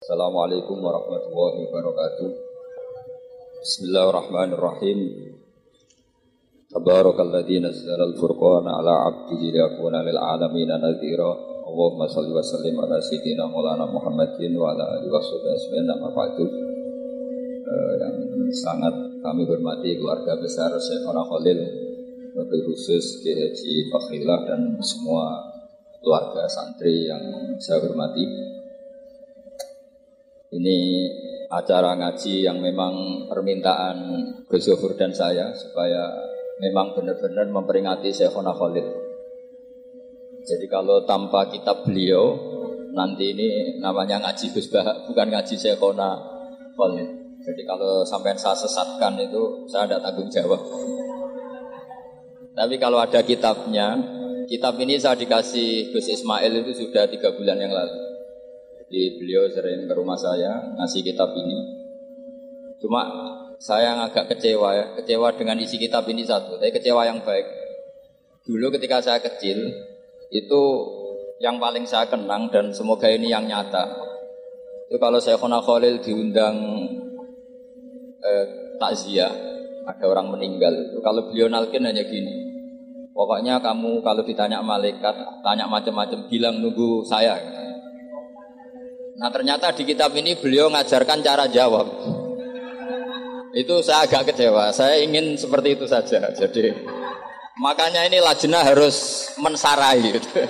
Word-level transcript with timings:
Assalamualaikum 0.00 0.80
warahmatullahi 0.80 1.68
wabarakatuh. 1.68 2.32
Bismillahirrahmanirrahim. 3.60 4.98
Tabarakalladzi 6.72 7.60
nazzala 7.60 8.08
al-furqana 8.08 8.80
ala 8.80 9.12
'abdihi 9.12 9.52
liyakuna 9.52 10.00
lil 10.00 10.16
'alamin 10.16 10.72
nadhira. 10.72 11.28
Allahumma 11.68 12.08
shalli 12.08 12.32
wa 12.32 12.40
sallim 12.40 12.80
ala 12.80 12.96
sayyidina 12.96 13.44
Maulana 13.44 13.84
Muhammadin 13.92 14.56
wa 14.56 14.72
ala 14.72 14.88
alihi 14.96 15.12
washabihi 15.12 15.92
ba'du. 15.92 16.48
Uh, 17.68 17.92
yang 18.00 18.16
sangat 18.56 19.20
kami 19.20 19.44
hormati 19.44 20.00
keluarga 20.00 20.32
besar 20.40 20.72
Syekhona 20.80 21.28
Khalil 21.28 21.60
Wabil 22.40 22.64
khusus 22.72 23.20
Kiai 23.20 23.52
Haji 23.52 23.92
Fakhrillah 23.92 24.48
dan 24.48 24.80
semua 24.80 25.44
keluarga 26.00 26.48
santri 26.48 27.04
yang 27.04 27.20
saya 27.60 27.84
hormati. 27.84 28.49
Ini 30.50 31.06
acara 31.46 31.94
ngaji 31.94 32.42
yang 32.42 32.58
memang 32.58 33.26
permintaan 33.30 33.98
Gus 34.50 34.66
dan 34.98 35.14
saya 35.14 35.54
supaya 35.54 36.10
memang 36.58 36.90
benar-benar 36.98 37.46
memperingati 37.46 38.10
Syekhona 38.10 38.50
Khalid. 38.50 38.82
Jadi 40.42 40.66
kalau 40.66 41.06
tanpa 41.06 41.46
kitab 41.54 41.86
beliau 41.86 42.34
nanti 42.90 43.30
ini 43.30 43.78
namanya 43.78 44.26
ngaji 44.26 44.50
Gus 44.50 44.66
bukan 45.06 45.26
ngaji 45.30 45.54
Syekhona 45.54 46.18
Khalid. 46.74 47.08
Jadi 47.46 47.62
kalau 47.62 48.02
sampai 48.02 48.34
saya 48.34 48.58
sesatkan 48.58 49.22
itu 49.22 49.70
saya 49.70 49.86
tidak 49.86 50.02
tanggung 50.02 50.26
jawab. 50.34 50.58
Tapi 52.58 52.74
kalau 52.82 52.98
ada 52.98 53.22
kitabnya, 53.22 53.94
kitab 54.50 54.74
ini 54.82 54.98
saya 54.98 55.14
dikasih 55.14 55.94
Gus 55.94 56.10
Ismail 56.10 56.66
itu 56.66 56.74
sudah 56.74 57.06
tiga 57.06 57.30
bulan 57.38 57.54
yang 57.62 57.70
lalu. 57.70 58.09
Jadi 58.90 59.22
beliau 59.22 59.46
sering 59.46 59.86
ke 59.86 59.94
rumah 59.94 60.18
saya 60.18 60.74
ngasih 60.74 61.06
kitab 61.06 61.30
ini. 61.38 61.62
Cuma 62.82 63.06
saya 63.62 63.94
agak 64.02 64.34
kecewa 64.34 64.74
ya, 64.74 64.84
kecewa 64.98 65.30
dengan 65.38 65.62
isi 65.62 65.78
kitab 65.78 66.10
ini 66.10 66.26
satu, 66.26 66.58
tapi 66.58 66.74
kecewa 66.74 67.06
yang 67.06 67.22
baik. 67.22 67.46
Dulu 68.42 68.74
ketika 68.74 68.98
saya 68.98 69.22
kecil, 69.22 69.62
itu 70.34 70.62
yang 71.38 71.62
paling 71.62 71.86
saya 71.86 72.10
kenang 72.10 72.50
dan 72.50 72.74
semoga 72.74 73.06
ini 73.06 73.30
yang 73.30 73.46
nyata. 73.46 73.94
Itu 74.90 74.98
kalau 74.98 75.22
saya 75.22 75.38
Khona 75.38 75.62
Khalil 75.62 76.02
diundang 76.02 76.58
eh, 78.26 78.74
takziah, 78.74 79.30
ada 79.86 80.04
orang 80.10 80.34
meninggal. 80.34 80.90
Itu 80.90 80.98
kalau 80.98 81.30
beliau 81.30 81.46
nalkin 81.46 81.86
hanya 81.86 82.02
gini. 82.02 82.50
Pokoknya 83.14 83.62
kamu 83.62 84.02
kalau 84.02 84.26
ditanya 84.26 84.66
malaikat, 84.66 85.14
tanya 85.46 85.70
macam-macam, 85.70 86.26
bilang 86.26 86.58
nunggu 86.58 87.06
saya. 87.06 87.59
Nah 89.20 89.28
ternyata 89.28 89.68
di 89.76 89.84
kitab 89.84 90.16
ini 90.16 90.32
beliau 90.40 90.72
ngajarkan 90.72 91.20
cara 91.20 91.44
jawab. 91.44 91.92
Itu 93.52 93.84
saya 93.84 94.08
agak 94.08 94.32
kecewa. 94.32 94.72
Saya 94.72 95.04
ingin 95.04 95.36
seperti 95.36 95.76
itu 95.76 95.84
saja. 95.84 96.32
Jadi 96.32 96.72
makanya 97.60 98.08
ini 98.08 98.16
lajnah 98.16 98.64
harus 98.64 99.28
mensarai. 99.36 100.00
Gitu. 100.00 100.24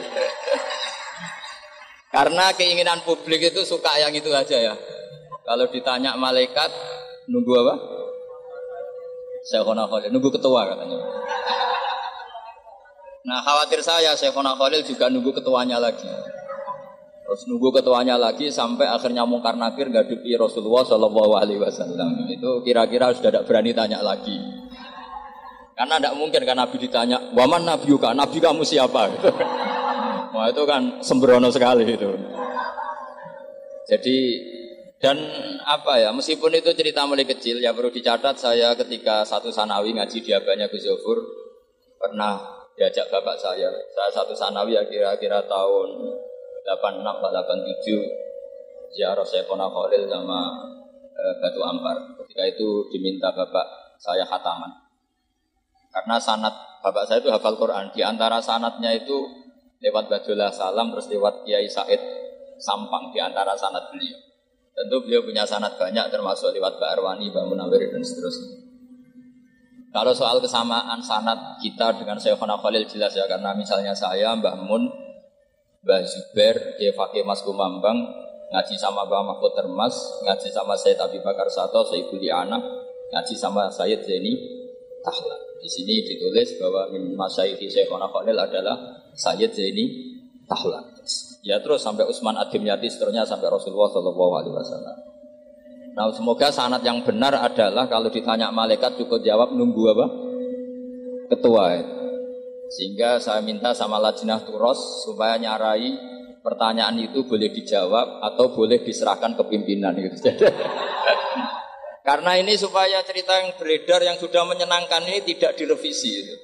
Karena 2.14 2.54
keinginan 2.54 3.02
publik 3.02 3.50
itu 3.50 3.66
suka 3.66 3.90
yang 3.98 4.14
itu 4.14 4.30
aja 4.30 4.54
ya. 4.54 4.74
Kalau 5.42 5.66
ditanya 5.66 6.14
malaikat 6.14 6.70
nunggu 7.26 7.52
apa? 7.66 7.74
Saya 9.50 9.66
Khalil 9.66 10.14
nunggu 10.14 10.30
ketua 10.30 10.70
katanya. 10.70 10.98
Nah 13.26 13.42
khawatir 13.42 13.82
saya 13.82 14.14
saya 14.14 14.30
Khalil 14.30 14.86
juga 14.86 15.10
nunggu 15.10 15.34
ketuanya 15.34 15.82
lagi. 15.82 16.06
Terus 17.30 17.46
nunggu 17.46 17.70
ketuanya 17.70 18.18
lagi 18.18 18.50
sampai 18.50 18.90
akhirnya 18.90 19.22
mungkar 19.22 19.54
nakir 19.54 19.86
gadupi 19.86 20.34
Rasulullah 20.34 20.82
Shallallahu 20.82 21.38
Alaihi 21.38 21.62
Wasallam. 21.62 22.26
Itu 22.26 22.58
kira-kira 22.66 23.14
sudah 23.14 23.30
tidak 23.30 23.46
berani 23.46 23.70
tanya 23.70 24.02
lagi. 24.02 24.34
Karena 25.78 26.02
tidak 26.02 26.18
mungkin 26.18 26.42
kan 26.42 26.58
Nabi 26.58 26.76
ditanya, 26.82 27.30
waman 27.30 27.62
Nabi 27.62 27.86
juga, 27.86 28.10
Nabi 28.10 28.34
kamu 28.42 28.66
siapa? 28.66 29.14
Wah 30.34 30.50
itu 30.50 30.62
kan 30.66 30.98
sembrono 31.06 31.54
sekali 31.54 31.86
itu. 31.86 32.10
Jadi 33.86 34.16
dan 34.98 35.14
apa 35.70 36.02
ya, 36.02 36.10
meskipun 36.10 36.50
itu 36.58 36.74
cerita 36.74 37.06
mulai 37.06 37.30
kecil, 37.30 37.62
ya 37.62 37.70
perlu 37.70 37.94
dicatat 37.94 38.42
saya 38.42 38.74
ketika 38.74 39.22
satu 39.22 39.54
sanawi 39.54 39.94
ngaji 39.94 40.18
di 40.18 40.34
abahnya 40.34 40.66
Gus 40.66 40.82
pernah 41.94 42.66
diajak 42.74 43.06
bapak 43.06 43.38
saya. 43.38 43.70
Saya 43.94 44.10
satu 44.18 44.34
sanawi 44.34 44.74
ya 44.74 44.82
kira-kira 44.90 45.46
tahun 45.46 46.26
86 46.64 47.00
87 47.00 48.94
ziarah 48.94 49.26
Syekhona 49.26 49.70
Khalil 49.70 50.10
sama 50.10 50.40
e, 51.14 51.22
Batu 51.38 51.60
Ampar. 51.62 51.96
Ketika 52.20 52.44
itu 52.46 52.90
diminta 52.90 53.30
bapak 53.30 53.96
saya 54.00 54.26
khataman. 54.26 54.70
Karena 55.90 56.16
sanat 56.18 56.54
bapak 56.82 57.06
saya 57.06 57.22
itu 57.22 57.30
hafal 57.30 57.58
Quran. 57.58 57.90
Di 57.94 58.02
antara 58.02 58.38
sanatnya 58.42 58.94
itu 58.94 59.26
lewat 59.80 60.12
Badullah 60.12 60.52
Salam 60.52 60.92
terus 60.92 61.08
lewat 61.08 61.48
Kiai 61.48 61.66
Said 61.66 62.00
Sampang 62.60 63.10
di 63.10 63.18
antara 63.18 63.56
sanat 63.56 63.88
beliau. 63.88 64.20
Tentu 64.76 64.96
beliau 65.02 65.24
punya 65.24 65.48
sanat 65.48 65.80
banyak 65.80 66.12
termasuk 66.12 66.52
lewat 66.52 66.76
Mbak 66.76 66.90
Arwani, 67.00 67.32
Mbak 67.32 67.44
Munawir 67.48 67.88
dan 67.88 68.04
seterusnya. 68.04 68.60
Kalau 69.90 70.14
soal 70.14 70.38
kesamaan 70.38 71.02
sanat 71.02 71.58
kita 71.58 71.98
dengan 71.98 72.14
Syekhona 72.14 72.54
Khalil 72.54 72.86
jelas 72.86 73.10
ya 73.10 73.26
karena 73.26 73.50
misalnya 73.58 73.90
saya 73.90 74.30
Mbah 74.38 74.62
Mun 74.62 74.86
Mbah 75.80 76.04
Fakih 76.92 77.24
Mas 77.24 77.40
Kumambang, 77.40 77.96
ngaji 78.52 78.76
sama 78.76 79.08
Mbah 79.08 79.32
Mahfud 79.32 79.56
Termas, 79.56 79.96
ngaji 80.28 80.52
sama 80.52 80.76
Said 80.76 81.00
Abi 81.00 81.24
Bakar 81.24 81.48
Sato, 81.48 81.80
Sayyidul 81.88 82.20
Anak, 82.28 82.60
ngaji 83.16 83.32
sama 83.32 83.72
Sayyid 83.72 84.04
Zaini 84.04 84.36
Tahla. 85.00 85.36
Di 85.60 85.68
sini 85.68 86.04
ditulis 86.04 86.56
bahwa 86.60 86.92
min 86.92 87.16
masyayikhi 87.16 87.68
Syekhona 87.68 88.12
Khalil 88.12 88.36
adalah 88.36 88.76
Sayyid 89.16 89.56
Zaini 89.56 89.84
Tahla. 90.44 90.84
Ya 91.40 91.56
terus 91.64 91.80
sampai 91.80 92.04
Utsman 92.04 92.36
Adim 92.36 92.60
Yati 92.68 92.92
seterusnya 92.92 93.24
sampai 93.24 93.48
Rasulullah 93.48 93.88
Shallallahu 93.88 94.32
Alaihi 94.36 94.52
Wasallam. 94.52 94.96
Nah 95.96 96.12
semoga 96.12 96.52
sanat 96.52 96.84
yang 96.84 97.00
benar 97.08 97.32
adalah 97.40 97.88
kalau 97.88 98.12
ditanya 98.12 98.52
malaikat 98.52 99.00
cukup 99.00 99.24
jawab 99.24 99.56
nunggu 99.56 99.96
apa? 99.96 100.06
Ketua 101.32 101.64
itu. 101.80 101.99
Sehingga 102.70 103.18
saya 103.18 103.42
minta 103.42 103.74
sama 103.74 103.98
Lajnah 103.98 104.46
Turos 104.46 105.02
supaya 105.02 105.34
nyarai 105.34 105.90
pertanyaan 106.38 106.96
itu 107.02 107.26
boleh 107.26 107.50
dijawab 107.50 108.22
atau 108.22 108.54
boleh 108.54 108.80
diserahkan 108.86 109.34
ke 109.34 109.42
pimpinan 109.50 109.98
gitu. 109.98 110.30
Karena 112.06 112.38
ini 112.38 112.56
supaya 112.56 113.02
cerita 113.02 113.36
yang 113.42 113.58
beredar 113.58 114.00
yang 114.06 114.16
sudah 114.16 114.46
menyenangkan 114.46 115.04
ini 115.04 115.20
tidak 115.26 115.58
direvisi 115.58 116.10
itu. 116.24 116.34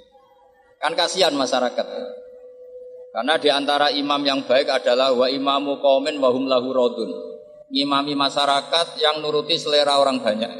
Kan 0.83 0.93
kasihan 0.93 1.33
masyarakat. 1.33 1.87
Karena 3.17 3.35
di 3.41 3.49
antara 3.49 3.89
imam 3.89 4.21
yang 4.21 4.45
baik 4.45 4.69
adalah 4.69 5.17
wa 5.17 5.25
imamu 5.31 5.81
qaumin 5.81 6.21
wa 6.21 6.29
hum 6.29 6.45
lahu 6.45 6.69
radun. 6.75 7.11
Masyarakat 7.73 9.01
yang 9.01 9.25
nuruti 9.25 9.57
selera 9.57 9.97
orang 9.99 10.21
banyak. 10.21 10.53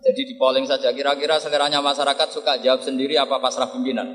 Jadi 0.00 0.20
di 0.24 0.34
polling 0.40 0.64
saja 0.64 0.88
kira-kira 0.96 1.36
seleranya 1.36 1.84
masyarakat 1.84 2.28
suka 2.32 2.56
jawab 2.64 2.80
sendiri 2.80 3.20
apa 3.20 3.36
pasrah 3.36 3.68
pimpinan? 3.68 4.08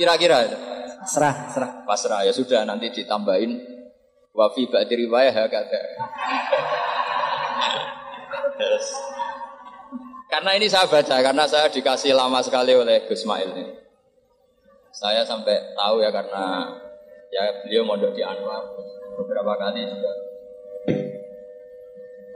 Kira-kira 0.00 0.48
itu. 0.48 0.58
Pasrah, 1.04 1.34
pasrah. 1.46 1.70
Pasrah 1.84 2.20
ya 2.24 2.32
sudah 2.32 2.64
nanti 2.64 2.88
ditambahin 2.88 3.60
wafi 4.32 4.66
ba'di 4.72 5.04
riwayah 5.04 5.36
kata. 5.36 5.80
Yes. 8.56 8.86
Karena 10.32 10.50
ini 10.58 10.66
saya 10.66 10.90
baca, 10.90 11.16
karena 11.22 11.44
saya 11.46 11.70
dikasih 11.70 12.16
lama 12.16 12.42
sekali 12.42 12.74
oleh 12.74 13.06
Gus 13.06 13.22
Mail 13.28 13.54
ini. 13.54 13.66
Saya 14.90 15.22
sampai 15.22 15.74
tahu 15.76 16.02
ya 16.02 16.10
karena 16.10 16.70
ya 17.30 17.42
beliau 17.66 17.84
mondok 17.86 18.14
di 18.14 18.22
Anwar 18.22 18.62
beberapa 19.18 19.58
kali 19.58 19.82
juga 19.86 20.12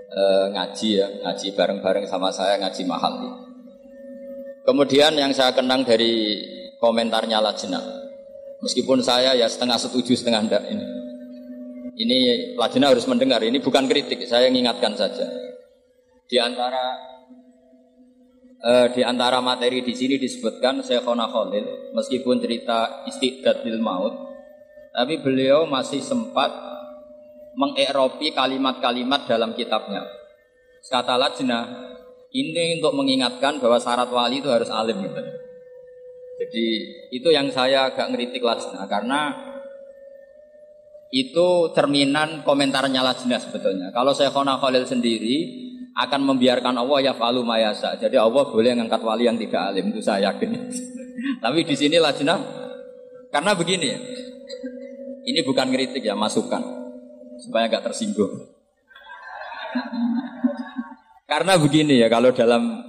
e, 0.08 0.22
ngaji 0.52 0.88
ya, 0.98 1.08
ngaji 1.24 1.46
bareng-bareng 1.54 2.04
sama 2.08 2.32
saya 2.32 2.56
ngaji 2.60 2.82
mahal. 2.88 3.14
Kemudian 4.64 5.16
yang 5.16 5.32
saya 5.32 5.56
kenang 5.56 5.84
dari 5.84 6.44
komentarnya 6.76 7.40
Lajna, 7.40 7.80
meskipun 8.60 9.00
saya 9.00 9.32
ya 9.32 9.48
setengah 9.48 9.80
setuju 9.80 10.12
setengah 10.12 10.40
enggak 10.44 10.64
ini. 10.68 10.86
Ini 11.98 12.18
Lajna 12.54 12.92
harus 12.92 13.08
mendengar, 13.08 13.40
ini 13.42 13.58
bukan 13.58 13.88
kritik, 13.88 14.22
saya 14.28 14.52
mengingatkan 14.52 14.94
saja. 14.94 15.24
Di 16.28 16.36
antara 16.36 16.84
e, 18.60 18.72
di 18.92 19.02
antara 19.02 19.40
materi 19.40 19.80
di 19.80 19.96
sini 19.96 20.20
disebutkan 20.20 20.84
Syekhona 20.84 21.32
Khalil, 21.32 21.96
meskipun 21.96 22.36
cerita 22.44 23.08
istidad 23.08 23.64
bil 23.64 23.80
maut, 23.80 24.14
tapi 24.92 25.18
beliau 25.24 25.64
masih 25.64 26.04
sempat 26.04 26.77
mengeropi 27.58 28.30
kalimat-kalimat 28.30 29.26
dalam 29.26 29.50
kitabnya. 29.58 30.06
Kata 30.88 31.18
Lajna, 31.18 31.66
ini 32.30 32.78
untuk 32.78 32.94
mengingatkan 32.94 33.58
bahwa 33.58 33.82
syarat 33.82 34.08
wali 34.08 34.38
itu 34.38 34.48
harus 34.48 34.70
alim 34.70 35.02
gitu. 35.02 35.20
Jadi 36.38 36.66
itu 37.18 37.28
yang 37.34 37.50
saya 37.50 37.90
agak 37.90 38.14
ngeritik 38.14 38.40
Lajna 38.40 38.86
karena 38.86 39.34
itu 41.10 41.74
cerminan 41.74 42.46
komentarnya 42.46 43.02
Lajnah 43.02 43.42
sebetulnya. 43.42 43.90
Kalau 43.90 44.14
saya 44.14 44.30
Khona 44.30 44.56
Khalil 44.62 44.86
sendiri 44.86 45.66
akan 45.98 46.30
membiarkan 46.30 46.78
Allah 46.78 47.10
ya 47.10 47.12
falu 47.18 47.42
mayasa. 47.42 47.98
Jadi 47.98 48.14
Allah 48.16 48.48
boleh 48.48 48.70
ngangkat 48.78 49.02
wali 49.02 49.26
yang 49.26 49.36
tidak 49.36 49.74
alim 49.74 49.90
itu 49.90 49.98
saya 49.98 50.30
yakin. 50.30 50.70
Tapi 51.42 51.66
di 51.66 51.74
sini 51.74 51.98
Lajnah 51.98 52.38
karena 53.34 53.52
begini. 53.58 53.90
Ini 55.28 55.44
bukan 55.44 55.68
kritik 55.68 56.00
ya, 56.00 56.16
masukan 56.16 56.87
supaya 57.38 57.70
gak 57.70 57.86
tersinggung. 57.90 58.50
Karena 61.28 61.54
begini 61.60 62.00
ya, 62.00 62.08
kalau 62.08 62.32
dalam 62.32 62.82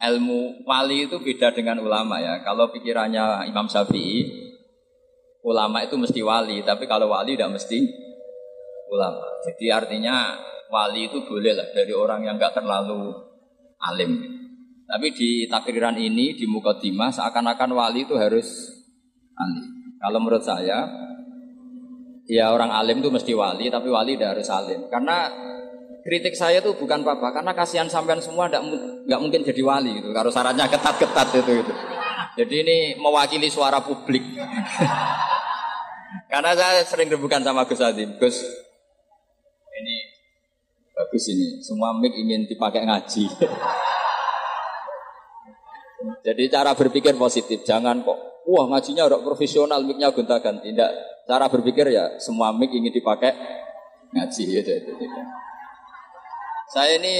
ilmu 0.00 0.64
wali 0.64 1.04
itu 1.10 1.20
beda 1.20 1.52
dengan 1.52 1.82
ulama 1.84 2.16
ya. 2.22 2.40
Kalau 2.40 2.72
pikirannya 2.72 3.44
Imam 3.50 3.68
Syafi'i, 3.68 4.24
ulama 5.44 5.84
itu 5.84 6.00
mesti 6.00 6.20
wali, 6.24 6.64
tapi 6.64 6.88
kalau 6.88 7.12
wali 7.12 7.36
tidak 7.36 7.60
mesti 7.60 7.78
ulama. 8.88 9.26
Jadi 9.44 9.66
artinya 9.68 10.38
wali 10.70 11.10
itu 11.10 11.26
boleh 11.26 11.52
lah 11.52 11.68
dari 11.74 11.92
orang 11.92 12.24
yang 12.24 12.40
nggak 12.40 12.56
terlalu 12.56 13.12
alim. 13.82 14.12
Tapi 14.90 15.06
di 15.14 15.30
takriran 15.46 15.94
ini 15.98 16.34
di 16.34 16.50
Mukaddimah 16.50 17.14
seakan-akan 17.14 17.70
wali 17.74 18.06
itu 18.08 18.18
harus 18.18 18.70
alim. 19.38 19.66
Kalau 20.00 20.18
menurut 20.18 20.42
saya 20.42 21.09
ya 22.30 22.54
orang 22.54 22.70
alim 22.70 23.02
itu 23.02 23.10
mesti 23.10 23.34
wali, 23.34 23.66
tapi 23.66 23.90
wali 23.90 24.14
tidak 24.14 24.38
harus 24.38 24.48
alim. 24.54 24.86
Karena 24.86 25.26
kritik 26.06 26.38
saya 26.38 26.62
itu 26.62 26.70
bukan 26.78 27.02
apa-apa 27.02 27.42
karena 27.42 27.52
kasihan 27.52 27.90
sampean 27.90 28.22
semua 28.22 28.46
nggak 28.48 29.20
mungkin 29.20 29.44
jadi 29.44 29.60
wali 29.60 30.00
gitu 30.00 30.16
kalau 30.16 30.32
syaratnya 30.32 30.64
ketat-ketat 30.64 31.44
itu 31.44 31.60
itu 31.60 31.72
jadi 32.40 32.64
ini 32.64 32.76
mewakili 32.96 33.52
suara 33.52 33.84
publik. 33.84 34.22
Karena 36.30 36.54
saya 36.54 36.86
sering 36.86 37.10
rebukan 37.10 37.42
sama 37.42 37.66
Gus 37.66 37.82
Adim 37.82 38.14
Gus 38.16 38.38
ini 39.76 39.96
bagus 40.94 41.26
ini. 41.28 41.60
Semua 41.60 41.92
mic 41.92 42.14
ingin 42.14 42.46
dipakai 42.46 42.86
ngaji. 42.86 43.26
Jadi 46.26 46.42
cara 46.48 46.72
berpikir 46.72 47.12
positif 47.18 47.60
jangan 47.66 48.00
kok 48.00 48.16
wah 48.48 48.64
ngajinya 48.72 49.04
udah 49.04 49.20
profesional 49.20 49.84
micnya 49.84 50.08
gonta 50.16 50.40
ganti 50.40 50.72
tidak 50.72 50.88
cara 51.30 51.46
berpikir 51.46 51.86
ya 51.94 52.18
semua 52.18 52.50
mic 52.50 52.74
ingin 52.74 52.90
dipakai 52.90 53.30
ngaji 54.10 54.42
gitu, 54.50 54.70
itu, 54.74 54.90
itu, 54.90 55.04
itu. 55.06 55.20
Saya 56.74 56.98
ini 56.98 57.14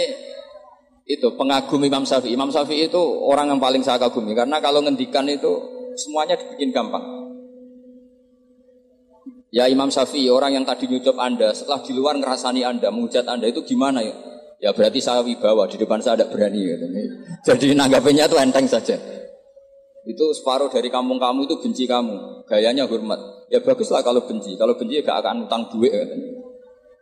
itu 1.07 1.27
pengagum 1.39 1.79
Imam 1.87 2.03
Syafi'i. 2.03 2.35
Imam 2.35 2.51
Syafi'i 2.51 2.91
itu 2.91 2.99
orang 3.23 3.55
yang 3.55 3.63
paling 3.63 3.87
saya 3.87 4.03
kagumi 4.03 4.35
karena 4.35 4.59
kalau 4.59 4.83
ngendikan 4.83 5.27
itu 5.31 5.51
semuanya 5.95 6.35
dibikin 6.35 6.75
gampang. 6.75 7.03
Ya 9.55 9.71
Imam 9.71 9.91
Syafi'i 9.91 10.27
orang 10.31 10.59
yang 10.59 10.67
tadi 10.67 10.91
nyucap 10.91 11.15
Anda 11.19 11.55
setelah 11.55 11.83
di 11.83 11.95
luar 11.95 12.19
ngerasani 12.19 12.67
Anda, 12.67 12.91
menghujat 12.91 13.27
Anda 13.31 13.47
itu 13.51 13.63
gimana 13.63 14.03
ya? 14.03 14.15
Ya 14.61 14.71
berarti 14.75 14.99
saya 14.99 15.23
wibawa 15.23 15.71
di 15.71 15.79
depan 15.79 16.03
saya 16.03 16.21
ada 16.23 16.27
berani 16.29 16.61
gitu. 16.67 16.87
Jadi 17.47 17.75
nanggapinya 17.75 18.27
itu 18.27 18.37
enteng 18.39 18.67
saja. 18.67 19.20
Itu 20.09 20.33
separuh 20.33 20.73
dari 20.73 20.89
kampung 20.89 21.21
kamu 21.21 21.45
itu 21.45 21.61
benci 21.61 21.85
kamu, 21.85 22.47
gayanya 22.49 22.89
hormat. 22.89 23.21
Ya 23.53 23.61
baguslah 23.61 24.01
kalau 24.01 24.25
benci. 24.25 24.57
Kalau 24.57 24.79
benci 24.79 25.01
ya 25.01 25.03
gak 25.05 25.21
akan 25.21 25.45
utang 25.45 25.69
duit 25.69 25.93
katanya. 25.93 26.41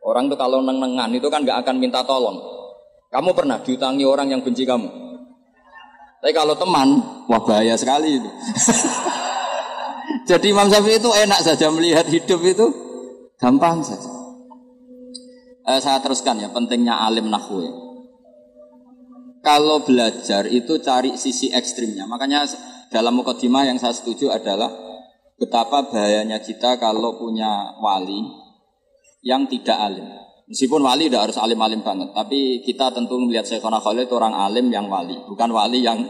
Orang 0.03 0.33
tuh 0.33 0.39
kalau 0.41 0.65
neng-nengan 0.65 1.13
itu 1.13 1.29
kan 1.29 1.45
nggak 1.45 1.63
akan 1.67 1.77
minta 1.77 2.01
tolong. 2.07 2.41
Kamu 3.13 3.37
pernah 3.37 3.61
diutangi 3.61 4.05
orang 4.09 4.33
yang 4.33 4.41
benci 4.41 4.65
kamu? 4.65 4.89
Tapi 6.19 6.33
kalau 6.35 6.57
teman, 6.59 6.99
wah 7.31 7.41
bahaya 7.45 7.79
sekali 7.79 8.19
itu. 8.19 8.31
Jadi 10.29 10.53
Imam 10.53 10.69
Syafi'i 10.69 10.99
itu 10.99 11.11
enak 11.13 11.41
saja 11.45 11.69
melihat 11.73 12.05
hidup 12.09 12.41
itu 12.43 12.67
gampang 13.37 13.85
saja. 13.85 14.11
Eh, 15.69 15.81
saya 15.85 16.01
teruskan 16.01 16.41
ya 16.41 16.49
pentingnya 16.49 16.97
alim 16.97 17.29
nahwu 17.29 17.61
ya. 17.61 17.73
Kalau 19.45 19.85
belajar 19.85 20.49
itu 20.49 20.81
cari 20.81 21.17
sisi 21.21 21.53
ekstrimnya. 21.53 22.09
Makanya 22.09 22.49
dalam 22.89 23.21
mukadimah 23.21 23.69
yang 23.69 23.77
saya 23.77 23.93
setuju 23.93 24.33
adalah 24.33 24.73
betapa 25.39 25.89
bahayanya 25.89 26.43
kita 26.43 26.77
kalau 26.81 27.17
punya 27.21 27.79
wali 27.79 28.27
yang 29.23 29.47
tidak 29.47 29.79
alim. 29.79 30.07
Meskipun 30.49 30.81
wali 30.81 31.13
tidak 31.13 31.29
harus 31.29 31.39
alim-alim 31.39 31.85
banget, 31.85 32.09
tapi 32.17 32.65
kita 32.65 32.89
tentu 32.97 33.21
melihat 33.21 33.45
Syekhona 33.45 33.85
Khalid 33.85 34.09
itu 34.09 34.17
orang 34.17 34.33
alim 34.33 34.73
yang 34.73 34.89
wali, 34.89 35.13
bukan 35.29 35.53
wali 35.53 35.85
yang 35.85 36.01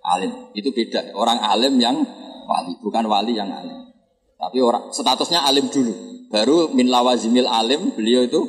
alim. 0.00 0.32
Itu 0.56 0.72
beda. 0.72 1.12
Orang 1.12 1.36
alim 1.44 1.76
yang 1.76 2.00
wali, 2.48 2.72
bukan 2.80 3.04
wali 3.04 3.36
yang 3.36 3.52
alim. 3.52 3.92
Tapi 4.40 4.58
orang 4.64 4.88
statusnya 4.88 5.44
alim 5.44 5.68
dulu, 5.68 5.92
baru 6.32 6.72
min 6.72 6.88
lawazimil 6.88 7.44
alim 7.44 7.92
beliau 7.92 8.24
itu 8.24 8.40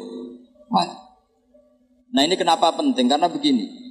wali. 0.71 0.95
Nah 2.15 2.21
ini 2.23 2.39
kenapa 2.39 2.71
penting? 2.71 3.11
Karena 3.11 3.27
begini, 3.27 3.84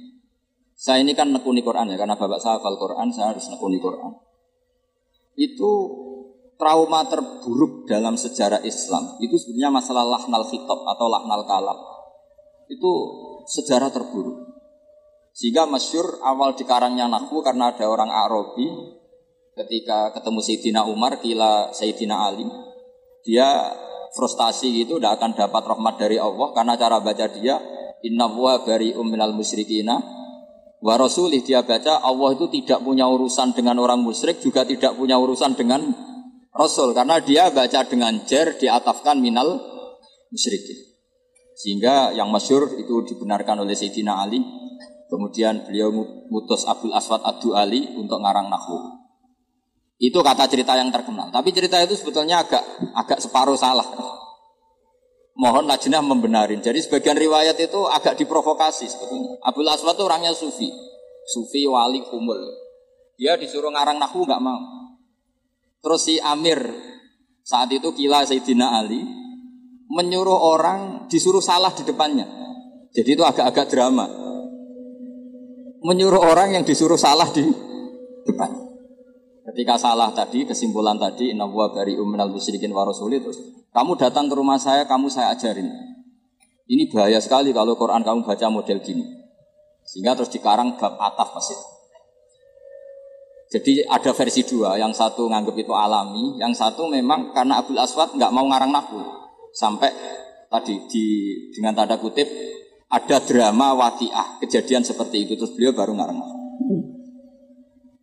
saya 0.75 0.99
ini 0.99 1.15
kan 1.15 1.31
nekuni 1.31 1.63
Quran 1.63 1.87
ya, 1.87 1.95
karena 1.95 2.19
bapak 2.19 2.39
saya 2.43 2.59
hafal 2.59 2.75
Quran, 2.75 3.07
saya 3.15 3.31
harus 3.31 3.47
nekuni 3.47 3.79
Quran. 3.79 4.11
Itu 5.39 5.71
trauma 6.55 7.07
terburuk 7.07 7.87
dalam 7.87 8.15
sejarah 8.15 8.63
Islam 8.63 9.19
itu 9.19 9.35
sebenarnya 9.35 9.71
masalah 9.75 10.07
lahnal 10.07 10.47
khitab 10.47 10.79
atau 10.87 11.07
lahnal 11.11 11.43
kalam. 11.47 11.79
Itu 12.71 12.91
sejarah 13.47 13.91
terburuk. 13.91 14.55
Sehingga 15.35 15.67
masyur 15.67 16.23
awal 16.23 16.55
dikarangnya 16.55 17.11
Nahwu 17.11 17.43
karena 17.43 17.75
ada 17.75 17.83
orang 17.91 18.07
Arabi 18.07 18.71
ketika 19.55 20.15
ketemu 20.15 20.39
Sayyidina 20.39 20.81
Umar, 20.87 21.19
kila 21.19 21.75
Sayyidina 21.75 22.15
Ali, 22.15 22.47
dia 23.27 23.47
frustasi 24.15 24.71
gitu 24.71 24.95
tidak 24.95 25.19
akan 25.19 25.35
dapat 25.35 25.63
rahmat 25.75 25.95
dari 25.99 26.15
Allah 26.15 26.55
karena 26.55 26.79
cara 26.79 27.03
baca 27.03 27.27
dia 27.35 27.59
inna 27.99 28.31
wa 28.31 28.63
bari 28.63 28.95
minal 28.95 29.35
musyrikina 29.35 29.99
wa 30.85 30.93
rasulih 31.01 31.41
dia 31.41 31.65
baca 31.65 32.05
Allah 32.05 32.37
itu 32.37 32.45
tidak 32.61 32.85
punya 32.85 33.09
urusan 33.09 33.57
dengan 33.57 33.81
orang 33.81 34.05
musyrik 34.05 34.37
juga 34.37 34.61
tidak 34.61 34.93
punya 34.93 35.17
urusan 35.17 35.57
dengan 35.57 35.81
Rasul 36.55 36.95
karena 36.95 37.19
dia 37.19 37.51
baca 37.51 37.83
dengan 37.83 38.23
jer 38.23 38.55
diatafkan 38.55 39.19
minal 39.19 39.59
musyrikin. 40.31 40.95
Sehingga 41.55 42.15
yang 42.15 42.31
masyur 42.31 42.79
itu 42.79 43.03
dibenarkan 43.11 43.59
oleh 43.59 43.75
Sayyidina 43.75 44.23
Ali. 44.23 44.39
Kemudian 45.05 45.67
beliau 45.67 45.91
mutus 46.31 46.65
Abdul 46.65 46.95
Aswad 46.95 47.21
Adu 47.27 47.53
Ali 47.53 47.93
untuk 47.99 48.23
ngarang 48.23 48.47
nahwu. 48.47 49.03
Itu 49.99 50.23
kata 50.23 50.47
cerita 50.47 50.75
yang 50.75 50.91
terkenal. 50.91 51.29
Tapi 51.29 51.51
cerita 51.51 51.79
itu 51.83 51.95
sebetulnya 51.95 52.43
agak 52.43 52.63
agak 52.95 53.19
separuh 53.19 53.55
salah. 53.55 53.85
Mohon 55.35 55.67
lajnah 55.67 55.99
membenarin. 55.99 56.63
Jadi 56.63 56.79
sebagian 56.79 57.19
riwayat 57.19 57.59
itu 57.59 57.83
agak 57.91 58.15
diprovokasi 58.15 58.87
sebetulnya. 58.87 59.35
Abdul 59.43 59.67
Aswad 59.67 59.99
itu 59.99 60.03
orangnya 60.07 60.31
sufi. 60.31 60.71
Sufi 61.27 61.67
wali 61.67 61.99
kumul. 62.07 62.39
Dia 63.19 63.35
disuruh 63.35 63.71
ngarang 63.71 63.99
nahwu 63.99 64.23
nggak 64.23 64.39
mau. 64.39 64.63
Terus 65.83 66.01
si 66.07 66.15
Amir 66.23 66.59
saat 67.43 67.67
itu 67.69 67.91
kila 67.91 68.23
Sayyidina 68.23 68.79
Ali 68.79 69.03
menyuruh 69.91 70.39
orang 70.39 71.05
disuruh 71.11 71.43
salah 71.43 71.75
di 71.75 71.83
depannya. 71.83 72.25
Jadi 72.95 73.09
itu 73.13 73.23
agak-agak 73.27 73.69
drama. 73.69 74.07
Menyuruh 75.83 76.25
orang 76.25 76.57
yang 76.57 76.63
disuruh 76.63 76.97
salah 76.97 77.27
di 77.29 77.43
depan. 78.25 78.64
Ketika 79.45 79.77
salah 79.77 80.09
tadi, 80.09 80.41
kesimpulan 80.41 80.97
tadi, 80.97 81.29
inna 81.29 81.45
wa 81.45 81.69
bari 81.69 81.93
umminal 81.93 82.33
musyrikin 82.33 82.73
wa 82.73 82.81
rasuli, 82.81 83.21
terus 83.21 83.37
kamu 83.69 83.93
datang 83.93 84.25
ke 84.25 84.33
rumah 84.33 84.57
saya, 84.57 84.89
kamu 84.89 85.05
saya 85.05 85.37
ajarin. 85.37 85.69
Ini 86.65 86.89
bahaya 86.89 87.21
sekali 87.21 87.53
kalau 87.53 87.77
Quran 87.77 88.01
kamu 88.01 88.25
baca 88.25 88.49
model 88.49 88.81
gini. 88.81 89.05
Sehingga 89.85 90.17
terus 90.17 90.33
dikarang 90.33 90.81
bab 90.81 90.97
ataf 90.97 91.37
pasti. 91.37 91.53
Jadi 93.53 93.85
ada 93.85 94.09
versi 94.17 94.41
dua, 94.41 94.81
yang 94.81 94.89
satu 94.89 95.29
nganggap 95.29 95.53
itu 95.61 95.69
alami, 95.77 96.41
yang 96.41 96.49
satu 96.49 96.89
memang 96.89 97.29
karena 97.29 97.61
Abdul 97.61 97.77
Aswad 97.77 98.17
nggak 98.17 98.33
mau 98.33 98.49
ngarang 98.49 98.73
nahu. 98.73 98.97
Sampai 99.53 99.93
tadi 100.49 100.89
di 100.89 101.05
dengan 101.53 101.77
tanda 101.77 102.01
kutip 102.01 102.25
ada 102.89 103.21
drama 103.21 103.77
watiah 103.77 104.41
kejadian 104.41 104.81
seperti 104.81 105.29
itu 105.29 105.37
terus 105.37 105.53
beliau 105.53 105.77
baru 105.77 105.93
ngarang. 105.93 106.17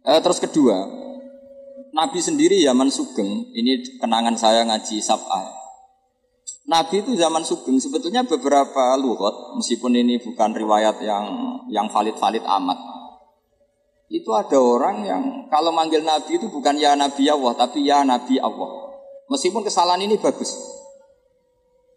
Eh, 0.06 0.20
terus 0.22 0.38
kedua, 0.38 0.86
Nabi 1.92 2.18
sendiri 2.24 2.64
zaman 2.64 2.88
Sugeng, 2.88 3.52
ini 3.52 3.84
kenangan 4.00 4.36
saya 4.36 4.64
ngaji 4.64 5.00
Sab'ah. 5.00 5.44
Nabi 6.68 7.04
itu 7.04 7.12
zaman 7.16 7.44
Sugeng 7.44 7.76
sebetulnya 7.76 8.24
beberapa 8.24 8.96
luhut, 8.96 9.60
meskipun 9.60 9.92
ini 10.00 10.16
bukan 10.20 10.56
riwayat 10.56 11.04
yang 11.04 11.24
yang 11.68 11.92
valid-valid 11.92 12.42
amat 12.42 12.92
itu 14.12 14.28
ada 14.36 14.60
orang 14.60 15.08
yang 15.08 15.22
kalau 15.48 15.72
manggil 15.72 16.04
Nabi 16.04 16.36
itu 16.36 16.52
bukan 16.52 16.76
ya 16.76 16.92
Nabi 16.92 17.32
Allah, 17.32 17.56
tapi 17.56 17.88
ya 17.88 18.04
Nabi 18.04 18.36
Allah. 18.36 18.92
Meskipun 19.32 19.64
kesalahan 19.64 20.04
ini 20.04 20.20
bagus. 20.20 20.52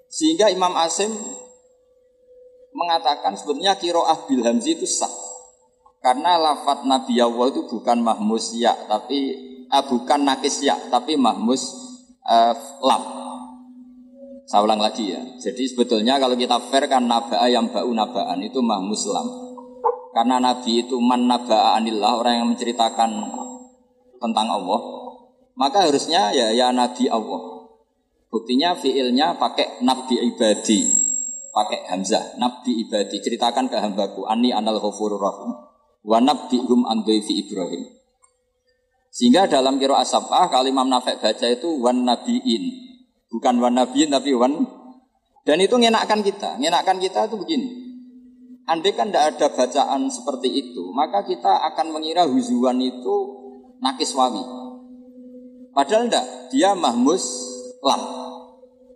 Sehingga 0.08 0.48
Imam 0.48 0.72
Asim 0.80 1.12
mengatakan 2.72 3.36
sebetulnya 3.36 3.76
kiroah 3.76 4.32
bil 4.32 4.48
hamzi 4.48 4.80
itu 4.80 4.88
sah. 4.88 5.12
Karena 6.06 6.38
lafat 6.38 6.86
Nabi 6.86 7.18
Allah 7.18 7.50
itu 7.50 7.66
bukan 7.66 8.06
mahmus 8.06 8.54
ya, 8.54 8.78
tapi 8.86 9.34
eh, 9.66 9.84
bukan 9.90 10.22
nakis 10.22 10.62
ya, 10.62 10.78
tapi 10.94 11.18
mahmus 11.18 11.66
eh, 12.22 12.54
lam. 12.86 13.04
Saya 14.46 14.62
ulang 14.62 14.78
lagi 14.78 15.10
ya. 15.10 15.26
Jadi 15.42 15.66
sebetulnya 15.66 16.22
kalau 16.22 16.38
kita 16.38 16.62
fair 16.70 16.86
kan 16.86 17.10
naba'a 17.10 17.50
yang 17.50 17.74
ba'u 17.74 17.90
naba'an 17.90 18.38
itu 18.46 18.62
mah 18.62 18.78
muslam. 18.86 19.26
Karena 20.14 20.38
Nabi 20.38 20.86
itu 20.86 21.02
man 21.02 21.26
naba'a 21.26 21.82
anillah, 21.82 22.22
orang 22.22 22.34
yang 22.38 22.48
menceritakan 22.54 23.10
tentang 24.22 24.46
Allah. 24.46 24.80
Maka 25.58 25.90
harusnya 25.90 26.30
ya 26.38 26.54
ya 26.54 26.70
Nabi 26.70 27.10
Allah. 27.10 27.66
Buktinya 28.30 28.78
fiilnya 28.78 29.42
pakai 29.42 29.82
Nabi 29.82 30.22
ibadi. 30.22 30.86
Pakai 31.50 31.90
Hamzah. 31.90 32.38
Nabi 32.38 32.86
ibadi. 32.86 33.24
Ceritakan 33.24 33.72
ke 33.72 33.80
hambaku. 33.80 34.28
Ani 34.28 34.52
anal 34.52 34.78
ghafurur 34.84 35.18
rahim. 35.18 35.56
Wa 36.06 36.22
nabbi'hum 36.22 36.86
an 36.86 37.02
Ibrahim. 37.10 37.84
Sehingga 39.10 39.50
dalam 39.50 39.82
kiro 39.82 39.98
asabah 39.98 40.54
kalau 40.54 40.70
Imam 40.70 40.86
Nafek 40.86 41.24
baca 41.24 41.48
itu 41.48 41.80
wan 41.80 42.04
nabiin 42.04 42.64
Bukan 43.32 43.64
wan 43.64 43.80
nabi 43.80 44.06
tapi 44.12 44.36
wan 44.36 44.54
dan 45.46 45.62
itu 45.62 45.78
ngenakkan 45.78 46.26
kita. 46.26 46.58
Ngenakkan 46.58 46.98
kita 46.98 47.30
itu 47.30 47.38
begini. 47.38 47.70
Andai 48.66 48.98
kan 48.98 49.14
tidak 49.14 49.38
ada 49.38 49.48
bacaan 49.54 50.10
seperti 50.10 50.50
itu, 50.50 50.90
maka 50.90 51.22
kita 51.22 51.70
akan 51.70 51.94
mengira 51.94 52.26
huzuan 52.26 52.82
itu 52.82 53.16
nakis 53.78 54.10
wawi. 54.18 54.42
Padahal 55.70 56.10
tidak, 56.10 56.26
dia 56.50 56.74
mahmus 56.74 57.22
lam. 57.86 58.02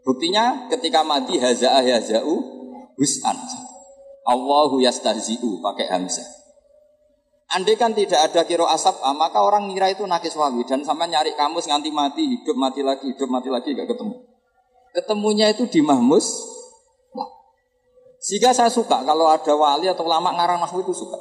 Buktinya 0.01 0.65
ketika 0.73 1.05
mati 1.05 1.37
haza'ah 1.37 1.85
haza'u 1.85 2.33
hus'an. 2.97 3.37
Allahu 4.25 4.81
yastahzi'u 4.81 5.61
pakai 5.61 5.85
hamzah. 5.85 6.38
Andai 7.49 7.73
kan 7.81 7.97
tidak 7.97 8.29
ada 8.29 8.45
kiro 8.45 8.69
asap, 8.69 9.01
maka 9.17 9.41
orang 9.41 9.73
ngira 9.73 9.89
itu 9.89 10.05
nakis 10.05 10.37
wawi 10.37 10.61
dan 10.69 10.85
sama 10.85 11.09
nyari 11.09 11.33
kamus 11.33 11.65
nganti 11.65 11.89
mati, 11.89 12.21
hidup 12.21 12.53
mati 12.53 12.85
lagi, 12.85 13.09
hidup 13.09 13.25
mati 13.25 13.49
lagi 13.49 13.73
gak 13.73 13.89
ketemu. 13.89 14.21
Ketemunya 14.93 15.49
itu 15.49 15.65
di 15.65 15.81
Mahmus. 15.81 16.57
Sehingga 18.19 18.51
saya 18.51 18.67
suka 18.67 19.01
kalau 19.07 19.31
ada 19.31 19.55
wali 19.55 19.87
atau 19.87 20.03
lama 20.03 20.29
ngarang 20.35 20.59
nahu 20.59 20.83
itu 20.83 20.91
suka. 20.91 21.15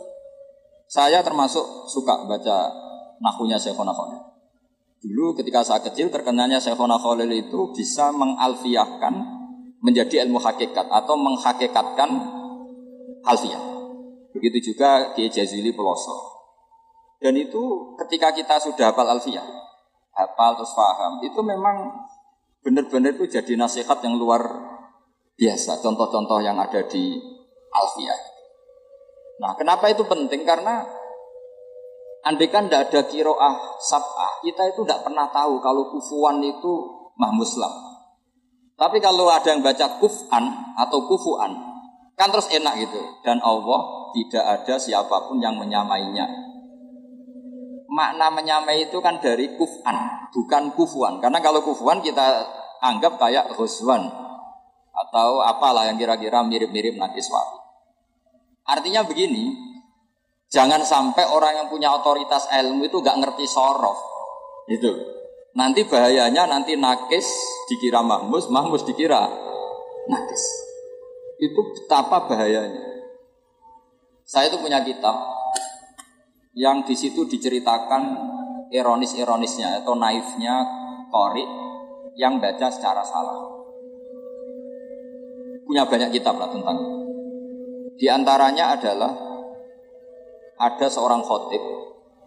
Saya 0.90 1.22
termasuk 1.22 1.86
suka 1.86 2.26
baca 2.26 2.74
nahunya 3.22 3.54
Syekhona 3.60 3.94
Khalil. 3.94 4.18
Dulu 4.98 5.38
ketika 5.38 5.62
saya 5.62 5.78
kecil 5.84 6.10
terkenalnya 6.10 6.58
Syekhona 6.58 6.98
Khalil 6.98 7.30
itu 7.30 7.70
bisa 7.70 8.10
mengalfiahkan 8.10 9.14
menjadi 9.78 10.26
ilmu 10.26 10.42
hakikat 10.42 10.90
atau 10.90 11.14
menghakikatkan 11.14 12.10
alfiah. 13.22 13.67
Begitu 14.38 14.70
juga 14.72 15.10
Kiai 15.18 15.26
Jazili 15.26 15.74
Peloso. 15.74 16.14
Dan 17.18 17.34
itu 17.34 17.94
ketika 17.98 18.30
kita 18.30 18.62
sudah 18.62 18.94
hafal 18.94 19.10
alfiah, 19.10 19.42
hafal 20.14 20.54
terus 20.54 20.70
paham, 20.78 21.18
itu 21.26 21.42
memang 21.42 22.06
benar-benar 22.62 23.18
itu 23.18 23.26
jadi 23.26 23.58
nasihat 23.58 23.98
yang 24.06 24.14
luar 24.14 24.46
biasa. 25.34 25.82
Contoh-contoh 25.82 26.38
yang 26.38 26.54
ada 26.54 26.86
di 26.86 27.18
Alfiah. 27.74 28.20
Nah, 29.42 29.58
kenapa 29.58 29.90
itu 29.90 30.06
penting? 30.06 30.46
Karena 30.46 30.86
andai 32.22 32.46
kan 32.46 32.70
tidak 32.70 32.94
ada 32.94 33.00
kiroah 33.10 33.54
sab'ah, 33.82 34.42
kita 34.46 34.70
itu 34.70 34.86
tidak 34.86 35.02
pernah 35.02 35.26
tahu 35.34 35.58
kalau 35.58 35.90
kufuan 35.90 36.38
itu 36.42 36.74
mahmuslam. 37.18 37.70
Tapi 38.78 39.02
kalau 39.02 39.26
ada 39.26 39.50
yang 39.50 39.62
baca 39.62 39.98
kufan 39.98 40.54
atau 40.78 41.02
kufuan, 41.10 41.50
kan 42.18 42.34
terus 42.34 42.50
enak 42.50 42.74
gitu. 42.82 43.00
Dan 43.22 43.38
Allah 43.38 44.10
tidak 44.12 44.44
ada 44.44 44.74
siapa 44.76 45.30
pun 45.30 45.38
yang 45.38 45.54
menyamainya. 45.54 46.26
Makna 47.88 48.28
menyamai 48.28 48.90
itu 48.90 48.98
kan 49.00 49.22
dari 49.22 49.56
kufan, 49.56 50.28
bukan 50.34 50.74
kufuan. 50.76 51.22
Karena 51.22 51.40
kalau 51.40 51.64
kufuan 51.64 52.04
kita 52.04 52.44
anggap 52.84 53.16
kayak 53.16 53.54
huswan 53.56 54.04
atau 54.92 55.40
apalah 55.46 55.86
yang 55.86 55.96
kira-kira 55.96 56.42
mirip-mirip 56.42 56.98
nanti 56.98 57.22
suami. 57.22 57.58
Artinya 58.68 59.06
begini, 59.08 59.56
jangan 60.52 60.84
sampai 60.84 61.24
orang 61.32 61.64
yang 61.64 61.66
punya 61.72 61.88
otoritas 61.96 62.50
ilmu 62.52 62.84
itu 62.90 63.00
gak 63.00 63.16
ngerti 63.16 63.48
sorof. 63.48 63.96
Itu. 64.68 64.92
Nanti 65.56 65.88
bahayanya 65.88 66.44
nanti 66.44 66.76
nakis 66.76 67.24
dikira 67.72 68.04
mahmus, 68.04 68.52
mahmus 68.52 68.84
dikira 68.84 69.26
nakis. 70.12 70.67
Itu 71.38 71.60
betapa 71.74 72.26
bahayanya. 72.26 72.82
Saya 74.26 74.50
itu 74.50 74.58
punya 74.58 74.82
kitab 74.82 75.14
yang 76.58 76.82
di 76.82 76.98
situ 76.98 77.24
diceritakan 77.24 78.02
ironis-ironisnya 78.74 79.80
atau 79.80 79.94
naifnya 79.94 80.66
Kori 81.08 81.46
yang 82.18 82.42
baca 82.42 82.68
secara 82.68 83.00
salah. 83.06 83.38
Punya 85.64 85.86
banyak 85.86 86.12
kitab 86.12 86.36
lah 86.36 86.48
tentang 86.50 86.78
Di 87.98 88.06
antaranya 88.06 88.78
adalah 88.78 89.12
ada 90.58 90.86
seorang 90.90 91.22
khotib 91.22 91.62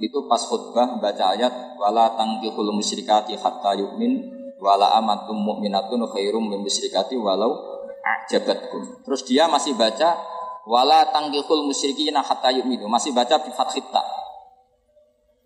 itu 0.02 0.18
pas 0.26 0.42
khutbah 0.42 0.98
baca 0.98 1.38
ayat 1.38 1.78
wala 1.78 2.18
tangkihul 2.18 2.74
musyrikati 2.74 3.38
hatta 3.38 3.78
yu'min 3.78 4.41
wala 4.62 4.94
amatum 4.94 5.42
mu'minatun 5.42 6.06
khairum 6.14 6.46
min 6.46 6.62
musyrikati 6.62 7.18
walau 7.18 7.82
ajabatkum. 8.02 9.02
Terus 9.02 9.26
dia 9.26 9.50
masih 9.50 9.74
baca 9.74 10.22
wala 10.70 11.10
tangkihul 11.10 11.66
musyrikina 11.66 12.22
hatta 12.22 12.54
yu'minu, 12.54 12.86
masih 12.86 13.10
baca 13.10 13.42
bi 13.42 13.50
fathita. 13.50 14.06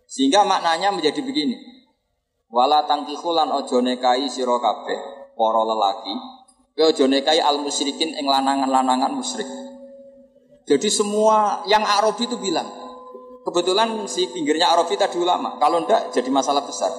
Sehingga 0.05 0.43
maknanya 0.43 0.91
menjadi 0.91 1.23
begini. 1.23 1.55
Wala 2.51 2.83
tangkihulan 2.85 3.49
ojo 3.55 3.81
nekai 3.81 4.27
sira 4.27 4.59
kabeh 4.59 4.99
para 5.33 5.61
lelaki. 5.63 6.15
Kowe 6.75 6.91
ojo 6.91 7.07
nekai 7.07 7.39
al 7.39 7.63
musyrikin 7.63 8.19
ing 8.19 8.27
lanangan-lanangan 8.27 9.15
musyrik. 9.15 9.47
Jadi 10.65 10.89
semua 10.91 11.63
yang 11.69 11.85
Arabi 11.85 12.25
itu 12.25 12.35
bilang, 12.41 12.65
kebetulan 13.47 14.09
si 14.09 14.27
pinggirnya 14.27 14.73
Arabi 14.73 14.97
tadi 14.97 15.15
ulama. 15.21 15.55
Kalau 15.61 15.85
ndak 15.85 16.11
jadi 16.11 16.29
masalah 16.33 16.65
besar. 16.65 16.89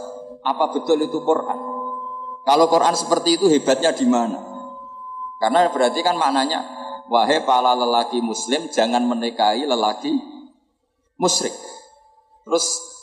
Apa 0.46 0.70
betul 0.70 1.02
itu 1.02 1.18
Quran? 1.18 1.58
Kalau 2.46 2.70
Quran 2.70 2.94
seperti 2.94 3.42
itu 3.42 3.50
hebatnya 3.50 3.90
di 3.90 4.06
mana? 4.06 4.38
Karena 5.42 5.66
berarti 5.68 6.00
kan 6.06 6.14
maknanya 6.14 6.62
wahai 7.10 7.42
para 7.42 7.74
lelaki 7.74 8.22
muslim 8.22 8.70
jangan 8.70 9.02
menikahi 9.02 9.66
lelaki 9.66 10.14
musyrik. 11.18 11.52
Terus 12.46 12.96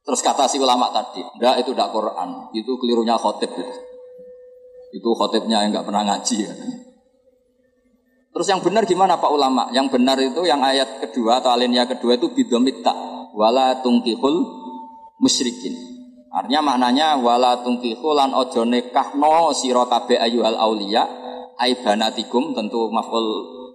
Terus 0.00 0.26
kata 0.26 0.50
si 0.50 0.58
ulama 0.58 0.90
tadi, 0.90 1.22
enggak 1.22 1.62
itu 1.62 1.70
tidak 1.70 1.94
Quran, 1.94 2.50
itu 2.56 2.72
kelirunya 2.82 3.14
khotib 3.14 3.52
itu. 3.52 3.74
Itu 4.96 5.14
khotibnya 5.14 5.62
yang 5.62 5.70
nggak 5.70 5.86
pernah 5.86 6.02
ngaji 6.02 6.36
ya. 6.40 6.52
Terus 8.34 8.46
yang 8.50 8.58
benar 8.58 8.90
gimana 8.90 9.22
Pak 9.22 9.30
ulama? 9.30 9.70
Yang 9.70 9.86
benar 9.94 10.18
itu 10.18 10.42
yang 10.42 10.66
ayat 10.66 10.98
kedua 10.98 11.38
atau 11.38 11.54
alinea 11.54 11.86
kedua 11.86 12.18
itu 12.18 12.26
bidomita 12.34 12.90
wala 13.38 13.78
tungkihul 13.86 14.34
musyrikin. 15.22 15.89
Artinya 16.30 16.62
maknanya 16.62 17.18
wala 17.18 17.58
tungkihul 17.66 18.14
lan 18.14 18.30
ojo 18.30 18.62
nekahno 18.62 19.50
sira 19.50 19.82
kabeh 19.90 20.14
ayyuhal 20.14 20.54
auliya 20.54 21.02
aibanatikum 21.58 22.54
tentu 22.54 22.86
maful 22.94 23.26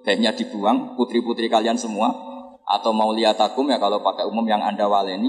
baiknya 0.08 0.32
dibuang 0.32 0.96
putri-putri 0.96 1.52
kalian 1.52 1.76
semua 1.76 2.16
atau 2.64 2.96
mauliyatakum 2.96 3.68
ya 3.68 3.78
kalau 3.78 4.00
pakai 4.00 4.24
umum 4.24 4.48
yang 4.48 4.64
Anda 4.64 4.88
waleni 4.88 5.28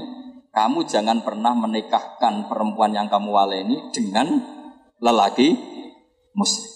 kamu 0.54 0.88
jangan 0.88 1.20
pernah 1.20 1.52
menikahkan 1.52 2.48
perempuan 2.48 2.94
yang 2.94 3.12
kamu 3.12 3.28
waleni 3.28 3.92
dengan 3.92 4.40
lelaki 5.04 5.52
muslim. 6.32 6.70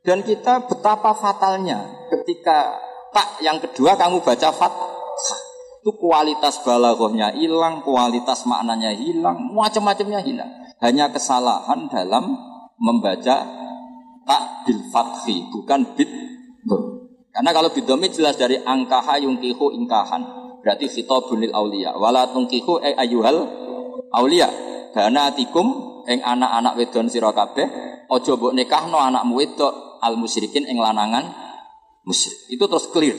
Dan 0.00 0.22
kita 0.22 0.64
betapa 0.64 1.12
fatalnya 1.12 2.08
ketika 2.08 2.78
tak 3.12 3.42
yang 3.42 3.58
kedua 3.60 3.98
kamu 4.00 4.22
baca 4.22 4.48
fat 4.54 4.72
itu 5.86 6.02
kualitas 6.02 6.66
balaghahnya 6.66 7.38
hilang, 7.38 7.78
kualitas 7.86 8.42
maknanya 8.42 8.90
hilang, 8.90 9.54
macam-macamnya 9.54 10.18
hilang. 10.18 10.50
Hanya 10.82 11.14
kesalahan 11.14 11.86
dalam 11.86 12.34
membaca 12.74 13.46
tak 14.26 14.42
bil 14.66 14.82
fathi, 14.90 15.46
bukan 15.54 15.94
bid. 15.94 16.10
Karena 17.30 17.54
kalau 17.54 17.70
bidomi 17.70 18.10
jelas 18.10 18.34
dari 18.34 18.58
angkaha 18.58 19.22
yungkihu 19.22 19.70
ingkahan. 19.78 20.26
Berarti 20.58 20.90
khitabun 20.90 21.46
lil 21.46 21.54
aulia. 21.54 21.94
Wala 21.94 22.34
tungkihu 22.34 22.82
e 22.82 22.90
ayuhal 22.98 23.46
aulia. 24.10 24.50
Banatikum 24.90 26.02
ing 26.10 26.18
anak-anak 26.18 26.82
wedon 26.82 27.06
sira 27.06 27.30
kabeh 27.30 27.70
aja 28.10 28.32
mbok 28.34 28.58
nikahno 28.58 28.98
anakmu 28.98 29.38
wedok 29.38 30.02
al 30.02 30.18
musyrikin 30.18 30.66
ing 30.66 30.82
lanangan 30.82 31.30
musyrik. 32.02 32.50
Itu 32.50 32.66
terus 32.66 32.90
clear. 32.90 33.14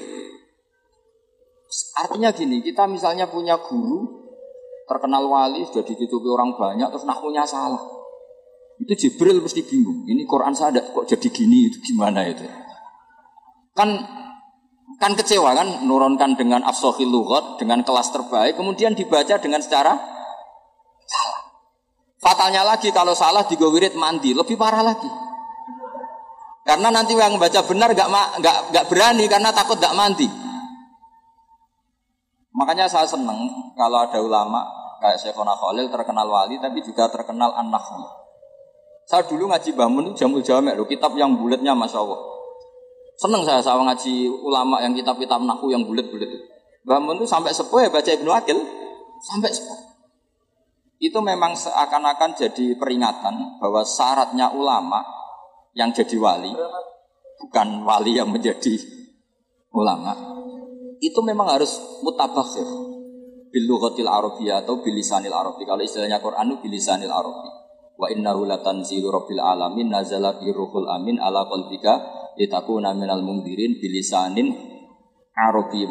Artinya 1.97 2.33
gini, 2.33 2.65
kita 2.65 2.89
misalnya 2.89 3.29
punya 3.29 3.61
guru 3.61 4.25
terkenal 4.87 5.27
wali 5.27 5.61
sudah 5.67 5.83
ditutupi 5.83 6.27
orang 6.31 6.55
banyak 6.55 6.87
terus 6.89 7.05
nahunya 7.05 7.43
salah. 7.43 7.81
Itu 8.77 8.93
Jibril 8.93 9.41
mesti 9.41 9.61
bingung. 9.65 10.05
Ini 10.05 10.23
Quran 10.29 10.53
saya 10.53 10.79
kok 10.79 11.05
jadi 11.09 11.27
gini 11.27 11.67
itu 11.69 11.77
gimana 11.81 12.23
itu? 12.29 12.45
Kan 13.73 13.93
kan 14.97 15.13
kecewa 15.13 15.53
kan 15.53 15.85
nurunkan 15.85 16.33
dengan 16.39 16.65
afsohil 16.65 17.11
lughat 17.11 17.61
dengan 17.61 17.85
kelas 17.85 18.09
terbaik 18.09 18.57
kemudian 18.57 18.97
dibaca 18.97 19.37
dengan 19.37 19.61
secara 19.61 19.93
salah 21.05 21.41
fatalnya 22.17 22.65
lagi 22.65 22.89
kalau 22.89 23.13
salah 23.13 23.45
digowirit 23.45 23.93
mandi 23.93 24.33
lebih 24.33 24.57
parah 24.57 24.81
lagi 24.81 25.11
Karena 26.67 26.91
nanti 26.91 27.15
yang 27.15 27.39
baca 27.39 27.63
benar 27.63 27.95
gak, 27.95 28.11
gak, 28.43 28.57
gak 28.75 28.85
berani 28.91 29.23
karena 29.31 29.55
takut 29.55 29.79
gak 29.79 29.95
mandi. 29.95 30.27
Makanya 32.57 32.89
saya 32.89 33.05
seneng 33.05 33.37
kalau 33.77 34.01
ada 34.01 34.17
ulama 34.17 34.65
kayak 34.97 35.21
Syekhona 35.21 35.53
Khalil 35.53 35.93
terkenal 35.93 36.25
wali 36.25 36.57
tapi 36.57 36.81
juga 36.81 37.05
terkenal 37.05 37.53
an 37.53 37.69
-nahwi. 37.69 38.01
Saya 39.07 39.23
dulu 39.23 39.47
ngaji 39.47 39.71
Bahmun 39.77 40.11
itu 40.11 40.25
Jamul 40.25 40.43
Jamek 40.43 40.75
loh, 40.75 40.89
kitab 40.89 41.15
yang 41.15 41.37
bulatnya 41.37 41.71
Masya 41.71 42.01
Allah. 42.01 42.19
Seneng 43.17 43.41
saya 43.47 43.63
sama 43.63 43.87
ngaji 43.87 44.29
ulama 44.45 44.83
yang 44.83 44.93
kitab-kitab 44.93 45.41
nahu 45.41 45.73
yang 45.73 45.87
bulat-bulat. 45.87 46.27
Bahmun 46.85 47.17
itu 47.17 47.25
sampai 47.25 47.55
sepuh 47.55 47.87
ya 47.87 47.89
baca 47.89 48.09
Ibnu 48.13 48.29
Akil, 48.29 48.59
sampai 49.25 49.49
sepuh. 49.49 49.79
Itu 51.01 51.21
memang 51.25 51.57
seakan-akan 51.57 52.37
jadi 52.37 52.77
peringatan 52.77 53.61
bahwa 53.61 53.81
syaratnya 53.85 54.53
ulama 54.53 55.01
yang 55.73 55.89
jadi 55.93 56.13
wali, 56.17 56.53
bukan 57.41 57.85
wali 57.85 58.17
yang 58.17 58.29
menjadi 58.29 58.81
ulama, 59.73 60.13
itu 61.01 61.19
memang 61.21 61.47
harus 61.49 61.77
mutabakhir 62.01 62.65
bilughatil 63.51 64.09
arabiyah 64.09 64.61
atau 64.65 64.83
bilisanil 64.83 65.33
arabi. 65.33 65.63
Kalau 65.63 65.81
istilahnya 65.81 66.19
Quran 66.21 66.53
itu 66.53 66.67
bilisanil 66.67 67.11
arabi. 67.11 67.49
Wa 67.97 68.07
innahu 68.13 68.45
latanzilu 68.45 69.09
rabbil 69.09 69.41
alamin 69.41 69.89
nazala 69.89 70.37
bi 70.37 70.53
ruhul 70.53 70.85
amin 70.85 71.17
ala 71.17 71.49
qalbika 71.49 71.97
litakuna 72.37 72.93
minal 72.93 73.25
mundirin 73.25 73.81
bilisanin 73.81 74.53
arabiyyin 75.33 75.89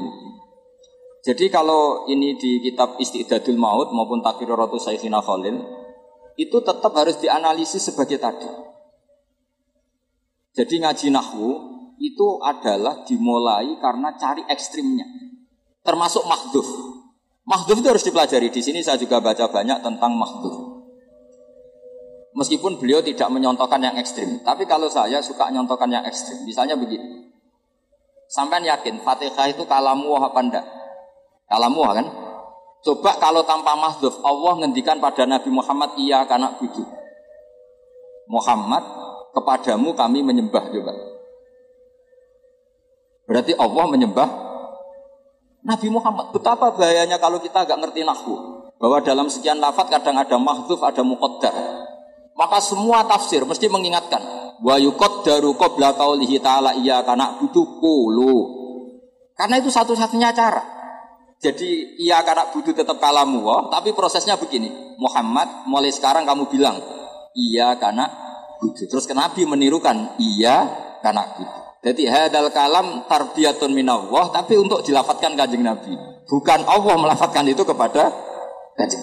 Jadi 1.26 1.50
kalau 1.50 2.06
ini 2.06 2.38
di 2.38 2.62
kitab 2.62 3.02
Istidadul 3.02 3.58
Maut 3.58 3.90
maupun 3.90 4.22
Takriratu 4.22 4.78
Saikhina 4.78 5.18
Khalil 5.18 5.58
itu 6.38 6.62
tetap 6.62 6.94
harus 6.94 7.18
dianalisis 7.18 7.90
sebagai 7.90 8.22
tadi. 8.22 8.46
Jadi 10.54 10.75
ngaji 10.86 11.06
nahwu 11.10 11.75
itu 11.96 12.40
adalah 12.44 13.04
dimulai 13.08 13.76
karena 13.80 14.12
cari 14.16 14.44
ekstrimnya. 14.48 15.06
Termasuk 15.80 16.24
mahduf. 16.28 16.66
Mahduf 17.46 17.76
itu 17.78 17.88
harus 17.88 18.04
dipelajari. 18.04 18.50
Di 18.50 18.60
sini 18.60 18.82
saya 18.82 18.98
juga 18.98 19.22
baca 19.22 19.46
banyak 19.48 19.78
tentang 19.80 20.12
mahduf. 20.18 20.76
Meskipun 22.36 22.76
beliau 22.76 23.00
tidak 23.00 23.32
menyontohkan 23.32 23.80
yang 23.80 23.96
ekstrim. 23.96 24.44
Tapi 24.44 24.68
kalau 24.68 24.92
saya 24.92 25.24
suka 25.24 25.48
menyontohkan 25.48 25.88
yang 25.88 26.04
ekstrim. 26.04 26.44
Misalnya 26.44 26.76
begini. 26.76 27.32
Sampai 28.26 28.66
yakin 28.66 29.00
Fatihah 29.00 29.46
itu 29.54 29.64
kalamu 29.64 30.18
apa 30.18 30.40
enggak? 30.42 30.66
Kalamu 31.46 31.86
kan? 31.86 32.06
Coba 32.82 33.18
kalau 33.22 33.46
tanpa 33.46 33.78
mahduf 33.78 34.18
Allah 34.22 34.62
ngendikan 34.62 34.98
pada 34.98 35.24
Nabi 35.24 35.48
Muhammad 35.48 35.94
iya 35.96 36.26
karena 36.26 36.54
budu. 36.58 36.82
Muhammad 38.26 38.82
kepadamu 39.32 39.94
kami 39.94 40.26
menyembah 40.26 40.70
juga. 40.74 41.15
Berarti 43.26 43.52
Allah 43.59 43.85
menyembah 43.90 44.28
Nabi 45.66 45.90
Muhammad. 45.90 46.30
Betapa 46.30 46.71
bahayanya 46.78 47.18
kalau 47.18 47.42
kita 47.42 47.66
agak 47.66 47.83
ngerti 47.83 48.06
nahwu. 48.06 48.64
Bahwa 48.78 49.02
dalam 49.02 49.26
sekian 49.26 49.59
lafat 49.59 49.90
kadang 49.90 50.14
ada 50.14 50.38
mahdzuf, 50.38 50.78
ada 50.87 51.02
muqaddar. 51.02 51.52
Maka 52.38 52.62
semua 52.62 53.02
tafsir 53.02 53.42
mesti 53.42 53.66
mengingatkan. 53.66 54.23
Wa 54.62 54.78
yuqaddaru 54.78 55.59
qabla 55.59 55.99
qaulihi 55.99 56.38
ta'ala 56.38 56.78
iya 56.78 57.02
karena 57.02 57.35
butuh 57.42 57.83
kulu. 57.83 58.37
Karena 59.35 59.59
itu 59.61 59.68
satu-satunya 59.68 60.33
cara. 60.33 60.62
Jadi 61.42 62.00
iya 62.00 62.25
karena 62.25 62.49
butuh 62.49 62.73
tetap 62.73 62.97
kalamu, 62.97 63.68
tapi 63.68 63.92
prosesnya 63.92 64.38
begini. 64.40 64.97
Muhammad 64.97 65.68
mulai 65.68 65.92
sekarang 65.92 66.25
kamu 66.25 66.49
bilang 66.49 66.80
iya 67.37 67.76
karena 67.76 68.09
butuh. 68.62 68.87
Terus 68.88 69.04
ke 69.04 69.16
menirukan 69.45 70.16
iya 70.21 70.64
karena 71.04 71.37
butuh. 71.37 71.65
Jadi 71.86 72.02
hadal 72.10 72.50
kalam 72.50 73.06
tarbiyatun 73.06 73.70
minallah 73.70 74.34
tapi 74.34 74.58
untuk 74.58 74.82
dilafatkan 74.82 75.38
kanjeng 75.38 75.62
Nabi. 75.62 75.94
Bukan 76.26 76.66
Allah 76.66 76.94
melafatkan 76.99 77.46
itu 77.46 77.62
kepada 77.62 78.10
kanjeng 78.75 78.99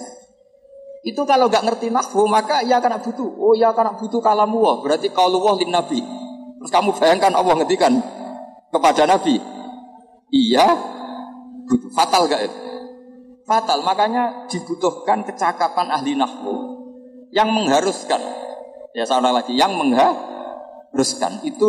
Itu 1.00 1.24
kalau 1.24 1.48
nggak 1.48 1.64
ngerti 1.64 1.88
nahwu 1.88 2.28
maka 2.28 2.60
ya 2.60 2.84
karena 2.84 3.00
butuh. 3.00 3.28
Oh 3.40 3.56
ya 3.56 3.72
karena 3.72 3.96
butuh 3.96 4.20
kalamu 4.20 4.60
wah. 4.60 4.76
Berarti 4.84 5.08
kalau 5.08 5.40
wah 5.40 5.56
lin 5.56 5.72
Nabi. 5.72 6.04
Terus 6.60 6.70
kamu 6.72 6.92
bayangkan 7.00 7.32
Allah 7.32 7.64
ngetikan 7.64 7.92
kepada 8.68 9.08
Nabi. 9.08 9.40
Iya 10.28 10.66
butuh. 11.64 11.88
Fatal 11.96 12.28
gak 12.28 12.52
itu? 12.52 12.58
Fatal. 13.48 13.80
Makanya 13.80 14.44
dibutuhkan 14.52 15.24
kecakapan 15.24 15.88
ahli 15.88 16.12
nahwu 16.20 16.52
yang 17.32 17.48
mengharuskan 17.48 18.44
Ya 18.94 19.02
saudara 19.02 19.42
lagi 19.42 19.58
yang 19.58 19.74
mengharuskan 19.74 21.42
itu 21.42 21.66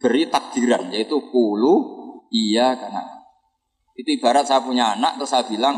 diberi 0.00 0.32
takdiran 0.32 0.88
yaitu 0.96 1.20
kulu 1.28 1.76
iya 2.32 2.72
karena. 2.72 3.04
Itu 3.92 4.16
ibarat 4.16 4.48
saya 4.48 4.64
punya 4.64 4.96
anak 4.96 5.20
terus 5.20 5.28
saya 5.28 5.44
bilang 5.44 5.76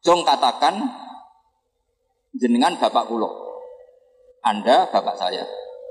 jong 0.00 0.24
katakan 0.24 0.80
jenengan 2.32 2.80
bapak 2.80 3.04
kulo 3.04 3.28
anda 4.40 4.88
bapak 4.88 5.12
saya. 5.20 5.44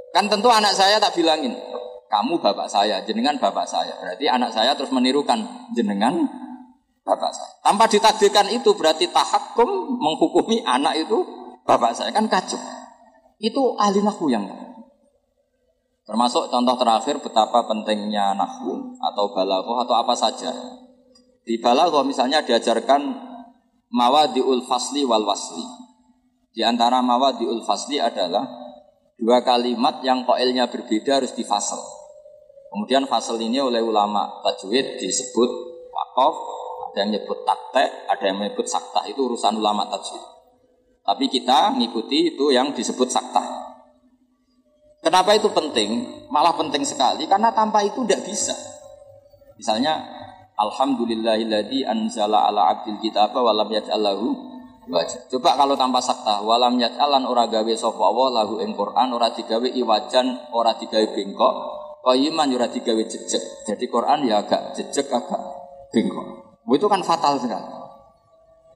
Kan 0.09 0.25
tentu 0.25 0.49
anak 0.49 0.73
saya 0.73 0.97
tak 0.97 1.13
bilangin 1.13 1.53
kamu 2.09 2.41
bapak 2.41 2.65
saya 2.65 3.05
jenengan 3.05 3.37
bapak 3.37 3.69
saya. 3.69 3.93
Berarti 4.01 4.25
anak 4.25 4.49
saya 4.49 4.73
terus 4.73 4.89
menirukan 4.89 5.69
jenengan 5.77 6.25
bapak 7.05 7.29
saya. 7.29 7.53
Tanpa 7.61 7.85
ditakdirkan 7.85 8.49
itu 8.49 8.73
berarti 8.73 9.13
tahakum 9.13 9.69
menghukumi 10.01 10.65
anak 10.65 11.05
itu 11.05 11.21
bapak 11.69 11.93
saya. 11.93 12.09
Kan 12.09 12.25
kacau. 12.25 12.57
Itu 13.37 13.77
ahli 13.77 14.01
nahwu 14.01 14.25
yang 14.33 14.49
Termasuk 16.09 16.49
contoh 16.49 16.73
terakhir 16.73 17.21
betapa 17.21 17.69
pentingnya 17.69 18.33
nahwu 18.33 18.97
atau 18.97 19.29
balaghah 19.29 19.85
atau 19.85 19.93
apa 19.93 20.17
saja. 20.17 20.49
Di 21.45 21.61
balaghah 21.61 22.01
misalnya 22.01 22.41
diajarkan 22.41 23.13
mawadiul 23.93 24.65
fasli 24.65 25.05
wal 25.05 25.21
wasli. 25.21 25.61
Di 26.49 26.65
antara 26.65 27.05
mawadiul 27.05 27.61
fasli 27.61 28.01
adalah 28.01 28.41
dua 29.21 29.45
kalimat 29.45 30.01
yang 30.01 30.25
koilnya 30.25 30.65
berbeda 30.73 31.21
harus 31.21 31.37
difasal. 31.37 31.77
Kemudian 32.73 33.05
fasal 33.05 33.37
ini 33.37 33.61
oleh 33.61 33.85
ulama 33.85 34.41
tajwid 34.41 34.97
disebut 34.97 35.49
wakof, 35.93 36.35
ada 36.89 37.05
yang 37.05 37.13
menyebut 37.13 37.45
taktek, 37.45 37.89
ada 38.09 38.23
yang 38.25 38.41
menyebut 38.41 38.65
saktah 38.65 39.05
itu 39.05 39.29
urusan 39.29 39.61
ulama 39.61 39.85
tajwid. 39.93 40.25
Tapi 41.05 41.25
kita 41.29 41.77
ngikuti 41.77 42.33
itu 42.33 42.49
yang 42.49 42.73
disebut 42.73 43.13
sakta. 43.13 43.41
Kenapa 45.09 45.33
itu 45.33 45.49
penting? 45.49 46.05
Malah 46.29 46.53
penting 46.53 46.85
sekali 46.85 47.25
karena 47.25 47.49
tanpa 47.49 47.81
itu 47.81 48.05
tidak 48.05 48.29
bisa. 48.29 48.53
Misalnya 49.57 50.05
Alhamdulillahilladzi 50.53 51.81
anzala 51.81 52.45
ala 52.45 52.69
abdil 52.77 53.01
kitab 53.01 53.33
wa 53.33 53.49
lam 53.49 53.73
yaj'allahu 53.73 54.49
Coba 55.29 55.53
kalau 55.53 55.77
tanpa 55.77 56.01
sakta 56.01 56.41
walam 56.41 56.81
yaj'alan 56.81 57.21
ora 57.29 57.45
gawe 57.45 57.73
sapa 57.77 58.01
Allah 58.09 58.41
lahu 58.41 58.57
ing 58.57 58.73
Quran 58.73 59.13
ora 59.13 59.29
digawe 59.29 59.69
iwajan 59.69 60.49
ora 60.49 60.73
digawe 60.73 61.05
bengkok 61.13 61.55
iman 62.09 62.47
ora 62.57 62.65
digawe 62.69 63.03
jejeg. 63.05 63.69
Jadi 63.69 63.85
Quran 63.85 64.25
ya 64.25 64.41
agak 64.41 64.73
jejeg 64.77 65.09
agak 65.13 65.41
bengkok. 65.93 66.25
Itu 66.69 66.89
kan 66.89 67.05
fatal 67.05 67.37
sekali. 67.37 67.78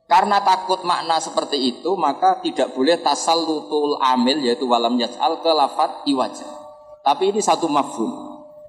Karena 0.04 0.44
takut 0.44 0.84
makna 0.84 1.18
seperti 1.18 1.56
itu, 1.56 1.96
maka 1.96 2.44
tidak 2.44 2.76
boleh 2.76 3.00
tasallutul 3.00 3.98
amil 4.04 4.44
yaitu 4.44 4.68
walam 4.68 5.00
yaj'al 5.00 5.40
ke 5.40 5.52
lafat 5.52 6.04
iwaja. 6.12 6.44
Tapi 7.04 7.32
ini 7.32 7.40
satu 7.40 7.72
mafhum. 7.72 8.12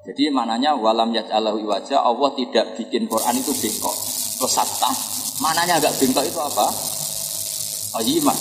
Jadi 0.07 0.31
maknanya 0.31 0.79
walam 0.79 1.11
yaj'alahu 1.11 1.59
iwaja, 1.64 2.07
Allah 2.07 2.31
tidak 2.38 2.79
bikin 2.79 3.11
Quran 3.11 3.35
itu 3.40 3.51
bengkok. 3.51 3.97
Sabta, 4.44 4.92
maknanya 5.40 5.81
agak 5.81 5.97
bengkok 5.97 6.20
itu 6.29 6.37
apa? 6.37 6.66
Ayimah. 7.97 8.37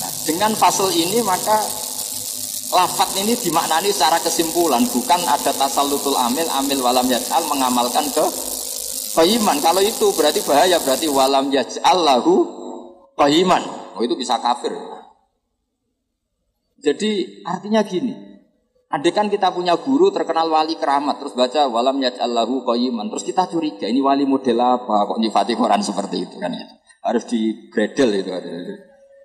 Nah, 0.00 0.10
dengan 0.24 0.56
fasal 0.56 0.88
ini 0.88 1.20
maka 1.20 1.60
lafat 2.72 3.12
ini 3.20 3.36
dimaknani 3.36 3.92
secara 3.92 4.16
kesimpulan, 4.18 4.82
bukan 4.88 5.20
ada 5.28 5.52
tasallutul 5.52 6.16
amil, 6.16 6.48
amil 6.50 6.80
walam 6.80 7.06
yaj'al 7.06 7.44
mengamalkan 7.46 8.08
ke 8.10 8.24
Fahiman 9.16 9.56
kalau 9.64 9.80
itu 9.80 10.12
berarti 10.12 10.44
bahaya 10.44 10.76
berarti 10.76 11.08
walam 11.08 11.48
yaj'al 11.48 12.04
lahu 12.04 12.34
fahiman. 13.16 13.64
Oh 13.96 14.04
itu 14.04 14.12
bisa 14.12 14.36
kafir. 14.36 14.76
Jadi 16.76 17.40
artinya 17.48 17.80
gini. 17.80 18.12
Andai 18.92 19.10
kan 19.16 19.32
kita 19.32 19.50
punya 19.56 19.74
guru 19.80 20.12
terkenal 20.12 20.46
wali 20.52 20.76
keramat 20.76 21.16
terus 21.18 21.32
baca 21.32 21.64
walam 21.64 21.96
yaj'al 21.96 22.28
lahu 22.28 22.60
fahiman 22.62 23.08
terus 23.08 23.24
kita 23.24 23.48
curiga 23.48 23.88
ini 23.88 24.04
wali 24.04 24.28
model 24.28 24.60
apa 24.60 25.08
kok 25.10 25.18
nyifati 25.18 25.56
Quran 25.56 25.80
seperti 25.80 26.16
itu 26.28 26.36
kan 26.36 26.52
ya. 26.52 26.68
Harus 27.00 27.24
di 27.24 27.72
gradel 27.72 28.20
itu 28.20 28.30
ada 28.36 28.52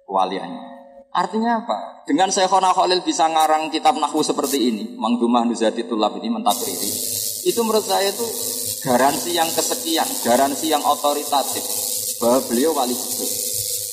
waliannya. 0.08 0.64
Artinya 1.12 1.68
apa? 1.68 2.08
Dengan 2.08 2.32
Syekhona 2.32 2.72
Khalil 2.72 3.04
bisa 3.04 3.28
ngarang 3.28 3.68
kitab 3.68 4.00
nahwu 4.00 4.24
seperti 4.24 4.72
ini, 4.72 4.84
Mangdumah 4.96 5.44
Nuzati 5.44 5.84
Tulab 5.84 6.16
ini 6.24 6.32
mentakriri. 6.32 6.92
Itu 7.44 7.68
menurut 7.68 7.84
saya 7.84 8.08
itu 8.08 8.24
garansi 8.82 9.38
yang 9.38 9.48
kesekian, 9.54 10.10
garansi 10.26 10.74
yang 10.74 10.82
otoritatif 10.82 11.62
bahwa 12.18 12.42
beliau 12.50 12.74
wali 12.74 12.98
betul. 12.98 13.30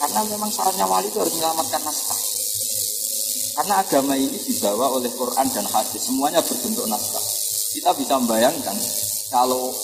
Karena 0.00 0.20
memang 0.32 0.48
syaratnya 0.48 0.86
wali 0.88 1.12
itu 1.12 1.18
harus 1.20 1.34
menyelamatkan 1.36 1.82
naskah. 1.84 2.18
Karena 3.58 3.74
agama 3.82 4.14
ini 4.16 4.38
dibawa 4.38 4.94
oleh 4.96 5.10
Quran 5.12 5.46
dan 5.50 5.66
hadis, 5.68 6.00
semuanya 6.08 6.40
berbentuk 6.40 6.86
naskah. 6.88 7.24
Kita 7.74 7.90
bisa 7.92 8.16
membayangkan 8.16 8.76
kalau 9.28 9.74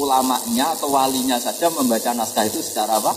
ulamanya 0.00 0.72
atau 0.76 0.88
walinya 0.92 1.36
saja 1.36 1.68
membaca 1.68 2.16
naskah 2.16 2.48
itu 2.48 2.64
secara 2.64 2.96
apa? 2.96 3.12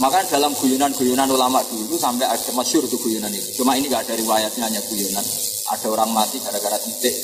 Maka 0.00 0.26
dalam 0.26 0.56
guyonan-guyonan 0.56 1.30
ulama 1.30 1.62
dulu 1.68 1.94
sampai 1.94 2.26
ada 2.26 2.50
masyur 2.56 2.82
itu 2.82 2.96
guyonan 2.98 3.30
itu. 3.30 3.62
Cuma 3.62 3.76
ini 3.78 3.86
gak 3.86 4.08
ada 4.08 4.14
riwayatnya 4.18 4.66
hanya 4.66 4.82
guyonan. 4.88 5.22
Ada 5.70 5.86
orang 5.86 6.10
mati 6.10 6.42
gara-gara 6.42 6.80
titik. 6.82 7.14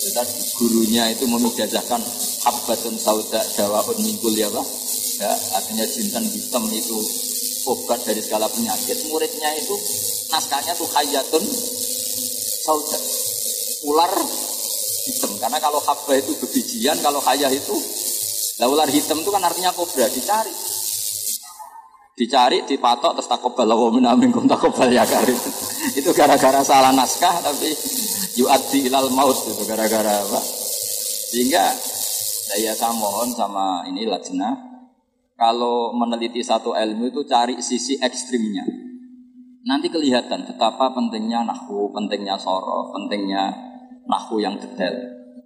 Tadi 0.00 0.40
gurunya 0.56 1.12
itu 1.12 1.28
memijazahkan 1.28 2.00
habbatun 2.48 2.96
sauda 2.96 3.44
dawaun 3.52 4.00
mingkul 4.00 4.32
ya 4.32 4.48
pak. 4.48 4.66
Ya, 5.20 5.32
artinya 5.60 5.84
jintan 5.84 6.24
hitam 6.24 6.64
itu 6.72 6.96
obat 7.68 8.00
dari 8.08 8.24
segala 8.24 8.48
penyakit. 8.48 9.04
Muridnya 9.12 9.52
itu 9.60 9.76
naskahnya 10.32 10.72
tuh 10.72 10.88
hayatun 10.88 11.44
sauda. 12.64 12.98
Ular 13.84 14.12
hitam. 15.04 15.30
Karena 15.36 15.60
kalau 15.60 15.84
habba 15.84 16.16
itu 16.16 16.32
bebijian, 16.40 16.96
kalau 17.04 17.20
hayah 17.20 17.52
itu 17.52 17.76
lah 18.60 18.68
ular 18.68 18.88
hitam 18.92 19.20
itu 19.24 19.30
kan 19.32 19.40
artinya 19.40 19.72
kobra 19.72 20.04
dicari 20.12 20.52
dicari, 22.20 22.60
dipatok, 22.68 23.16
terus 23.16 23.32
takobal 23.32 23.64
wa 23.64 24.12
minkum 24.12 24.44
takobal 24.44 24.92
ya 24.92 25.08
karim. 25.08 25.32
itu 25.98 26.12
gara-gara 26.12 26.60
salah 26.60 26.92
naskah 26.92 27.32
tapi 27.40 27.72
yu'addi 28.38 28.86
ilal 28.86 29.10
maut 29.10 29.34
itu 29.34 29.62
gara-gara 29.66 30.22
apa? 30.22 30.40
Sehingga 31.30 31.74
saya 32.50 32.74
saya 32.74 32.92
mohon 32.94 33.30
sama 33.34 33.86
ini 33.86 34.06
lajnah 34.06 34.54
kalau 35.38 35.96
meneliti 35.96 36.44
satu 36.44 36.76
ilmu 36.76 37.08
itu 37.08 37.24
cari 37.24 37.62
sisi 37.64 37.96
ekstrimnya. 37.96 38.66
Nanti 39.64 39.88
kelihatan 39.88 40.44
betapa 40.44 40.92
pentingnya 40.92 41.46
nahwu, 41.46 41.94
pentingnya 41.94 42.36
soro, 42.36 42.92
pentingnya 42.92 43.54
nahwu 44.04 44.42
yang 44.42 44.58
detail. 44.58 44.92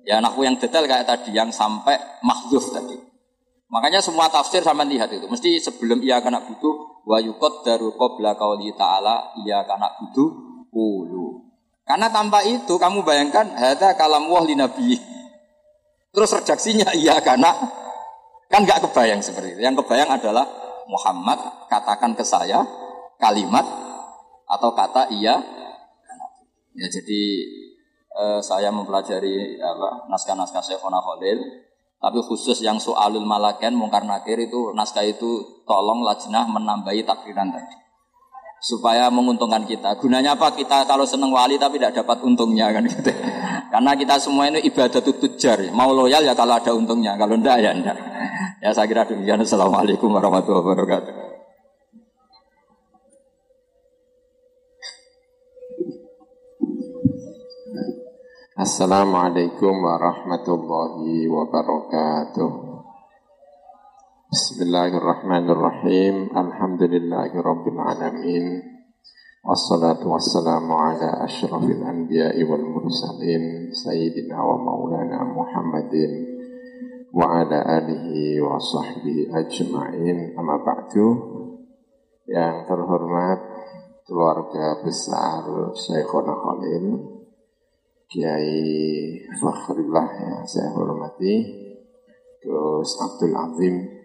Ya 0.08 0.18
nahwu 0.24 0.42
yang 0.42 0.56
detail 0.56 0.88
kayak 0.88 1.06
tadi 1.06 1.36
yang 1.36 1.52
sampai 1.52 2.00
mahdzuf 2.24 2.72
tadi. 2.72 2.96
Makanya 3.68 4.00
semua 4.00 4.30
tafsir 4.30 4.62
sama 4.62 4.86
lihat 4.86 5.10
itu. 5.10 5.26
Mesti 5.26 5.58
sebelum 5.60 6.00
ia 6.00 6.22
kena 6.22 6.40
butuh 6.46 7.04
wa 7.04 7.18
yukot 7.20 7.66
daru 7.66 7.92
qabla 7.98 8.38
ta'ala 8.38 9.36
ia 9.44 9.60
kena 9.66 9.92
butuh 10.00 10.30
ulu. 10.72 11.43
Karena 11.84 12.08
tanpa 12.08 12.40
itu 12.40 12.80
kamu 12.80 13.04
bayangkan 13.04 13.44
ada 13.52 13.92
kalam 13.92 14.32
wah 14.32 14.40
li 14.40 14.56
nabi. 14.56 14.96
Terus 16.16 16.32
redaksinya 16.32 16.96
iya 16.96 17.20
karena 17.20 17.52
kan 18.48 18.64
nggak 18.64 18.88
kebayang 18.88 19.20
seperti 19.20 19.58
itu. 19.58 19.60
Yang 19.60 19.84
kebayang 19.84 20.16
adalah 20.16 20.48
Muhammad 20.88 21.68
katakan 21.68 22.16
ke 22.16 22.24
saya 22.24 22.64
kalimat 23.20 23.68
atau 24.48 24.72
kata 24.72 25.12
iya. 25.12 25.36
Ya 26.74 26.86
jadi 26.88 27.22
eh, 28.16 28.40
saya 28.40 28.72
mempelajari 28.72 29.60
apa 29.60 30.08
naskah-naskah 30.08 30.64
Syekhona 30.64 31.04
Khalil 31.04 31.38
tapi 32.00 32.20
khusus 32.20 32.60
yang 32.60 32.76
soalul 32.76 33.24
malaken 33.24 33.76
mungkar 33.76 34.04
nakir 34.04 34.36
itu 34.36 34.72
naskah 34.76 35.04
itu 35.04 35.64
tolong 35.68 36.00
lajnah 36.00 36.48
menambahi 36.48 37.04
takdiran 37.04 37.52
tadi. 37.52 37.83
Supaya 38.64 39.12
menguntungkan 39.12 39.68
kita. 39.68 40.00
Gunanya 40.00 40.40
apa? 40.40 40.56
Kita 40.56 40.88
kalau 40.88 41.04
seneng 41.04 41.28
wali 41.28 41.60
tapi 41.60 41.76
tidak 41.76 42.00
dapat 42.00 42.24
untungnya 42.24 42.72
kan 42.72 42.80
gitu. 42.88 43.12
Karena 43.72 43.92
kita 43.92 44.16
semua 44.16 44.48
ini 44.48 44.64
ibadah 44.64 45.04
tujar. 45.04 45.68
Mau 45.68 45.92
loyal 45.92 46.24
ya 46.24 46.32
kalau 46.32 46.56
ada 46.56 46.72
untungnya. 46.72 47.12
Kalau 47.20 47.36
enggak 47.36 47.60
ya 47.60 47.76
enggak. 47.76 47.92
Ya 48.64 48.72
saya 48.72 48.88
kira 48.88 49.04
demikian. 49.04 49.44
Assalamualaikum 49.44 50.08
warahmatullahi 50.08 50.64
wabarakatuh. 50.64 51.12
Assalamualaikum 58.54 59.76
warahmatullahi 59.76 61.28
wabarakatuh 61.28 62.73
Bismillahirrahmanirrahim. 64.34 66.34
Alhamdulillahi 66.34 67.38
rabbil 67.38 67.78
alamin. 67.78 68.66
Wassalatu 69.46 70.10
wassalamu 70.10 70.74
ala 70.74 71.22
ashrafil 71.22 71.78
anbiya'i 71.78 72.42
wal 72.42 72.66
mursalin 72.66 73.70
Sayyidina 73.70 74.34
wa 74.34 74.58
maulana 74.58 75.22
Muhammadin 75.22 76.34
Wa 77.14 77.46
ala 77.46 77.78
alihi 77.78 78.42
wa 78.42 78.58
sahbihi 78.58 79.30
ajma'in. 79.30 80.34
Amma 80.34 80.58
ba'du. 80.66 81.06
Yang 82.26 82.74
terhormat 82.74 83.38
keluarga 84.02 84.82
besar 84.82 85.46
Syekhona 85.78 86.34
Khalil 86.34 87.06
Kiai 88.10 89.14
Fakhrillah 89.38 90.08
yang 90.26 90.42
saya 90.42 90.74
hormati, 90.74 91.34
Gus 92.42 92.98
Abdul 92.98 93.38
Azim 93.38 94.02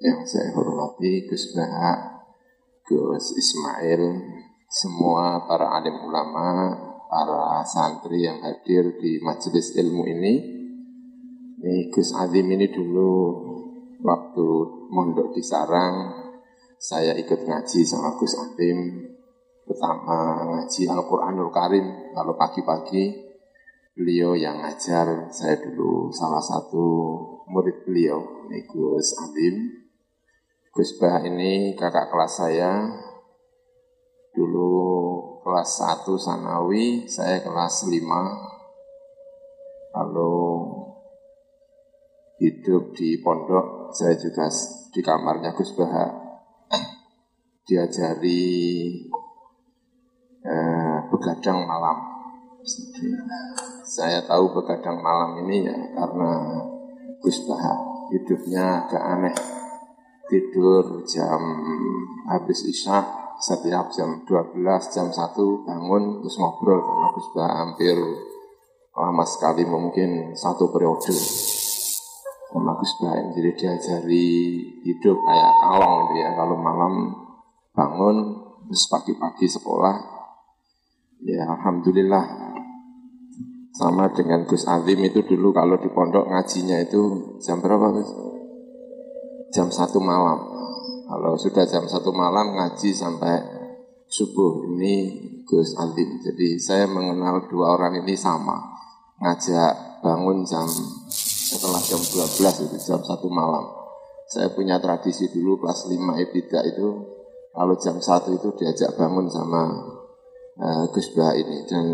yang 0.00 0.20
saya 0.28 0.52
hormati, 0.52 1.24
Gus 1.24 1.56
Baha, 1.56 2.20
Gus 2.84 3.32
Ismail, 3.32 4.02
semua 4.68 5.48
para 5.48 5.72
alim 5.72 5.96
ulama, 6.04 6.76
para 7.08 7.64
santri 7.64 8.28
yang 8.28 8.44
hadir 8.44 9.00
di 9.00 9.16
majelis 9.24 9.72
ilmu 9.72 10.04
ini. 10.04 10.34
Ini 11.56 11.88
Gus 11.88 12.12
Azim 12.12 12.44
ini 12.52 12.68
dulu 12.68 13.12
waktu 14.04 14.46
mondok 14.92 15.32
di 15.32 15.40
Sarang, 15.40 16.12
saya 16.76 17.16
ikut 17.16 17.48
ngaji 17.48 17.80
sama 17.88 18.20
Gus 18.20 18.36
Azim, 18.36 19.08
pertama 19.64 20.44
ngaji 20.44 20.82
Al-Quranul 20.92 21.48
Karim, 21.48 22.12
kalau 22.12 22.36
pagi-pagi. 22.36 23.24
Beliau 23.96 24.36
yang 24.36 24.60
ngajar 24.60 25.32
saya 25.32 25.56
dulu 25.56 26.12
salah 26.12 26.44
satu 26.44 26.84
murid 27.48 27.88
beliau 27.88 28.44
ini 28.44 28.68
Gus 28.68 29.16
Adim 29.24 29.85
Gus 30.76 31.00
Bah 31.00 31.24
ini 31.24 31.72
kakak 31.72 32.12
kelas 32.12 32.36
saya. 32.36 32.84
Dulu 34.36 34.68
kelas 35.40 35.80
1 36.04 36.04
Sanawi 36.20 37.08
saya 37.08 37.40
kelas 37.40 37.88
5 37.88 37.96
lalu 39.96 40.36
hidup 42.36 42.92
di 42.92 43.16
pondok 43.24 43.88
saya 43.96 44.20
juga 44.20 44.52
di 44.92 45.00
kamarnya 45.00 45.56
Gus 45.56 45.72
Bah 45.80 46.12
diajari 47.64 48.44
eh, 50.44 50.96
begadang 51.08 51.64
malam. 51.64 52.04
Saya 53.80 54.20
tahu 54.28 54.52
begadang 54.52 55.00
malam 55.00 55.40
ini 55.40 55.72
ya 55.72 55.78
karena 55.96 56.60
Gus 57.24 57.48
hidupnya 58.12 58.84
agak 58.84 59.00
aneh. 59.00 59.64
Tidur 60.26 61.06
jam 61.06 61.38
habis 62.26 62.66
isya 62.66 63.26
setiap 63.38 63.94
jam 63.94 64.26
12, 64.26 64.58
jam 64.90 65.06
1 65.12 65.14
bangun 65.62 66.18
terus 66.18 66.36
ngobrol 66.40 66.82
karena 66.82 67.08
Baha 67.14 67.52
hampir 67.62 67.96
lama 68.96 69.24
sekali 69.28 69.62
mungkin 69.68 70.34
satu 70.34 70.72
periode. 70.72 71.14
Sama 72.50 72.72
Gus 72.80 72.92
jadi 72.98 73.50
diajari 73.54 74.28
hidup 74.82 75.16
kayak 75.20 75.52
kalong 75.62 76.16
dia. 76.16 76.28
Kalau 76.32 76.56
malam 76.56 76.94
bangun 77.76 78.16
terus 78.66 78.88
pagi-pagi 78.88 79.46
sekolah 79.46 79.94
ya 81.22 81.44
Alhamdulillah. 81.44 82.26
Sama 83.76 84.08
dengan 84.10 84.48
Gus 84.48 84.64
Azim 84.64 85.04
itu 85.04 85.20
dulu 85.20 85.52
kalau 85.52 85.76
di 85.76 85.92
pondok 85.92 86.32
ngajinya 86.32 86.80
itu 86.80 87.36
jam 87.44 87.60
berapa 87.60 87.92
Gus? 87.92 88.35
Jam 89.54 89.68
satu 89.70 90.02
malam. 90.02 90.38
Kalau 91.06 91.38
sudah 91.38 91.62
jam 91.70 91.86
satu 91.86 92.10
malam 92.10 92.58
ngaji 92.58 92.90
sampai 92.90 93.38
subuh 94.10 94.66
ini 94.74 94.94
Gus 95.46 95.78
Azim. 95.78 96.18
Jadi 96.22 96.58
saya 96.58 96.90
mengenal 96.90 97.46
dua 97.46 97.78
orang 97.78 98.02
ini 98.02 98.18
sama. 98.18 98.58
Ngajak 99.22 100.02
bangun 100.02 100.42
jam 100.44 100.66
setelah 101.46 101.78
jam 101.78 102.02
12 102.02 102.66
itu 102.68 102.76
jam 102.82 103.00
satu 103.00 103.30
malam. 103.30 103.64
Saya 104.26 104.50
punya 104.50 104.82
tradisi 104.82 105.30
dulu 105.30 105.62
kelas 105.62 105.86
5 105.86 105.94
Ebida 106.26 106.60
itu 106.66 106.88
kalau 107.54 107.74
jam 107.78 107.96
satu 108.02 108.34
itu 108.34 108.52
diajak 108.58 108.98
bangun 108.98 109.30
sama 109.30 109.62
uh, 110.60 110.84
Gus 110.90 111.14
Bah 111.14 111.32
ini 111.32 111.64
dan 111.64 111.86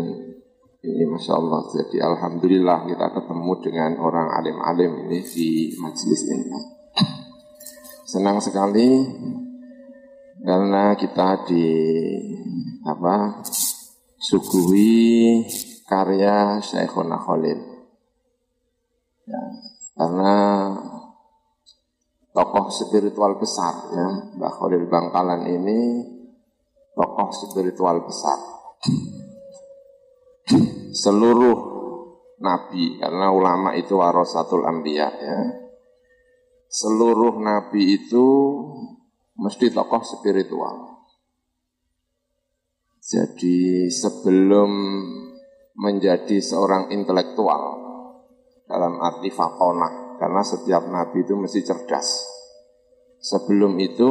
ini 0.83 1.07
Masya 1.07 1.39
Allah, 1.39 1.63
jadi 1.71 2.03
Alhamdulillah 2.03 2.83
kita 2.83 3.07
ketemu 3.15 3.53
dengan 3.63 3.91
orang 4.03 4.27
alim-alim 4.35 5.07
ini 5.07 5.23
di 5.23 5.71
majelis 5.79 6.27
ini. 6.27 6.51
Senang 8.13 8.37
sekali 8.37 9.09
karena 10.45 10.93
kita 10.93 11.49
di 11.49 11.65
apa 12.85 13.41
suguhi 14.21 15.41
karya 15.89 16.61
Syekhona 16.61 17.17
Khalil. 17.17 17.57
Ya, 19.25 19.41
karena 19.97 20.35
tokoh 22.37 22.69
spiritual 22.69 23.41
besar 23.41 23.89
ya 23.97 24.07
Mbak 24.37 24.51
Khalil 24.61 24.85
Bangkalan 24.93 25.49
ini 25.49 26.05
tokoh 26.93 27.33
spiritual 27.33 28.05
besar. 28.05 28.37
Seluruh 30.93 31.57
nabi, 32.37 33.01
karena 33.01 33.33
ulama 33.33 33.73
itu 33.73 33.97
warasatul 33.97 34.69
anbiya 34.69 35.09
ya. 35.17 35.62
Seluruh 36.73 37.37
nabi 37.37 38.01
itu 38.01 38.25
mesti 39.37 39.69
tokoh 39.69 40.01
spiritual. 40.01 41.05
Jadi 42.97 43.85
sebelum 43.93 44.71
menjadi 45.77 46.41
seorang 46.41 46.89
intelektual 46.89 47.77
dalam 48.65 48.97
arti 49.05 49.29
fakonah, 49.29 50.17
karena 50.17 50.41
setiap 50.41 50.89
nabi 50.89 51.21
itu 51.21 51.37
mesti 51.37 51.61
cerdas. 51.61 52.25
Sebelum 53.21 53.77
itu, 53.77 54.09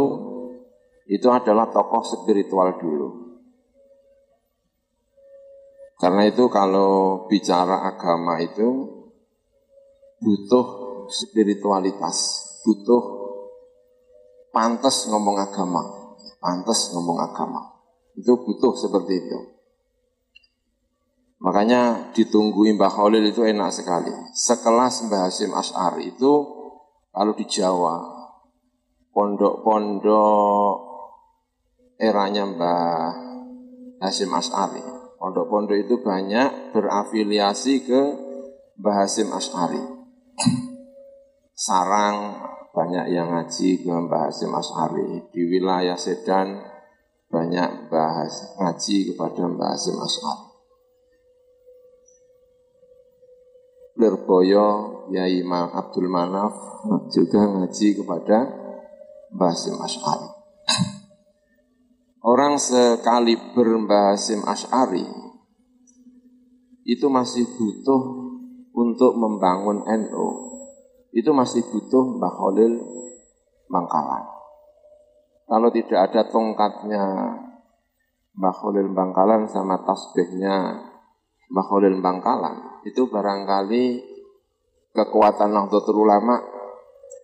itu 1.10 1.28
adalah 1.34 1.66
tokoh 1.66 2.06
spiritual 2.06 2.78
dulu. 2.78 3.08
Karena 5.98 6.30
itu 6.30 6.46
kalau 6.46 7.26
bicara 7.26 7.90
agama 7.90 8.38
itu 8.38 9.02
butuh 10.22 10.66
spiritualitas, 11.10 12.51
butuh 12.62 13.02
pantas 14.54 15.08
ngomong 15.10 15.36
agama, 15.40 15.82
pantas 16.38 16.94
ngomong 16.94 17.18
agama. 17.18 17.72
Itu 18.14 18.38
butuh 18.44 18.76
seperti 18.76 19.14
itu. 19.18 19.38
Makanya 21.42 22.14
ditunggu 22.14 22.70
Mbah 22.78 22.92
Khalil 22.92 23.26
itu 23.26 23.42
enak 23.42 23.74
sekali. 23.74 24.14
Sekelas 24.30 25.10
Mbah 25.10 25.26
Hasim 25.26 25.50
Ash'ari 25.50 26.14
itu 26.14 26.32
kalau 27.10 27.34
di 27.34 27.42
Jawa, 27.50 27.98
pondok-pondok 29.10 30.74
eranya 31.98 32.46
Mbah 32.46 32.86
Hasim 34.06 34.30
Ash'ari. 34.30 34.86
Pondok-pondok 35.18 35.78
itu 35.82 35.98
banyak 35.98 36.70
berafiliasi 36.70 37.74
ke 37.90 38.00
Mbah 38.78 38.94
Hasim 39.02 39.34
Ash'ari. 39.34 39.82
Sarang 41.58 42.38
banyak 42.72 43.12
yang 43.12 43.28
ngaji 43.32 43.84
ke 43.84 43.92
Mbah 43.92 44.32
Hasim 44.32 44.52
Ash'ari. 44.52 45.28
Di 45.28 45.42
wilayah 45.44 45.96
Sedan 46.00 46.56
banyak 47.28 47.92
bahas 47.92 48.56
ngaji 48.56 49.12
kepada 49.12 49.44
Mbah 49.44 49.70
Hasim 49.76 49.96
Ash'ari. 50.00 50.48
Lirboyo 54.00 54.68
Yai 55.12 55.44
Abdul 55.44 56.08
Manaf 56.08 56.56
juga 57.12 57.44
ngaji 57.44 57.88
kepada 58.00 58.38
Basim 59.32 59.76
Ash'ari. 59.76 60.28
Orang 62.22 62.54
sekali 62.56 63.34
berbasim 63.50 64.46
Ash'ari 64.46 65.02
itu 66.86 67.06
masih 67.10 67.46
butuh 67.58 68.02
untuk 68.74 69.18
membangun 69.18 69.82
NU. 69.82 70.51
Itu 71.12 71.36
masih 71.36 71.60
butuh 71.68 72.16
Mbah 72.16 72.32
Khalil 72.32 72.72
Bangkalan. 73.68 74.24
Kalau 75.44 75.68
tidak 75.68 76.00
ada 76.08 76.24
tongkatnya 76.32 77.04
Mbah 78.32 78.54
Khalil 78.56 78.88
Bangkalan 78.96 79.44
sama 79.52 79.84
tasbihnya 79.84 80.80
Mbah 81.52 81.66
Khalil 81.68 82.00
Bangkalan, 82.00 82.80
itu 82.88 83.12
barangkali 83.12 83.84
kekuatan 84.96 85.52
Nahdlatul 85.52 86.00
Ulama 86.00 86.40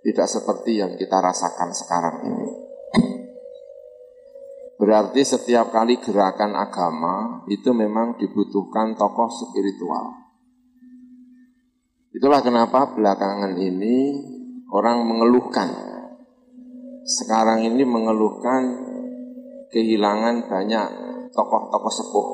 tidak 0.04 0.28
seperti 0.28 0.84
yang 0.84 0.92
kita 1.00 1.16
rasakan 1.24 1.72
sekarang 1.72 2.16
ini. 2.28 2.48
Berarti 4.78 5.26
setiap 5.26 5.74
kali 5.74 5.98
gerakan 5.98 6.54
agama 6.54 7.42
itu 7.50 7.72
memang 7.72 8.20
dibutuhkan 8.20 8.94
tokoh 8.94 9.26
spiritual. 9.26 10.27
Itulah 12.18 12.42
kenapa 12.42 12.98
belakangan 12.98 13.54
ini 13.54 14.18
orang 14.74 15.06
mengeluhkan. 15.06 15.70
Sekarang 17.06 17.62
ini 17.62 17.86
mengeluhkan 17.86 18.62
kehilangan 19.70 20.50
banyak 20.50 20.86
tokoh-tokoh 21.30 21.92
sepuh 21.94 22.28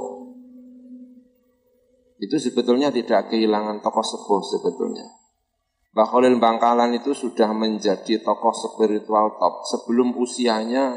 itu 2.25 2.37
sebetulnya 2.40 2.88
tidak 2.88 3.29
kehilangan 3.29 3.85
tokoh 3.85 4.01
sepuh 4.01 4.40
sebetulnya. 4.40 5.07
Mbah 5.94 6.09
Khalil 6.11 6.40
Bangkalan 6.40 6.97
itu 6.97 7.14
sudah 7.14 7.53
menjadi 7.55 8.23
tokoh 8.25 8.55
spiritual 8.55 9.38
top 9.38 9.62
sebelum 9.68 10.16
usianya 10.18 10.94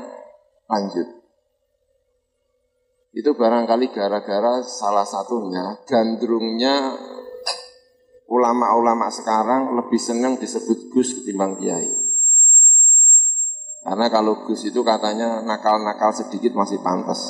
lanjut. 0.72 1.08
Itu 3.14 3.34
barangkali 3.34 3.92
gara-gara 3.94 4.62
salah 4.62 5.06
satunya 5.06 5.82
gandrungnya 5.90 6.94
ulama-ulama 8.28 9.08
sekarang 9.08 9.76
lebih 9.80 10.00
senang 10.00 10.36
disebut 10.36 10.92
Gus 10.92 11.16
ketimbang 11.20 11.56
Kiai. 11.60 12.08
Karena 13.88 14.12
kalau 14.12 14.44
Gus 14.44 14.68
itu 14.68 14.84
katanya 14.84 15.40
nakal-nakal 15.48 16.12
sedikit 16.12 16.52
masih 16.52 16.84
pantas. 16.84 17.24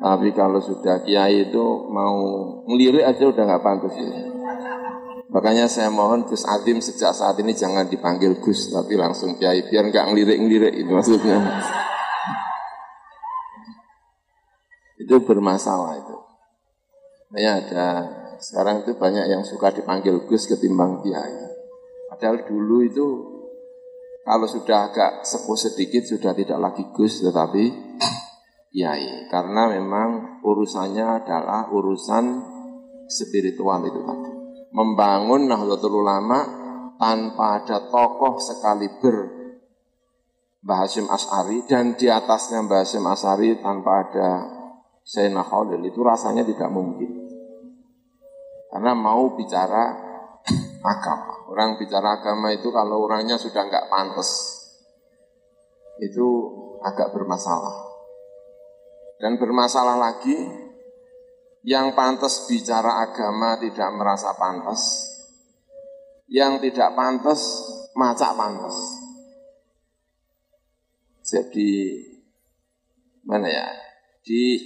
Tapi 0.00 0.32
kalau 0.32 0.56
sudah 0.64 1.04
kiai 1.04 1.52
itu 1.52 1.60
mau 1.92 2.16
ngelirik 2.64 3.04
aja 3.04 3.28
udah 3.28 3.44
nggak 3.44 3.60
pantas 3.60 3.92
ya. 4.00 4.08
Makanya 5.28 5.68
saya 5.68 5.92
mohon 5.92 6.24
Gus 6.24 6.48
Adim 6.48 6.80
sejak 6.80 7.12
saat 7.12 7.36
ini 7.44 7.52
jangan 7.52 7.92
dipanggil 7.92 8.40
Gus 8.40 8.72
tapi 8.72 8.96
langsung 8.96 9.36
kiai 9.36 9.68
biar 9.68 9.92
nggak 9.92 10.08
ngelirik-ngelirik 10.08 10.72
itu 10.72 10.88
maksudnya. 10.88 11.38
itu 15.00 15.16
bermasalah 15.20 16.00
itu. 16.00 16.16
Ya 17.36 17.60
ada 17.60 18.19
sekarang 18.40 18.82
itu 18.82 18.96
banyak 18.96 19.28
yang 19.28 19.44
suka 19.44 19.68
dipanggil 19.70 20.24
Gus 20.24 20.48
ketimbang 20.48 21.04
kiai. 21.04 21.36
Padahal 22.08 22.48
dulu 22.48 22.80
itu 22.80 23.06
kalau 24.24 24.48
sudah 24.48 24.92
agak 24.92 25.28
sepuh 25.28 25.58
sedikit 25.60 26.08
sudah 26.08 26.32
tidak 26.32 26.56
lagi 26.56 26.84
Gus 26.96 27.20
tetapi 27.20 27.64
kiai 28.72 29.28
karena 29.28 29.68
memang 29.76 30.40
urusannya 30.40 31.06
adalah 31.20 31.68
urusan 31.68 32.24
spiritual 33.12 33.84
itu 33.84 34.00
tadi. 34.00 34.32
Membangun 34.70 35.44
Nahdlatul 35.44 36.00
Ulama 36.00 36.40
tanpa 36.96 37.60
ada 37.60 37.90
tokoh 37.90 38.38
sekaliber 38.40 39.40
Mbah 40.60 40.84
Hashim 40.84 41.08
As'ari 41.08 41.64
dan 41.64 41.96
di 41.96 42.06
atasnya 42.06 42.60
Mbah 42.64 42.84
As'ari 42.84 43.58
tanpa 43.64 44.04
ada 44.04 44.28
Sayyidina 45.00 45.42
Khalil 45.42 45.80
itu 45.82 46.00
rasanya 46.04 46.44
tidak 46.44 46.68
mungkin. 46.68 47.19
Karena 48.70 48.94
mau 48.94 49.34
bicara 49.34 49.82
agama. 50.94 51.50
Orang 51.50 51.76
bicara 51.76 52.22
agama 52.22 52.54
itu 52.54 52.70
kalau 52.70 53.02
orangnya 53.02 53.34
sudah 53.34 53.66
nggak 53.66 53.90
pantas, 53.90 54.30
itu 55.98 56.26
agak 56.80 57.10
bermasalah. 57.10 57.90
Dan 59.20 59.36
bermasalah 59.36 60.00
lagi, 60.00 60.38
yang 61.66 61.92
pantas 61.92 62.48
bicara 62.48 63.04
agama 63.04 63.60
tidak 63.60 63.90
merasa 63.92 64.32
pantas, 64.32 64.80
yang 66.30 66.56
tidak 66.62 66.96
pantas 66.96 67.42
macak 67.92 68.32
pantas. 68.32 68.76
Jadi 71.20 72.00
mana 73.28 73.46
ya? 73.46 73.68
Di 74.24 74.56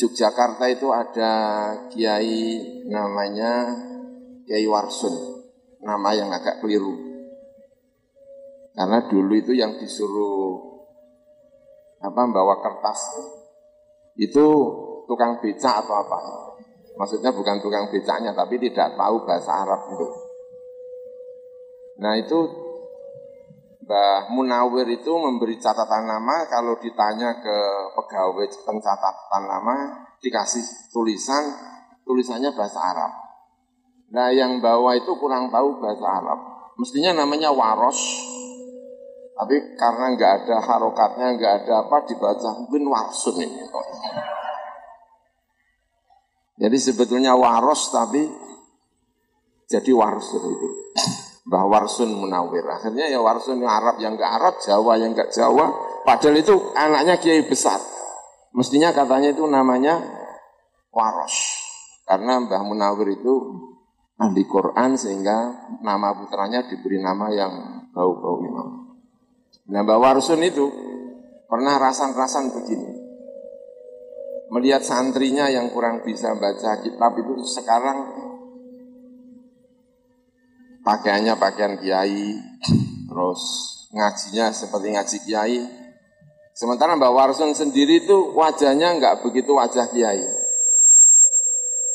Yogyakarta 0.00 0.64
itu 0.72 0.88
ada 0.88 1.32
kiai 1.92 2.56
namanya 2.88 3.68
Kiai 4.48 4.64
Warsun, 4.64 5.44
nama 5.84 6.10
yang 6.16 6.32
agak 6.32 6.64
keliru. 6.64 6.96
Karena 8.72 9.04
dulu 9.04 9.36
itu 9.36 9.52
yang 9.52 9.76
disuruh 9.76 10.56
apa 12.00 12.22
bawa 12.32 12.64
kertas 12.64 13.00
itu 14.16 14.46
tukang 15.04 15.36
becak 15.44 15.84
atau 15.84 15.94
apa? 16.00 16.18
Maksudnya 16.96 17.36
bukan 17.36 17.60
tukang 17.60 17.92
becaknya, 17.92 18.32
tapi 18.32 18.56
tidak 18.56 18.96
tahu 18.96 19.28
bahasa 19.28 19.52
Arab 19.68 19.80
itu. 19.92 20.08
Nah 22.00 22.16
itu 22.16 22.38
Mbah 23.90 24.30
Munawir 24.30 24.86
itu 24.86 25.10
memberi 25.10 25.58
catatan 25.58 26.06
nama, 26.06 26.46
kalau 26.46 26.78
ditanya 26.78 27.42
ke 27.42 27.58
pegawai 27.98 28.46
pencatatan 28.62 29.42
nama, 29.50 30.06
dikasih 30.22 30.62
tulisan, 30.94 31.42
tulisannya 32.06 32.54
bahasa 32.54 32.78
Arab. 32.78 33.10
Nah 34.14 34.30
yang 34.30 34.62
bawa 34.62 34.94
itu 34.94 35.10
kurang 35.18 35.50
tahu 35.50 35.82
bahasa 35.82 36.06
Arab. 36.06 36.38
Mestinya 36.78 37.26
namanya 37.26 37.50
waros, 37.50 37.98
tapi 39.34 39.58
karena 39.74 40.14
nggak 40.14 40.32
ada 40.46 40.56
harokatnya, 40.62 41.26
nggak 41.34 41.54
ada 41.66 41.72
apa, 41.82 42.06
dibaca 42.06 42.48
mungkin 42.62 42.86
warsun 42.86 43.42
ini. 43.42 43.66
Jadi 46.62 46.78
sebetulnya 46.78 47.34
waros 47.34 47.90
tapi 47.90 48.22
jadi 49.66 49.90
waros 49.90 50.30
itu. 50.30 50.68
Mbah 51.50 51.66
Warsun 51.66 52.14
Munawir. 52.14 52.62
Akhirnya 52.62 53.10
ya 53.10 53.18
Warsun 53.18 53.58
yang 53.58 53.74
Arab 53.74 53.98
yang 53.98 54.14
enggak 54.14 54.38
Arab, 54.38 54.54
Jawa 54.62 54.94
yang 55.02 55.18
enggak 55.18 55.34
Jawa. 55.34 55.66
Padahal 56.06 56.38
itu 56.38 56.54
anaknya 56.78 57.18
kiai 57.18 57.42
besar. 57.42 57.82
Mestinya 58.54 58.94
katanya 58.94 59.34
itu 59.34 59.42
namanya 59.50 59.98
Waros. 60.94 61.34
Karena 62.06 62.38
Mbah 62.38 62.62
Munawir 62.62 63.18
itu 63.18 63.34
ahli 64.14 64.46
Quran 64.46 64.94
sehingga 64.94 65.66
nama 65.82 66.14
putranya 66.14 66.70
diberi 66.70 67.02
nama 67.02 67.26
yang 67.34 67.82
bau-bau 67.90 68.46
imam. 68.46 68.68
Nah 69.74 69.82
Mbah 69.82 69.98
Warsun 69.98 70.46
itu 70.46 70.70
pernah 71.50 71.82
rasan-rasan 71.82 72.54
begini. 72.54 72.94
Melihat 74.54 74.86
santrinya 74.86 75.50
yang 75.50 75.74
kurang 75.74 76.06
bisa 76.06 76.30
baca 76.38 76.78
kitab 76.78 77.10
itu 77.18 77.42
sekarang 77.42 78.29
pakaiannya 80.84 81.34
pakaian 81.36 81.76
kiai, 81.80 82.40
terus 83.08 83.42
ngajinya 83.92 84.52
seperti 84.54 84.86
ngaji 84.94 85.16
kiai. 85.26 85.58
Sementara 86.56 86.92
Mbak 86.98 87.12
Warsun 87.14 87.56
sendiri 87.56 88.04
itu 88.04 88.36
wajahnya 88.36 88.96
nggak 89.00 89.24
begitu 89.24 89.56
wajah 89.56 89.88
kiai. 89.88 90.20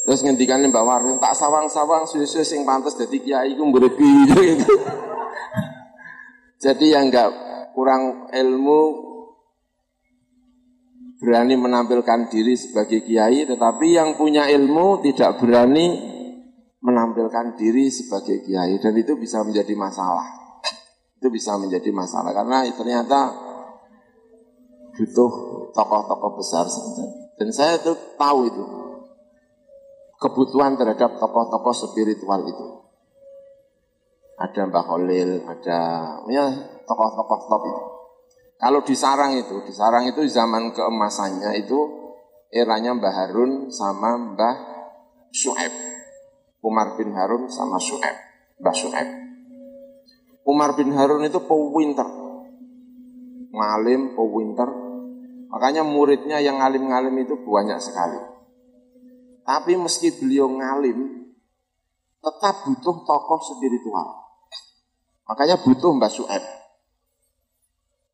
Terus 0.06 0.22
ngendikan 0.22 0.62
Mbak 0.70 0.86
Warsun 0.86 1.18
tak 1.18 1.34
sawang-sawang 1.38 2.06
susu 2.06 2.46
sing 2.46 2.66
pantas 2.66 2.98
jadi 2.98 3.18
kiai 3.22 3.52
ku 3.58 3.66
gitu. 3.74 4.76
Jadi 6.66 6.98
yang 6.98 7.14
nggak 7.14 7.30
kurang 7.78 8.32
ilmu 8.32 8.82
berani 11.20 11.54
menampilkan 11.60 12.32
diri 12.32 12.58
sebagai 12.58 13.06
kiai, 13.06 13.46
tetapi 13.46 13.88
yang 13.94 14.18
punya 14.18 14.50
ilmu 14.50 15.04
tidak 15.06 15.38
berani 15.42 16.15
menampilkan 17.16 17.56
diri 17.56 17.88
sebagai 17.88 18.44
kiai, 18.44 18.76
dan 18.84 18.92
itu 19.00 19.16
bisa 19.16 19.40
menjadi 19.48 19.72
masalah. 19.80 20.60
Itu 21.16 21.32
bisa 21.32 21.56
menjadi 21.56 21.88
masalah 21.96 22.36
karena 22.36 22.68
ternyata 22.76 23.32
butuh 24.92 25.32
tokoh-tokoh 25.72 26.32
besar. 26.36 26.68
Dan 27.40 27.56
saya 27.56 27.80
itu 27.80 27.96
tahu 28.20 28.52
itu 28.52 28.64
kebutuhan 30.20 30.76
terhadap 30.76 31.16
tokoh-tokoh 31.16 31.72
spiritual 31.72 32.44
itu. 32.44 32.68
Ada 34.36 34.68
Mbah 34.68 34.84
Khalil, 34.84 35.48
ada 35.48 35.80
ya 36.28 36.46
tokoh-tokoh 36.84 37.40
top 37.48 37.62
itu. 37.64 37.84
Kalau 38.60 38.84
di 38.84 38.96
sarang 38.96 39.40
itu, 39.40 39.64
di 39.64 39.72
sarang 39.72 40.04
itu 40.12 40.20
zaman 40.28 40.76
keemasannya 40.76 41.64
itu 41.64 41.80
eranya 42.52 42.92
Mbah 42.92 43.14
Harun 43.16 43.72
sama 43.72 44.20
Mbah 44.20 44.56
Su'eb. 45.32 45.95
Umar 46.66 46.98
bin 46.98 47.14
Harun 47.14 47.46
sama 47.46 47.78
Su'eb, 47.78 48.18
Mbah 48.58 48.74
Su'eb. 48.74 49.10
Umar 50.50 50.74
bin 50.74 50.90
Harun 50.98 51.22
itu 51.22 51.38
pewinter. 51.46 52.10
Ngalim, 53.54 54.18
pewinter. 54.18 54.70
Makanya 55.54 55.86
muridnya 55.86 56.42
yang 56.42 56.58
ngalim-ngalim 56.58 57.14
itu 57.22 57.38
banyak 57.46 57.78
sekali. 57.78 58.18
Tapi 59.46 59.78
meski 59.78 60.10
beliau 60.18 60.50
ngalim, 60.50 61.30
tetap 62.18 62.66
butuh 62.66 63.06
tokoh 63.06 63.40
spiritual. 63.46 64.26
Makanya 65.30 65.62
butuh 65.62 65.94
Mbah 65.94 66.10
Su'eb. 66.10 66.44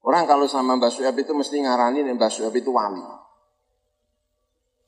Orang 0.02 0.28
kalau 0.28 0.50
sama 0.50 0.76
Mbak 0.76 0.92
Sueb 0.92 1.16
itu 1.16 1.32
mesti 1.32 1.62
ngarani 1.62 2.04
Mbak 2.18 2.32
Sueb 2.36 2.54
itu 2.58 2.74
wali. 2.74 3.00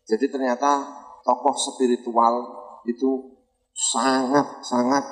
Jadi 0.04 0.26
ternyata 0.28 0.84
tokoh 1.23 1.56
spiritual 1.56 2.60
itu 2.84 3.33
sangat-sangat 3.73 5.05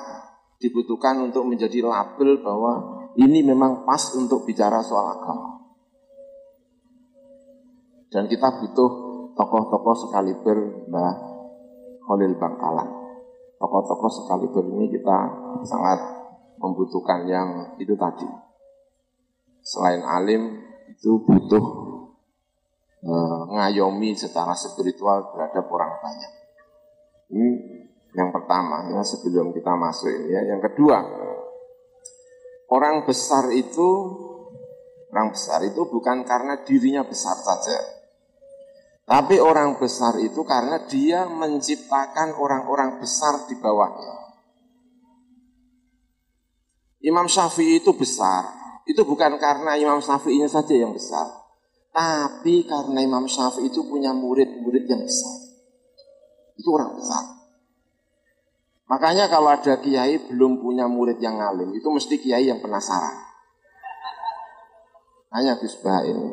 dibutuhkan 0.62 1.18
untuk 1.20 1.44
menjadi 1.50 1.82
label 1.82 2.38
bahwa 2.40 2.72
ini 3.18 3.42
memang 3.42 3.82
pas 3.84 4.00
untuk 4.14 4.46
bicara 4.46 4.80
soal 4.80 5.18
agama. 5.18 5.60
Dan 8.08 8.30
kita 8.30 8.62
butuh 8.62 8.90
tokoh-tokoh 9.34 9.96
sekaliber 10.06 10.86
Mbah 10.88 11.12
Khalil 12.06 12.38
Bangkalan. 12.38 12.88
Tokoh-tokoh 13.58 14.10
sekaliber 14.10 14.64
ini 14.78 14.86
kita 14.90 15.16
sangat 15.66 16.00
membutuhkan 16.62 17.26
yang 17.26 17.74
itu 17.82 17.98
tadi 17.98 18.52
selain 19.62 20.02
alim 20.02 20.58
itu 20.90 21.22
butuh 21.22 21.64
e, 23.02 23.12
ngayomi 23.54 24.12
secara 24.18 24.52
spiritual 24.58 25.30
terhadap 25.32 25.64
orang 25.70 25.92
banyak. 26.02 26.32
Ini 27.32 27.48
yang 28.12 28.28
pertama 28.28 28.92
ya 28.92 29.00
sebelum 29.00 29.56
kita 29.56 29.72
masuk 29.72 30.08
ini 30.12 30.28
ya. 30.36 30.40
Yang 30.52 30.72
kedua, 30.72 31.00
orang 32.68 33.08
besar 33.08 33.48
itu 33.56 33.88
orang 35.12 35.32
besar 35.32 35.60
itu 35.64 35.80
bukan 35.88 36.24
karena 36.28 36.60
dirinya 36.60 37.04
besar 37.08 37.36
saja. 37.40 37.78
Tapi 39.02 39.36
orang 39.42 39.76
besar 39.76 40.16
itu 40.22 40.40
karena 40.46 40.88
dia 40.88 41.26
menciptakan 41.26 42.38
orang-orang 42.38 43.02
besar 43.02 43.44
di 43.50 43.58
bawahnya. 43.58 44.22
Imam 47.02 47.26
Syafi'i 47.26 47.82
itu 47.82 47.90
besar, 47.98 48.46
itu 48.86 49.02
bukan 49.02 49.34
karena 49.42 49.74
Imam 49.74 49.98
Syafi'inya 49.98 50.46
saja 50.46 50.70
yang 50.70 50.94
besar, 50.94 51.26
tapi 51.90 52.62
karena 52.62 53.02
Imam 53.02 53.26
Syafi'i 53.26 53.74
itu 53.74 53.82
punya 53.90 54.14
murid-murid 54.14 54.86
yang 54.86 55.02
besar. 55.02 55.34
Itu 56.54 56.70
orang 56.78 56.94
besar. 56.94 57.41
Makanya 58.92 59.24
kalau 59.32 59.48
ada 59.48 59.80
kiai 59.80 60.20
belum 60.28 60.60
punya 60.60 60.84
murid 60.84 61.16
yang 61.16 61.40
ngalim, 61.40 61.72
itu 61.72 61.88
mesti 61.88 62.20
kiai 62.20 62.44
yang 62.44 62.60
penasaran. 62.60 63.24
Hanya 65.32 65.56
Gus 65.56 65.80
ini. 65.80 66.28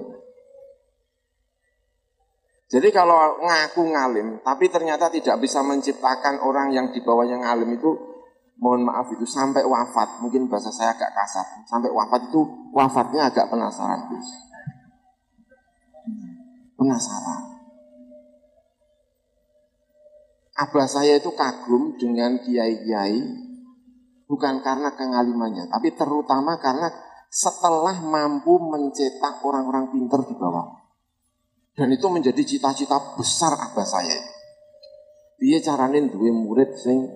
Jadi 2.68 2.92
kalau 2.92 3.40
ngaku 3.40 3.82
ngalim, 3.96 4.28
tapi 4.44 4.68
ternyata 4.68 5.08
tidak 5.08 5.40
bisa 5.40 5.64
menciptakan 5.64 6.44
orang 6.44 6.76
yang 6.76 6.92
di 6.92 7.00
bawahnya 7.00 7.40
ngalim 7.40 7.80
itu 7.80 7.96
mohon 8.60 8.84
maaf 8.84 9.08
itu 9.08 9.24
sampai 9.24 9.64
wafat, 9.64 10.20
mungkin 10.20 10.52
bahasa 10.52 10.68
saya 10.68 10.92
agak 10.92 11.16
kasar, 11.16 11.64
sampai 11.64 11.88
wafat 11.96 12.28
itu 12.28 12.44
wafatnya 12.76 13.32
agak 13.32 13.48
penasaran. 13.48 14.04
Penasaran. 16.76 17.59
Abah 20.60 20.88
saya 20.92 21.24
itu 21.24 21.32
kagum 21.32 21.96
dengan 21.96 22.36
kiai-kiai 22.44 23.20
bukan 24.28 24.60
karena 24.60 24.92
kengalimannya, 24.94 25.72
tapi 25.72 25.96
terutama 25.96 26.60
karena 26.60 26.92
setelah 27.32 28.02
mampu 28.04 28.60
mencetak 28.60 29.40
orang-orang 29.46 29.94
pinter 29.94 30.20
di 30.28 30.36
bawah. 30.36 30.68
Dan 31.78 31.96
itu 31.96 32.12
menjadi 32.12 32.44
cita-cita 32.44 33.16
besar 33.16 33.56
abah 33.56 33.88
saya. 33.88 34.20
Dia 35.40 35.64
caranin 35.64 36.12
dua 36.12 36.36
murid 36.36 36.76
sing 36.76 37.08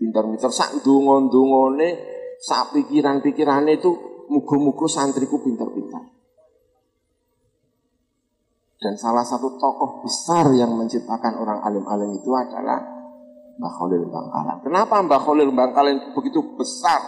pinter-pinter 0.00 0.48
sak 0.48 0.80
donga-dongane 0.80 2.00
sak 2.40 2.72
pikiran-pikirane 2.72 3.76
itu 3.76 3.90
muga-muga 4.32 4.88
santriku 4.88 5.44
pinter-pinter. 5.44 6.11
Dan 8.82 8.98
salah 8.98 9.22
satu 9.22 9.54
tokoh 9.62 10.02
besar 10.02 10.50
yang 10.58 10.74
menciptakan 10.74 11.38
orang 11.38 11.62
alim-alim 11.62 12.18
itu 12.18 12.34
adalah 12.34 12.82
Mbah 13.54 13.72
Khalil 13.78 14.10
Bangkalan. 14.10 14.58
Kenapa 14.66 14.98
Mbah 15.06 15.20
Khalil 15.22 15.54
Bangkalan 15.54 16.18
begitu 16.18 16.58
besar 16.58 16.98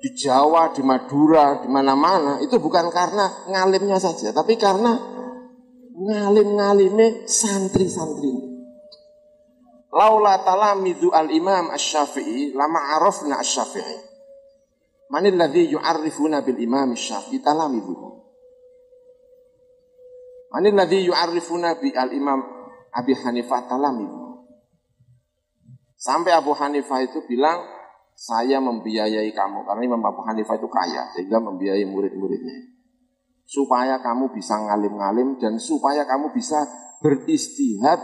di 0.00 0.08
Jawa, 0.16 0.72
di 0.72 0.80
Madura, 0.80 1.60
di 1.60 1.68
mana-mana? 1.68 2.40
Itu 2.40 2.56
bukan 2.64 2.88
karena 2.88 3.44
ngalimnya 3.52 4.00
saja, 4.00 4.32
tapi 4.32 4.56
karena 4.56 4.96
ngalim-ngalimnya 6.00 7.28
santri-santri. 7.28 8.56
Laula 9.92 10.40
talamizu 10.42 11.12
al-imam 11.12 11.76
asy-syafi'i 11.76 12.56
lama 12.56 12.98
arafna 12.98 13.36
asy-syafi'i. 13.36 13.96
Manil 15.12 15.36
ladzi 15.36 15.76
yu'arrifuna 15.76 16.40
bil 16.40 16.56
imam 16.56 16.96
asy-syafi'i 16.96 17.44
talamizu. 17.44 18.23
Manil 20.54 20.78
ladzi 20.78 21.02
yu'arrifuna 21.10 21.82
bi 21.82 21.90
al-imam 21.90 22.38
Abi 22.94 23.10
Hanifah 23.18 23.66
talamizu. 23.66 24.46
Sampai 25.98 26.30
Abu 26.30 26.54
Hanifah 26.54 27.02
itu 27.02 27.26
bilang, 27.26 27.66
saya 28.14 28.62
membiayai 28.62 29.34
kamu. 29.34 29.66
Karena 29.66 29.82
Imam 29.82 30.02
Abu 30.06 30.22
Hanifah 30.22 30.54
itu 30.54 30.70
kaya, 30.70 31.10
sehingga 31.10 31.42
membiayai 31.42 31.82
murid-muridnya. 31.90 32.70
Supaya 33.42 33.98
kamu 33.98 34.30
bisa 34.30 34.54
ngalim-ngalim 34.54 35.42
dan 35.42 35.58
supaya 35.58 36.06
kamu 36.06 36.30
bisa 36.30 36.62
beristihad 37.02 37.98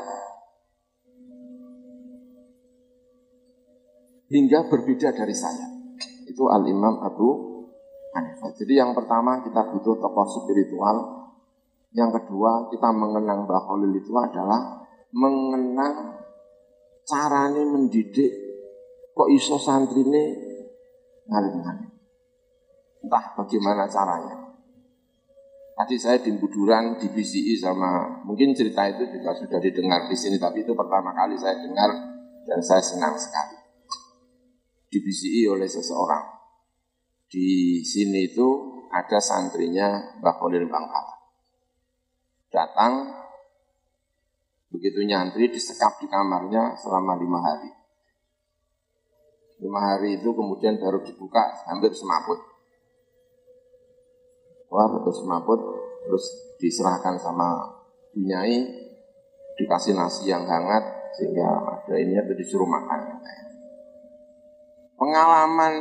hingga 4.26 4.66
berbeda 4.66 5.14
dari 5.14 5.32
saya. 5.38 5.70
Itu 6.26 6.51
Al-Imam 6.51 6.98
Abu 6.98 7.28
Hanifah. 8.18 8.59
Jadi 8.59 8.74
yang 8.74 8.90
pertama 8.92 9.38
kita 9.46 9.70
butuh 9.70 10.03
tokoh 10.03 10.26
spiritual. 10.26 11.29
Yang 11.91 12.22
kedua 12.22 12.70
kita 12.70 12.88
mengenang 12.95 13.51
Mbah 13.51 13.62
Khalil 13.66 13.91
itu 13.99 14.14
adalah 14.14 14.86
mengenang 15.11 16.22
carane 17.03 17.66
mendidik 17.66 18.30
kok 19.11 19.28
iso 19.34 19.59
santri 19.59 20.07
ini 20.07 20.24
ngalim-ngalim. 21.26 21.91
Entah 23.03 23.24
bagaimana 23.34 23.91
caranya. 23.91 24.38
Tadi 25.74 25.97
saya 25.97 26.20
di 26.20 26.36
Buduran, 26.36 27.01
di 27.01 27.09
BCI 27.09 27.57
sama, 27.57 28.20
mungkin 28.28 28.53
cerita 28.53 28.84
itu 28.84 29.01
juga 29.16 29.32
sudah 29.32 29.57
didengar 29.57 30.12
di 30.12 30.16
sini, 30.16 30.36
tapi 30.36 30.61
itu 30.61 30.76
pertama 30.76 31.16
kali 31.16 31.41
saya 31.41 31.57
dengar 31.57 31.88
dan 32.45 32.61
saya 32.61 32.84
senang 32.84 33.16
sekali. 33.16 33.57
Di 34.93 35.01
BCI 35.01 35.49
oleh 35.49 35.64
seseorang. 35.64 36.36
Di 37.32 37.80
sini 37.80 38.28
itu 38.28 38.49
ada 38.93 39.22
santrinya 39.24 40.20
Mbak 40.20 40.34
Khalil 40.36 40.68
Bangkala. 40.68 41.19
Datang, 42.51 43.14
begitu 44.74 45.07
nyantri 45.07 45.48
disekap 45.48 46.03
di 46.03 46.07
kamarnya 46.11 46.74
selama 46.76 47.14
lima 47.16 47.38
hari. 47.38 47.70
Lima 49.62 49.80
hari 49.80 50.18
itu 50.18 50.30
kemudian 50.34 50.82
baru 50.82 51.01
dibuka 51.07 51.64
hampir 51.70 51.94
semaput 51.94 52.51
wah 54.70 54.86
terus 55.03 55.18
semaput 55.20 55.61
terus 56.07 56.24
diserahkan 56.62 57.18
sama 57.18 57.59
bunyai 58.14 58.70
dikasih 59.59 59.98
nasi 59.98 60.30
yang 60.30 60.46
hangat 60.46 61.12
sehingga 61.18 61.44
ada 61.82 61.94
ini 61.98 62.14
itu 62.16 62.32
disuruh 62.38 62.70
makan 62.70 63.18
pengalaman 64.94 65.74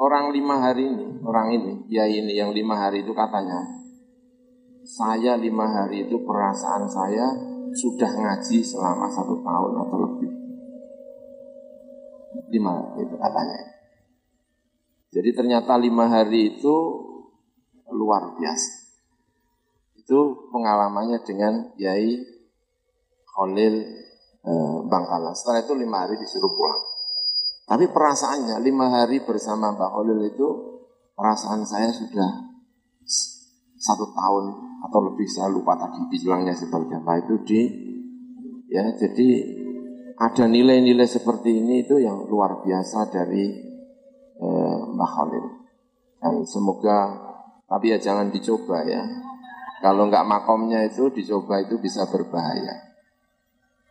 orang 0.00 0.32
lima 0.32 0.64
hari 0.64 0.88
ini 0.88 1.20
orang 1.22 1.48
ini 1.52 1.72
ya 1.92 2.08
ini 2.08 2.32
yang 2.34 2.56
lima 2.56 2.74
hari 2.88 3.04
itu 3.04 3.12
katanya 3.12 3.73
saya 4.84 5.40
lima 5.40 5.66
hari 5.66 6.04
itu 6.06 6.20
perasaan 6.22 6.84
saya 6.86 7.26
sudah 7.74 8.08
ngaji 8.08 8.62
selama 8.62 9.10
satu 9.10 9.40
tahun 9.40 9.72
atau 9.80 9.96
lebih 10.04 10.30
lima 12.52 12.94
itu 13.00 13.16
katanya 13.18 13.74
jadi 15.14 15.30
ternyata 15.30 15.78
lima 15.78 16.10
hari 16.10 16.58
itu 16.58 16.74
luar 17.94 18.34
biasa. 18.34 18.72
Itu 19.94 20.50
pengalamannya 20.50 21.22
dengan 21.22 21.70
Yai 21.78 22.18
Khalil 23.30 23.74
eh, 24.42 24.78
Bangkala. 24.90 25.30
Setelah 25.38 25.62
itu 25.62 25.78
lima 25.78 26.02
hari 26.02 26.18
disuruh 26.18 26.50
pulang. 26.50 26.82
Tapi 27.64 27.88
perasaannya 27.94 28.58
lima 28.58 28.90
hari 28.90 29.22
bersama 29.22 29.70
Mbak 29.72 29.90
Khalil 29.94 30.20
itu 30.34 30.48
perasaan 31.14 31.62
saya 31.62 31.94
sudah 31.94 32.50
satu 33.84 34.08
tahun 34.16 34.44
atau 34.88 35.00
lebih 35.12 35.28
saya 35.28 35.52
lupa 35.52 35.76
tadi 35.76 36.08
bilangnya 36.08 36.56
seperti 36.56 36.96
apa 36.96 37.12
itu 37.20 37.34
di 37.44 37.60
ya 38.72 38.88
jadi 38.96 39.28
ada 40.16 40.48
nilai-nilai 40.48 41.04
seperti 41.04 41.60
ini 41.60 41.84
itu 41.84 42.00
yang 42.00 42.24
luar 42.24 42.64
biasa 42.64 43.12
dari 43.12 43.44
eh, 44.40 44.78
Mbak 44.88 45.10
Khalil 45.12 45.46
dan 46.24 46.34
semoga 46.48 47.24
tapi 47.64 47.90
ya 47.90 47.98
jangan 47.98 48.28
dicoba 48.28 48.84
ya. 48.84 49.02
Kalau 49.80 50.08
nggak 50.08 50.24
makomnya 50.24 50.84
itu 50.86 51.12
dicoba 51.12 51.60
itu 51.60 51.76
bisa 51.80 52.08
berbahaya. 52.08 52.94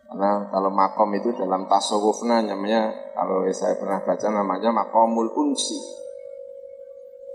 Karena 0.10 0.46
kalau 0.50 0.70
makom 0.70 1.10
itu 1.18 1.34
dalam 1.34 1.66
tasawufnya 1.66 2.46
namanya, 2.46 2.94
kalau 3.18 3.46
saya 3.50 3.76
pernah 3.82 4.02
baca 4.06 4.28
namanya 4.30 4.70
makomul 4.70 5.30
unsi. 5.34 6.03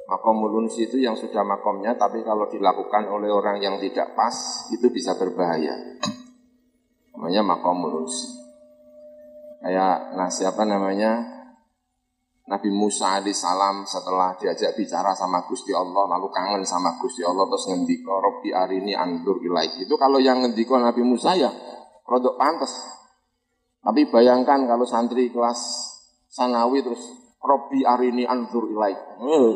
Makomul 0.08 0.64
unsi 0.64 0.88
itu 0.88 0.96
yang 1.04 1.12
sudah 1.12 1.44
makomnya, 1.44 1.92
tapi 2.00 2.24
kalau 2.24 2.48
dilakukan 2.48 3.12
oleh 3.12 3.28
orang 3.28 3.60
yang 3.60 3.76
tidak 3.76 4.16
pas, 4.16 4.32
itu 4.72 4.88
bisa 4.88 5.12
berbahaya. 5.20 5.76
Namanya 7.12 7.44
makomul 7.44 8.08
unsi. 8.08 8.32
Kayak, 9.60 10.16
nah 10.16 10.32
siapa 10.32 10.64
namanya, 10.64 11.38
Nabi 12.48 12.72
Musa 12.72 13.20
salam 13.36 13.84
setelah 13.84 14.32
diajak 14.40 14.72
bicara 14.72 15.12
sama 15.12 15.44
Gusti 15.44 15.68
Allah 15.76 16.08
lalu 16.16 16.32
kangen 16.32 16.64
sama 16.64 16.96
Gusti 16.96 17.20
Allah 17.20 17.44
terus 17.44 17.68
ngendiko 17.68 18.08
Robbi 18.08 18.56
arini 18.56 18.96
andur 18.96 19.36
ilaik. 19.44 19.84
Itu 19.84 20.00
kalau 20.00 20.16
yang 20.16 20.40
ngendiko 20.40 20.80
Nabi 20.80 21.04
Musa 21.04 21.36
ya 21.36 21.52
produk 22.08 22.40
pantas. 22.40 22.72
Tapi 23.84 24.08
bayangkan 24.08 24.64
kalau 24.64 24.88
santri 24.88 25.28
kelas 25.28 25.60
sanawi 26.32 26.80
terus 26.80 27.04
Robbi 27.44 27.84
arini 27.84 28.24
andur 28.24 28.64
ilaik. 28.64 28.96
Eh, 28.96 29.52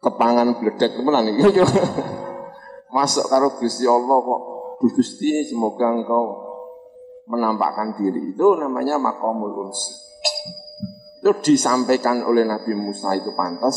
kepangan 0.00 0.56
bledek 0.58 0.96
temenan 0.96 1.30
iki. 1.30 1.62
Masuk 2.96 3.30
karo 3.30 3.54
Gusti 3.60 3.86
Allah 3.86 4.18
kok 4.18 4.42
Gusti 4.82 5.46
semoga 5.46 5.94
engkau 5.94 6.24
menampakkan 7.30 7.94
diri. 7.94 8.34
Itu 8.34 8.58
namanya 8.58 8.98
makomul 8.98 9.68
unsi 9.68 10.10
itu 11.20 11.52
disampaikan 11.52 12.24
oleh 12.24 12.48
Nabi 12.48 12.72
Musa 12.72 13.12
itu 13.12 13.36
pantas, 13.36 13.76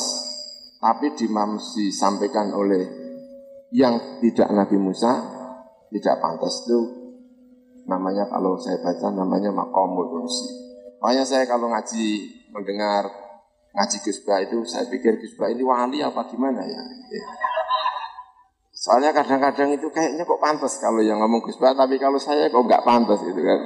tapi 0.80 1.12
disampaikan 1.12 2.56
oleh 2.56 2.88
yang 3.76 4.24
tidak 4.24 4.48
Nabi 4.48 4.80
Musa 4.80 5.12
tidak 5.92 6.24
pantas 6.24 6.64
itu 6.64 6.80
namanya 7.84 8.32
kalau 8.32 8.56
saya 8.56 8.80
baca 8.80 9.12
namanya 9.12 9.52
makomul 9.52 10.24
unsi. 10.24 10.48
Makanya 11.04 11.28
saya 11.28 11.44
kalau 11.44 11.68
ngaji 11.68 12.32
mendengar 12.56 13.12
ngaji 13.74 13.98
Gusba 14.06 14.36
itu 14.46 14.62
saya 14.70 14.86
pikir 14.86 15.18
Gusba 15.18 15.50
ini 15.50 15.66
wali 15.66 16.00
apa 16.06 16.30
gimana 16.30 16.62
ya. 16.62 16.82
Soalnya 18.74 19.16
kadang-kadang 19.16 19.74
itu 19.74 19.90
kayaknya 19.90 20.28
kok 20.28 20.42
pantas 20.44 20.78
kalau 20.78 21.02
yang 21.02 21.18
ngomong 21.18 21.42
Gusba, 21.42 21.74
tapi 21.74 21.98
kalau 21.98 22.22
saya 22.22 22.50
kok 22.54 22.62
nggak 22.62 22.86
pantas 22.86 23.20
gitu 23.26 23.42
kan 23.42 23.60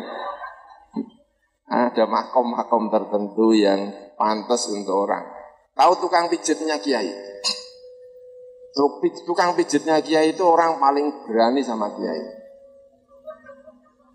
ada 1.68 2.08
makom-makom 2.08 2.88
tertentu 2.88 3.52
yang 3.52 3.92
pantas 4.16 4.72
untuk 4.72 5.04
orang. 5.04 5.28
Tahu 5.76 5.94
tukang 6.00 6.32
pijitnya 6.32 6.80
kiai? 6.80 7.12
Tukang 9.28 9.52
pijitnya 9.54 10.00
kiai 10.00 10.32
itu 10.32 10.44
orang 10.48 10.80
paling 10.80 11.28
berani 11.28 11.60
sama 11.62 11.92
kiai. 11.92 12.24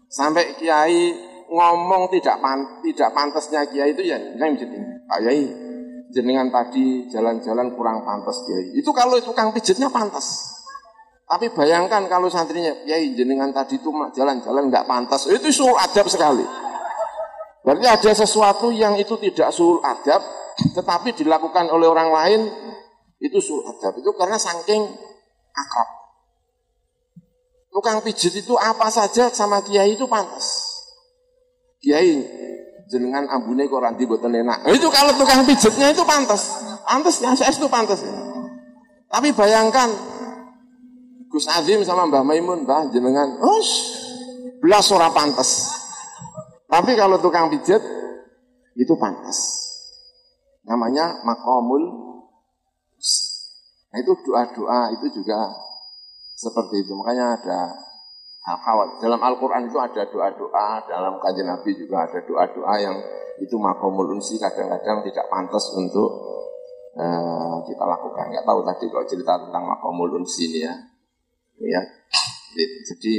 Sampai 0.09 0.57
kiai 0.57 1.13
ngomong 1.53 2.09
tidak 2.09 2.41
pan, 2.41 2.81
tidak 2.81 3.13
pantasnya 3.13 3.69
kiai 3.69 3.93
itu 3.93 4.03
ya 4.09 4.17
pijit 4.17 4.69
Pak 5.09 5.19
Kiai, 5.21 5.45
jenengan 6.13 6.53
tadi 6.53 7.09
jalan-jalan 7.09 7.73
kurang 7.73 8.05
pantas 8.05 8.45
kiai. 8.45 8.77
Itu 8.77 8.93
kalau 8.93 9.19
tukang 9.25 9.51
pijitnya 9.51 9.89
pantas. 9.89 10.53
Tapi 11.27 11.49
bayangkan 11.57 12.05
kalau 12.13 12.29
santrinya, 12.29 12.85
kiai 12.85 13.17
jenengan 13.17 13.49
tadi 13.51 13.81
itu 13.81 13.89
jalan-jalan 13.89 14.69
nggak 14.69 14.85
pantas, 14.85 15.25
itu 15.33 15.49
suhu 15.49 15.73
adab 15.81 16.05
sekali. 16.05 16.45
Berarti 17.65 17.87
ada 17.89 18.11
sesuatu 18.13 18.69
yang 18.69 19.01
itu 19.01 19.17
tidak 19.17 19.49
sul 19.55 19.81
adab, 19.81 20.21
tetapi 20.77 21.17
dilakukan 21.17 21.73
oleh 21.73 21.89
orang 21.89 22.11
lain 22.13 22.41
itu 23.17 23.39
sul 23.41 23.65
adab. 23.65 23.97
Itu 23.97 24.13
karena 24.13 24.37
saking 24.37 24.83
akrab. 25.57 25.89
Tukang 27.73 28.05
pijit 28.05 28.37
itu 28.37 28.53
apa 28.61 28.93
saja 28.93 29.33
sama 29.33 29.65
kiai 29.65 29.97
itu 29.97 30.05
pantas. 30.05 30.45
Kiai 31.81 32.21
jenengan 32.93 33.25
ambune 33.33 33.65
kok 33.65 33.81
ranti 33.81 34.05
boten 34.05 34.37
enak. 34.37 34.69
Itu 34.69 34.93
kalau 34.93 35.17
tukang 35.17 35.49
pijitnya 35.49 35.97
itu 35.97 36.05
pantas. 36.05 36.61
Pantas 36.85 37.17
ya, 37.25 37.33
saya 37.33 37.49
itu 37.49 37.65
pantas. 37.73 38.05
Tapi 39.09 39.33
bayangkan 39.33 39.89
Gus 41.33 41.49
Azim 41.49 41.81
sama 41.89 42.05
Mbah 42.05 42.21
Maimun, 42.21 42.69
Mbah 42.69 42.93
jenengan, 42.93 43.41
oh, 43.41 43.65
belas 44.61 44.93
ora 44.93 45.09
pantas. 45.09 45.73
Tapi 46.69 46.93
kalau 46.93 47.17
tukang 47.17 47.49
pijat 47.49 47.81
itu 48.77 48.93
pantas. 49.01 49.39
Namanya 50.69 51.25
makomul. 51.25 51.83
Nah 53.93 53.99
itu 54.01 54.13
doa-doa 54.25 54.93
itu 54.97 55.21
juga 55.21 55.53
seperti 56.37 56.85
itu. 56.85 56.93
Makanya 56.97 57.37
ada 57.41 57.61
Dalam 58.43 59.21
Al-Quran 59.23 59.71
itu 59.71 59.79
ada 59.79 60.03
doa-doa, 60.11 60.83
dalam 60.91 61.23
kajian 61.23 61.47
Nabi 61.47 61.79
juga 61.79 62.11
ada 62.11 62.19
doa-doa 62.27 62.75
yang 62.83 62.97
itu 63.39 63.55
makomul 63.55 64.19
unsi 64.19 64.35
kadang-kadang 64.35 65.07
tidak 65.07 65.31
pantas 65.31 65.71
untuk 65.79 66.11
uh, 66.99 67.63
kita 67.63 67.85
lakukan. 67.87 68.35
Nggak 68.35 68.43
tahu 68.43 68.61
tadi 68.67 68.85
kalau 68.91 69.07
cerita 69.07 69.35
tentang 69.47 69.63
makomul 69.63 70.11
unsi 70.19 70.51
ini 70.51 70.61
ya. 70.67 70.75
ya. 71.63 71.83
Jadi 72.91 73.15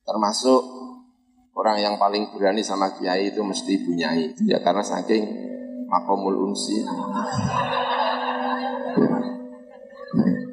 termasuk 0.00 0.60
orang 1.60 1.78
yang 1.78 1.94
paling 2.00 2.32
berani 2.32 2.64
sama 2.64 2.96
kiai 2.96 3.30
itu 3.30 3.44
mesti 3.44 3.84
bunyai 3.84 4.32
ya 4.48 4.64
karena 4.64 4.80
saking 4.80 5.28
makomul 5.86 6.50
unsi 6.50 6.80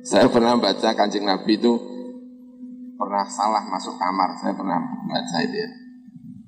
saya 0.04 0.28
pernah 0.30 0.54
baca 0.60 0.94
kancing 0.94 1.26
nabi 1.26 1.58
itu 1.58 1.97
pernah 2.98 3.24
salah 3.30 3.64
masuk 3.70 3.96
kamar 3.96 4.34
saya 4.42 4.58
pernah 4.58 4.82
baca 5.06 5.38
itu 5.46 5.58
ya 5.62 5.70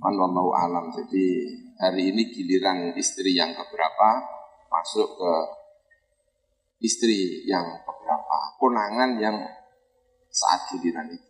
wallahu 0.02 0.52
alam 0.52 0.89
jadi 0.89 1.26
hari 1.80 2.12
ini 2.12 2.34
giliran 2.34 2.97
istri 2.97 3.38
yang 3.38 3.54
keberapa 3.56 4.10
masuk 4.68 5.08
ke 5.16 5.34
istri 6.84 7.45
yang 7.45 7.64
keberapa 7.86 8.38
konangan 8.60 9.16
yang 9.22 9.38
saat 10.30 10.68
giliran 10.74 11.08
itu 11.14 11.30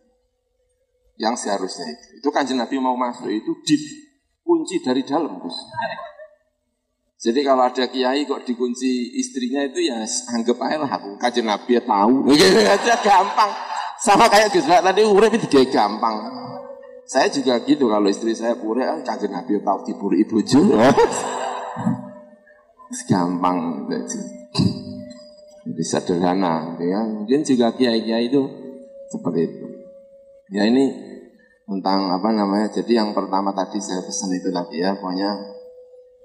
yang 1.20 1.36
seharusnya 1.36 1.84
itu. 1.92 2.24
Itu 2.24 2.28
kanjeng 2.32 2.56
Nabi 2.56 2.80
mau 2.80 2.96
masuk 2.96 3.28
itu 3.28 3.52
dikunci 3.60 4.80
dari 4.80 5.04
dalam. 5.04 5.36
Jadi 7.20 7.40
kalau 7.44 7.68
ada 7.68 7.84
kiai 7.84 8.24
kok 8.24 8.48
dikunci 8.48 9.20
istrinya 9.20 9.60
itu 9.68 9.84
ya 9.84 10.00
anggap 10.32 10.56
aja 10.56 10.76
lah 10.80 10.90
aku 10.96 11.20
kajian 11.20 11.52
Nabi 11.52 11.76
ya 11.76 11.84
tahu. 11.84 12.24
Gitu 12.32 12.64
aja 12.64 12.96
gampang. 13.04 13.52
Sama 14.00 14.32
kayak 14.32 14.56
Gus 14.56 14.64
tadi 14.64 15.04
urip 15.04 15.36
itu 15.36 15.60
gampang. 15.68 16.16
Saya 17.04 17.28
juga 17.28 17.60
gitu 17.66 17.90
kalau 17.90 18.08
istri 18.08 18.32
saya 18.32 18.56
pure 18.56 18.86
ah, 18.86 19.02
kajian 19.04 19.34
Nabi 19.34 19.60
tahu 19.60 19.78
diburi 19.84 20.24
ibu 20.24 20.40
juga. 20.40 20.88
gampang. 23.10 23.86
Jadi 25.60 25.84
sederhana, 25.84 26.80
ya. 26.80 27.04
Mungkin 27.04 27.44
juga 27.44 27.76
kiai-kiai 27.76 28.32
itu 28.32 28.40
seperti 29.12 29.40
itu. 29.52 29.66
Ya 30.50 30.64
ini 30.64 30.90
tentang 31.68 32.08
apa 32.08 32.32
namanya. 32.32 32.72
Jadi 32.72 32.96
yang 32.96 33.12
pertama 33.12 33.52
tadi 33.52 33.78
saya 33.78 34.00
pesan 34.00 34.32
itu 34.34 34.48
tadi 34.48 34.80
ya, 34.80 34.96
pokoknya 34.96 35.30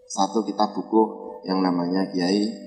satu 0.07 0.47
kita 0.47 0.71
buku 0.71 1.03
yang 1.45 1.59
namanya 1.59 2.07
kiai 2.09 2.64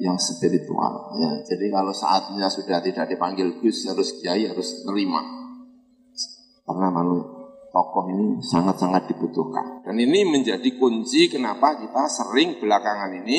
yang 0.00 0.16
spiritual 0.16 1.12
ya. 1.20 1.30
Jadi 1.44 1.68
kalau 1.68 1.92
saatnya 1.92 2.48
sudah 2.48 2.80
tidak 2.80 3.12
dipanggil 3.12 3.60
Gus 3.60 3.84
harus 3.88 4.16
kiai 4.20 4.48
harus 4.48 4.84
terima. 4.84 5.20
Karena 6.64 6.88
malu 6.88 7.20
tokoh 7.72 8.08
ini 8.08 8.40
sangat-sangat 8.40 9.12
dibutuhkan. 9.12 9.84
Dan 9.84 10.00
ini 10.00 10.24
menjadi 10.28 10.68
kunci 10.76 11.28
kenapa 11.28 11.76
kita 11.80 12.08
sering 12.08 12.60
belakangan 12.60 13.12
ini 13.24 13.38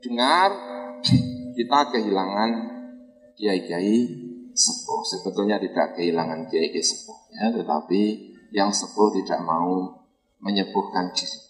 dengar 0.00 0.52
kita 1.56 1.80
kehilangan 1.92 2.50
kiai-kiai 3.36 3.98
sepuh. 4.56 5.00
Sebetulnya 5.04 5.60
tidak 5.60 5.96
kehilangan 6.00 6.48
kiai-kiai 6.48 6.84
sepuh 6.84 7.18
ya, 7.36 7.52
tetapi 7.52 8.32
yang 8.56 8.72
sepuh 8.72 9.12
tidak 9.20 9.40
mau 9.44 10.04
menyepuhkan 10.40 11.12
diri. 11.12 11.40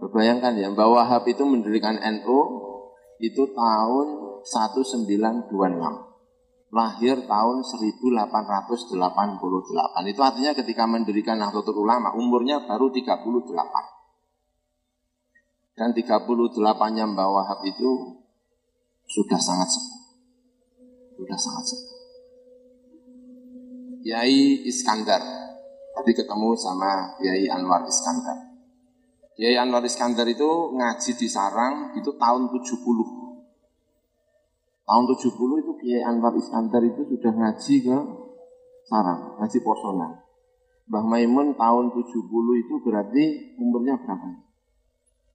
Bayangkan 0.00 0.56
ya, 0.56 0.72
Mbak 0.72 0.88
Wahab 0.88 1.28
itu 1.28 1.44
mendirikan 1.44 2.00
NU 2.00 2.40
itu 3.20 3.52
tahun 3.52 4.40
1926. 4.48 5.52
Lahir 6.72 7.20
tahun 7.28 7.56
1888. 7.60 8.96
Itu 10.08 10.20
artinya 10.24 10.56
ketika 10.56 10.88
mendirikan 10.88 11.36
Nahdlatul 11.36 11.84
Ulama, 11.84 12.16
umurnya 12.16 12.64
baru 12.64 12.88
38. 12.88 13.52
Dan 15.76 15.92
38-nya 15.92 17.04
Mbak 17.12 17.28
Wahab 17.28 17.60
itu 17.68 18.16
sudah 19.04 19.36
sangat 19.36 19.68
sepuh. 19.68 20.00
Sudah 21.20 21.36
sangat 21.36 21.76
sepuh. 21.76 22.00
Yai 24.00 24.64
Iskandar. 24.64 25.20
Tadi 25.92 26.16
ketemu 26.16 26.56
sama 26.56 27.20
Yai 27.20 27.52
Anwar 27.52 27.84
Iskandar. 27.84 28.49
Kiai 29.40 29.56
Anwar 29.56 29.80
Iskandar 29.80 30.28
itu 30.28 30.76
ngaji 30.76 31.16
di 31.16 31.24
Sarang 31.24 31.96
itu 31.96 32.12
tahun 32.20 32.52
70. 32.52 32.60
Tahun 34.84 35.04
70 35.16 35.64
itu 35.64 35.72
Kiai 35.80 36.04
Anwar 36.04 36.36
Iskandar 36.36 36.84
itu 36.84 37.08
sudah 37.08 37.32
ngaji 37.32 37.74
ke 37.80 37.96
Sarang, 38.84 39.40
ngaji 39.40 39.58
posonan. 39.64 40.20
Mbah 40.92 41.04
Maimun 41.08 41.56
tahun 41.56 41.88
70 41.88 42.20
itu 42.60 42.74
berarti 42.84 43.56
umurnya 43.56 43.96
berapa? 44.04 44.28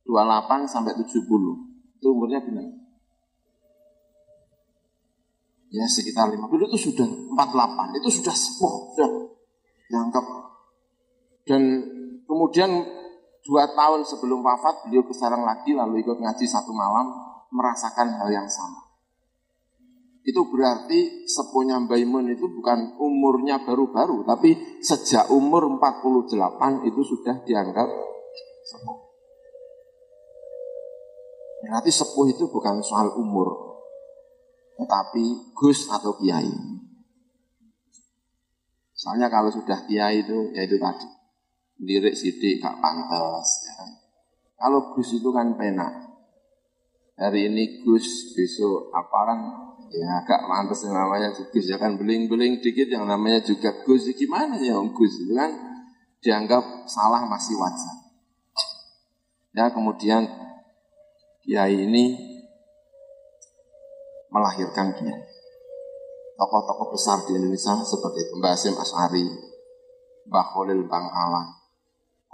28 0.05 0.69
sampai 0.69 0.93
70. 1.01 1.25
Itu 1.97 2.07
umurnya 2.13 2.45
benar. 2.45 2.77
Ya 5.73 5.89
sekitar 5.89 6.29
50 6.29 6.45
itu 6.45 6.93
sudah 6.93 7.09
48, 7.33 7.97
itu 7.97 8.09
sudah 8.21 8.35
sepuh, 8.37 8.93
sudah 8.93 9.09
dianggap. 9.89 10.25
Dan 11.49 11.61
kemudian 12.29 12.94
Dua 13.45 13.69
tahun 13.77 14.01
sebelum 14.01 14.41
wafat 14.41 14.89
beliau 14.89 15.05
ke 15.05 15.13
sarang 15.13 15.45
lagi 15.45 15.77
lalu 15.77 16.01
ikut 16.01 16.17
ngaji 16.17 16.45
satu 16.49 16.73
malam 16.73 17.13
merasakan 17.53 18.17
hal 18.17 18.33
yang 18.33 18.49
sama. 18.49 18.81
Itu 20.25 20.49
berarti 20.49 21.29
sepunya 21.29 21.77
Mbaimun 21.77 22.33
itu 22.33 22.49
bukan 22.49 22.97
umurnya 22.97 23.61
baru-baru 23.61 24.25
tapi 24.25 24.81
sejak 24.81 25.29
umur 25.29 25.69
48 25.77 26.89
itu 26.89 27.01
sudah 27.05 27.45
dianggap 27.45 27.85
sepuh. 28.65 28.99
Berarti 31.61 31.91
sepuh 31.93 32.25
itu 32.33 32.49
bukan 32.49 32.81
soal 32.81 33.13
umur 33.13 33.77
tetapi 34.81 35.53
Gus 35.53 35.85
atau 35.93 36.17
Kiai. 36.17 36.49
Soalnya 38.97 39.29
kalau 39.29 39.53
sudah 39.53 39.85
Kiai 39.85 40.25
itu 40.25 40.49
ya 40.57 40.65
itu 40.65 40.81
tadi 40.81 41.24
lirik 41.81 42.15
sidik 42.15 42.63
gak 42.63 42.79
pantas. 42.79 43.47
Ya. 43.67 43.73
Kan. 43.79 43.89
Kalau 44.55 44.79
Gus 44.95 45.09
itu 45.15 45.29
kan 45.35 45.55
pena. 45.59 45.87
Hari 47.15 47.47
ini 47.47 47.79
Gus, 47.87 48.35
besok 48.35 48.91
aparan, 48.91 49.39
ya 49.87 50.19
agak 50.19 50.51
pantas 50.51 50.83
yang 50.83 50.95
namanya 50.95 51.31
Gus. 51.31 51.65
Ya 51.67 51.79
kan 51.79 51.95
beling-beling 51.95 52.59
dikit 52.59 52.87
yang 52.91 53.07
namanya 53.07 53.43
juga 53.43 53.71
Gus. 53.83 54.07
Gimana 54.15 54.59
ya 54.59 54.79
Om 54.79 54.91
Gus 54.95 55.23
itu 55.23 55.31
kan 55.35 55.51
dianggap 56.19 56.87
salah 56.87 57.23
masih 57.27 57.55
wajar. 57.55 57.95
Ya 59.55 59.71
kemudian 59.71 60.27
Kiai 61.45 61.87
ini 61.87 62.17
melahirkan 64.33 64.91
Kiai. 64.97 65.23
Tokoh-tokoh 66.35 66.91
besar 66.91 67.23
di 67.23 67.39
Indonesia 67.39 67.79
seperti 67.79 68.27
Mbak 68.35 68.51
Asim 68.51 68.75
As'ari, 68.75 69.23
Mbah 70.27 70.45
Khalil 70.51 70.83
Bangkalan, 70.83 71.47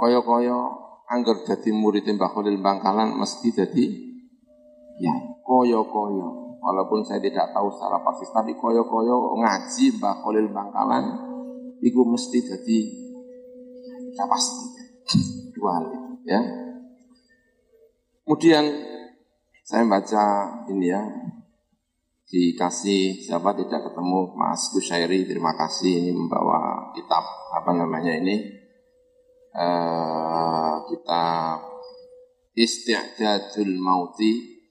Koyo-koyo 0.01 0.57
angger 1.05 1.45
dadi 1.45 1.69
murid 1.69 2.09
Mbah 2.09 2.33
Khalil 2.33 2.57
Bangkalan 2.57 3.21
mesti 3.21 3.53
jadi 3.53 3.85
ya 4.97 5.13
koyo-koyo. 5.45 6.57
Walaupun 6.57 7.05
saya 7.05 7.21
tidak 7.21 7.53
tahu 7.53 7.69
secara 7.69 8.01
pasti 8.01 8.25
tapi 8.33 8.57
koyo-koyo 8.57 9.37
ngaji 9.37 10.01
Mbah 10.01 10.25
Khalil 10.25 10.49
Bangkalan 10.49 11.05
itu 11.85 12.01
mesti 12.01 12.37
jadi 12.41 12.79
ya 14.17 14.25
pasti 14.25 14.65
dua 15.53 15.69
hal 15.77 15.85
ya. 16.25 16.41
Kemudian 18.25 18.65
saya 19.61 19.85
baca 19.85 20.25
ini 20.65 20.89
ya 20.89 21.01
dikasih 22.25 23.21
siapa 23.21 23.53
tidak 23.53 23.85
ketemu 23.85 24.33
Mas 24.33 24.65
Kusyairi 24.73 25.29
terima 25.29 25.53
kasih 25.53 25.93
ini 25.93 26.09
membawa 26.09 26.89
kitab 26.97 27.21
apa 27.53 27.69
namanya 27.77 28.17
ini 28.17 28.60
uh, 29.55 30.75
kita 30.87 31.25
isti'dadul 32.55 33.75
mauti 33.79 34.61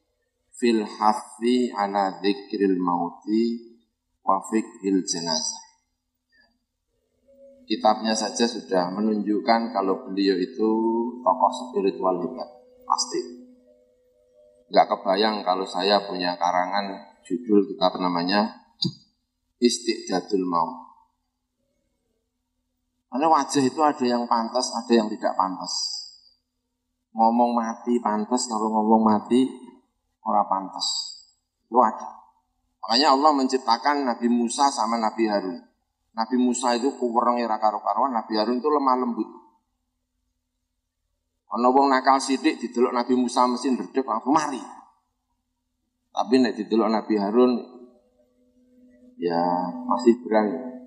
fil 0.53 0.85
hafi 0.85 1.73
ala 1.73 2.21
dzikril 2.21 2.77
mauti 2.77 3.77
wa 4.21 4.45
fiqhil 4.45 5.01
jenazah. 5.05 5.65
Kitabnya 7.65 8.19
saja 8.19 8.51
sudah 8.51 8.91
menunjukkan 8.99 9.71
kalau 9.71 10.03
beliau 10.11 10.35
itu 10.35 10.71
tokoh 11.23 11.53
spiritual 11.55 12.19
hebat, 12.19 12.51
pasti. 12.83 13.21
Gak 14.75 14.91
kebayang 14.91 15.47
kalau 15.47 15.63
saya 15.67 16.03
punya 16.03 16.35
karangan 16.35 17.15
judul 17.23 17.71
kitab 17.71 17.95
namanya 18.03 18.59
Istiqdadul 19.63 20.47
Maut. 20.47 20.90
Karena 23.11 23.27
wajah 23.27 23.63
itu 23.67 23.81
ada 23.83 24.05
yang 24.07 24.23
pantas, 24.31 24.71
ada 24.71 24.93
yang 24.95 25.11
tidak 25.11 25.35
pantas. 25.35 25.73
Ngomong 27.11 27.59
mati 27.59 27.99
pantas, 27.99 28.47
kalau 28.47 28.71
ngomong 28.71 29.03
mati 29.03 29.51
orang 30.23 30.47
pantas. 30.47 30.87
Itu 31.67 31.83
ada. 31.83 32.07
Makanya 32.87 33.19
Allah 33.19 33.31
menciptakan 33.35 34.07
Nabi 34.07 34.31
Musa 34.31 34.71
sama 34.71 34.95
Nabi 34.95 35.27
Harun. 35.27 35.59
Nabi 36.15 36.37
Musa 36.39 36.79
itu 36.79 36.95
kuwereng 36.95 37.43
ira 37.43 37.59
karo 37.59 37.83
karuan, 37.83 38.15
Nabi 38.15 38.39
Harun 38.39 38.63
itu 38.63 38.71
lemah 38.71 38.97
lembut. 38.99 39.29
Ana 41.51 41.67
wong 41.75 41.91
nakal 41.91 42.23
sidik 42.23 42.63
didelok 42.63 42.95
Nabi 42.95 43.19
Musa 43.19 43.43
mesin 43.51 43.75
berdek 43.75 44.07
langsung 44.07 44.31
mari. 44.31 44.63
Tapi 46.15 46.35
nek 46.39 46.55
didelok 46.55 46.89
Nabi 46.95 47.15
Harun 47.19 47.53
ya 49.19 49.43
masih 49.83 50.15
berani. 50.23 50.80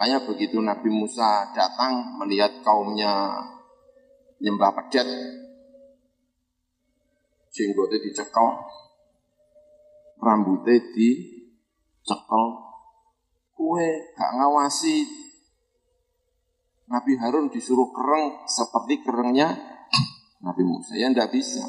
Makanya 0.00 0.24
begitu 0.24 0.56
Nabi 0.64 0.88
Musa 0.88 1.52
datang 1.52 2.16
melihat 2.16 2.64
kaumnya 2.64 3.36
nyembah 4.40 4.72
pedet, 4.72 5.04
jenggotnya 7.52 8.00
dicekel, 8.00 8.48
rambutnya 10.16 10.80
dicekel, 10.96 12.44
kue 13.52 13.88
gak 14.16 14.40
ngawasi 14.40 15.04
Nabi 16.88 17.20
Harun 17.20 17.52
disuruh 17.52 17.92
kereng 17.92 18.48
seperti 18.48 19.04
kerengnya 19.04 19.52
Nabi 20.40 20.64
Musa. 20.64 20.96
Ya 20.96 21.12
ndak 21.12 21.28
bisa. 21.28 21.60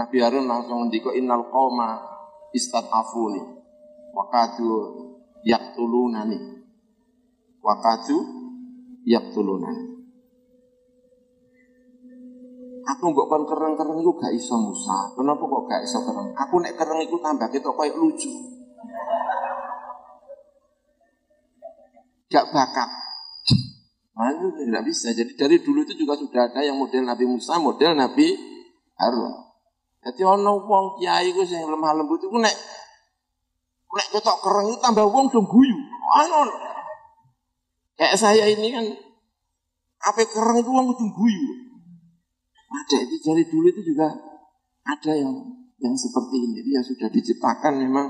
Nabi 0.00 0.16
Harun 0.24 0.48
langsung 0.48 0.88
mendiko 0.88 1.12
innal 1.12 1.44
qawma 1.52 2.08
afuni 2.72 3.44
wakadu 4.16 4.72
yaktulunani 5.44 6.59
wakatu 7.60 8.16
yaktulunan. 9.04 9.90
Aku 12.80 13.12
mbok 13.12 13.28
kon 13.30 13.44
kereng-kereng 13.46 14.02
iku 14.02 14.12
gak 14.18 14.34
iso 14.34 14.56
Musa. 14.58 15.14
Kenapa 15.14 15.44
kok 15.46 15.64
gak 15.68 15.82
iso 15.84 16.02
kereng? 16.02 16.34
Aku 16.34 16.58
nek 16.58 16.74
kereng 16.74 17.00
iku 17.04 17.20
tambah 17.22 17.46
ketok 17.52 17.76
koyo 17.76 17.94
lucu. 18.00 18.30
Gak 22.32 22.50
bakat. 22.50 22.90
Itu 24.20 24.48
tidak 24.56 24.82
bisa. 24.84 25.12
Jadi 25.12 25.32
dari 25.36 25.56
dulu 25.60 25.84
itu 25.84 25.96
juga 25.96 26.16
sudah 26.16 26.48
ada 26.48 26.60
yang 26.64 26.76
model 26.76 27.04
Nabi 27.04 27.24
Musa, 27.28 27.60
model 27.60 27.96
Nabi 27.96 28.36
Harun. 28.96 29.32
Jadi 30.00 30.22
ono 30.24 30.64
wong 30.64 30.96
kiai 30.96 31.28
ku 31.36 31.44
sing 31.44 31.60
lemah 31.60 31.92
lembut 31.92 32.24
iku 32.24 32.40
nek 32.40 32.56
nek 33.90 34.06
ketok 34.16 34.38
kereng 34.40 34.72
itu 34.72 34.78
tambah 34.80 35.04
wong 35.04 35.28
dong 35.28 35.44
guyu. 35.44 35.76
Ono. 36.24 36.69
Kayak 38.00 38.16
saya 38.16 38.48
ini 38.48 38.72
kan 38.72 38.88
apa 40.00 40.24
kereng 40.24 40.64
itu 40.64 40.72
kudu 40.72 41.06
guyu. 41.12 41.52
Ada 42.72 42.96
itu 43.04 43.20
dari 43.20 43.44
dulu 43.44 43.68
itu 43.68 43.92
juga 43.92 44.08
ada 44.88 45.12
yang 45.12 45.36
yang 45.84 45.92
seperti 45.92 46.48
ini. 46.48 46.64
Dia 46.64 46.80
sudah 46.80 47.12
diciptakan 47.12 47.76
memang 47.76 48.08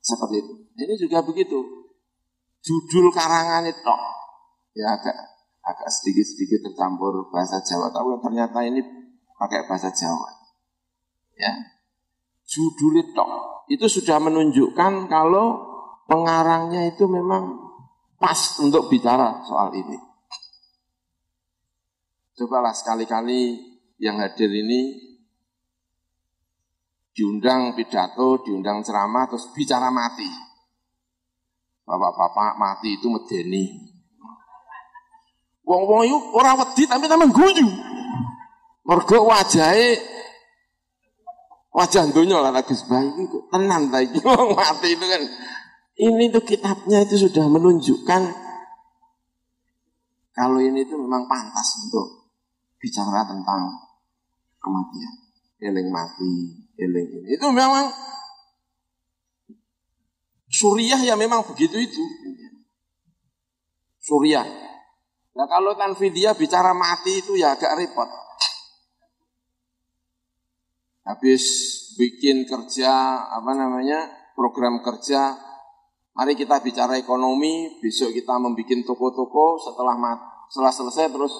seperti 0.00 0.40
itu. 0.40 0.52
Ini 0.72 0.94
juga 0.96 1.20
begitu. 1.20 1.60
Judul 2.64 3.12
karangan 3.12 3.68
itu 3.68 3.96
ya 4.72 4.96
agak 4.96 5.16
agak 5.68 5.88
sedikit-sedikit 6.00 6.72
tercampur 6.72 7.28
bahasa 7.28 7.60
Jawa. 7.60 7.92
Tapi 7.92 8.24
ternyata 8.24 8.64
ini 8.64 8.80
pakai 9.36 9.68
bahasa 9.68 9.92
Jawa. 9.92 10.32
Ya. 11.36 11.76
Judul 12.48 13.04
itu 13.04 13.24
itu 13.68 13.86
sudah 14.00 14.16
menunjukkan 14.16 15.12
kalau 15.12 15.60
pengarangnya 16.08 16.88
itu 16.88 17.04
memang 17.04 17.69
pas 18.20 18.60
untuk 18.60 18.92
bicara 18.92 19.40
soal 19.48 19.72
ini. 19.72 19.96
Cobalah 22.36 22.76
sekali-kali 22.76 23.56
yang 23.96 24.20
hadir 24.20 24.52
ini 24.52 24.96
diundang 27.16 27.72
pidato, 27.72 28.44
diundang 28.44 28.84
ceramah, 28.84 29.24
terus 29.24 29.48
bicara 29.56 29.88
mati. 29.88 30.28
Bapak-bapak 31.88 32.60
mati 32.60 33.00
itu 33.00 33.08
medeni. 33.08 33.64
Wong-wong 35.64 36.02
itu 36.06 36.18
orang 36.36 36.60
wedi 36.60 36.84
tapi 36.84 37.08
taman 37.08 37.32
guyu. 37.32 37.66
Mergo 38.84 39.16
wajahe 39.26 40.00
wajah 41.70 42.10
dunia 42.10 42.42
lah 42.42 42.50
lagi 42.50 42.74
sebaik 42.74 43.14
tenang 43.54 43.86
lagi 43.86 44.18
wong 44.26 44.54
mati 44.54 44.98
itu 44.98 45.04
kan. 45.06 45.22
Ini 46.00 46.32
tuh 46.32 46.40
kitabnya 46.40 47.04
itu 47.04 47.28
sudah 47.28 47.44
menunjukkan 47.44 48.22
kalau 50.32 50.56
ini 50.56 50.88
itu 50.88 50.96
memang 50.96 51.28
pantas 51.28 51.84
untuk 51.84 52.32
bicara 52.80 53.28
tentang 53.28 53.68
kematian. 54.56 55.14
Eling 55.60 55.92
mati, 55.92 56.56
eling 56.80 57.08
ini. 57.20 57.28
Itu 57.36 57.52
memang 57.52 57.92
Suriah 60.50 60.98
ya 61.04 61.14
memang 61.14 61.44
begitu 61.44 61.76
itu. 61.76 62.02
Suriah. 64.00 64.48
Nah 65.36 65.46
kalau 65.46 65.76
Tanfidia 65.76 66.32
bicara 66.32 66.72
mati 66.72 67.20
itu 67.20 67.36
ya 67.36 67.54
agak 67.54 67.76
repot. 67.76 68.08
Habis 71.04 71.44
bikin 72.00 72.48
kerja 72.48 72.90
apa 73.28 73.52
namanya 73.52 74.08
program 74.32 74.80
kerja, 74.80 75.36
mari 76.14 76.34
kita 76.34 76.58
bicara 76.60 76.98
ekonomi, 76.98 77.78
besok 77.78 78.14
kita 78.14 78.36
membuat 78.36 78.82
toko-toko, 78.86 79.58
setelah 79.62 79.94
setelah 80.50 80.72
selesai 80.74 81.06
terus 81.10 81.34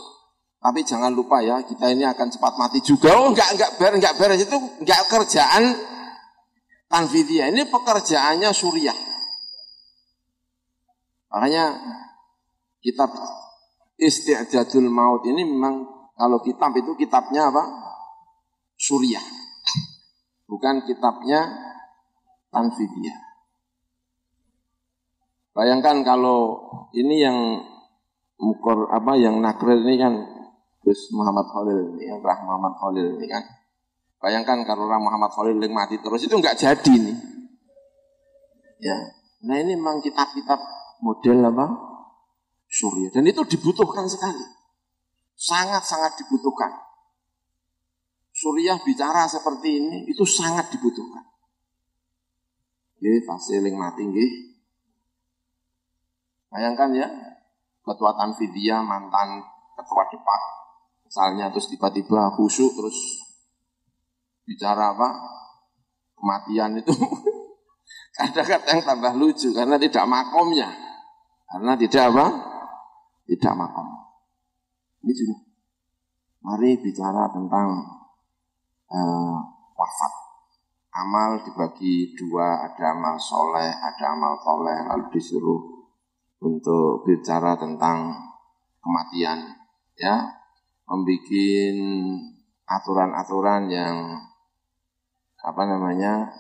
tapi 0.60 0.84
jangan 0.84 1.16
lupa 1.16 1.40
ya, 1.40 1.64
kita 1.64 1.88
ini 1.88 2.04
akan 2.04 2.28
cepat 2.28 2.52
mati 2.60 2.84
juga. 2.84 3.16
Oh, 3.16 3.32
enggak 3.32 3.56
enggak 3.56 3.70
beres, 3.80 3.96
enggak 3.96 4.14
beres 4.20 4.40
itu 4.44 4.56
enggak 4.84 5.00
kerjaan 5.08 5.64
tanfidia. 6.84 7.48
Ini 7.48 7.64
pekerjaannya 7.72 8.50
suriah. 8.52 8.98
Makanya 11.32 11.64
kitab 12.84 13.08
Isti'jadul 13.96 14.92
Maut 14.92 15.24
ini 15.24 15.48
memang 15.48 15.88
kalau 16.12 16.44
kitab 16.44 16.76
itu 16.76 16.92
kitabnya 16.98 17.48
apa? 17.48 17.64
Suriah. 18.76 19.24
Bukan 20.44 20.84
kitabnya 20.84 21.48
tanfidia. 22.52 23.29
Bayangkan 25.50 26.06
kalau 26.06 26.62
ini 26.94 27.22
yang 27.22 27.38
mukor 28.40 28.88
apa 28.90 29.18
yang 29.18 29.42
nakrel 29.42 29.82
ini 29.82 29.98
kan 29.98 30.14
Gus 30.80 31.12
Muhammad 31.12 31.44
Khalil 31.50 31.92
ini, 31.96 32.08
ya, 32.08 32.16
Rah 32.22 32.40
Muhammad 32.46 32.74
Khalil 32.78 33.06
ini 33.20 33.26
kan. 33.28 33.44
Bayangkan 34.20 34.64
kalau 34.64 34.88
Rah 34.88 35.02
Muhammad 35.02 35.30
Khalil 35.34 35.60
yang 35.60 35.74
mati 35.76 36.00
terus 36.00 36.24
itu 36.24 36.32
nggak 36.32 36.56
jadi 36.56 36.92
nih. 36.96 37.16
Ya, 38.80 38.96
nah 39.44 39.60
ini 39.60 39.76
memang 39.76 40.00
kitab-kitab 40.00 40.56
model 41.04 41.44
apa? 41.52 41.66
Surya. 42.70 43.12
Dan 43.12 43.28
itu 43.28 43.44
dibutuhkan 43.44 44.08
sekali. 44.08 44.40
Sangat-sangat 45.36 46.16
dibutuhkan. 46.24 46.90
Suriah 48.40 48.80
bicara 48.80 49.28
seperti 49.28 49.84
ini 49.84 49.96
itu 50.08 50.24
sangat 50.24 50.72
dibutuhkan. 50.72 51.28
Ini 53.04 53.20
tasiling 53.28 53.76
mati 53.76 54.00
nggih. 54.06 54.30
Bayangkan 56.50 56.90
ya, 56.92 57.08
ketua 57.86 58.10
Tanfidia 58.18 58.82
mantan 58.82 59.42
ketua 59.78 60.02
Depak 60.10 60.42
Misalnya 61.10 61.50
terus 61.50 61.66
tiba-tiba 61.66 62.30
khusyuk 62.38 62.70
terus 62.70 62.94
bicara 64.46 64.94
apa? 64.94 65.08
Kematian 66.14 66.78
itu 66.78 66.94
kadang-kadang 68.18 68.78
tambah 68.86 69.12
lucu 69.18 69.50
karena 69.50 69.74
tidak 69.74 70.06
makomnya. 70.06 70.70
Karena 71.50 71.74
tidak 71.74 72.14
apa? 72.14 72.26
Tidak 73.26 73.52
makom. 73.58 73.88
Ini 75.02 75.12
juga. 75.18 75.36
Mari 76.46 76.78
bicara 76.78 77.26
tentang 77.34 77.68
uh, 78.86 79.38
wafat. 79.74 80.12
Amal 80.94 81.42
dibagi 81.42 82.14
dua, 82.14 82.70
ada 82.70 82.94
amal 82.94 83.18
soleh, 83.18 83.66
ada 83.66 84.04
amal 84.14 84.38
toleh, 84.42 84.78
lalu 84.90 85.06
disuruh 85.14 85.79
untuk 86.40 87.04
bicara 87.04 87.54
tentang 87.60 88.16
kematian. 88.80 89.60
Ya, 90.00 90.40
membuat 90.88 91.28
aturan-aturan 92.64 93.68
yang 93.68 93.96
apa 95.40 95.62
namanya 95.68 96.32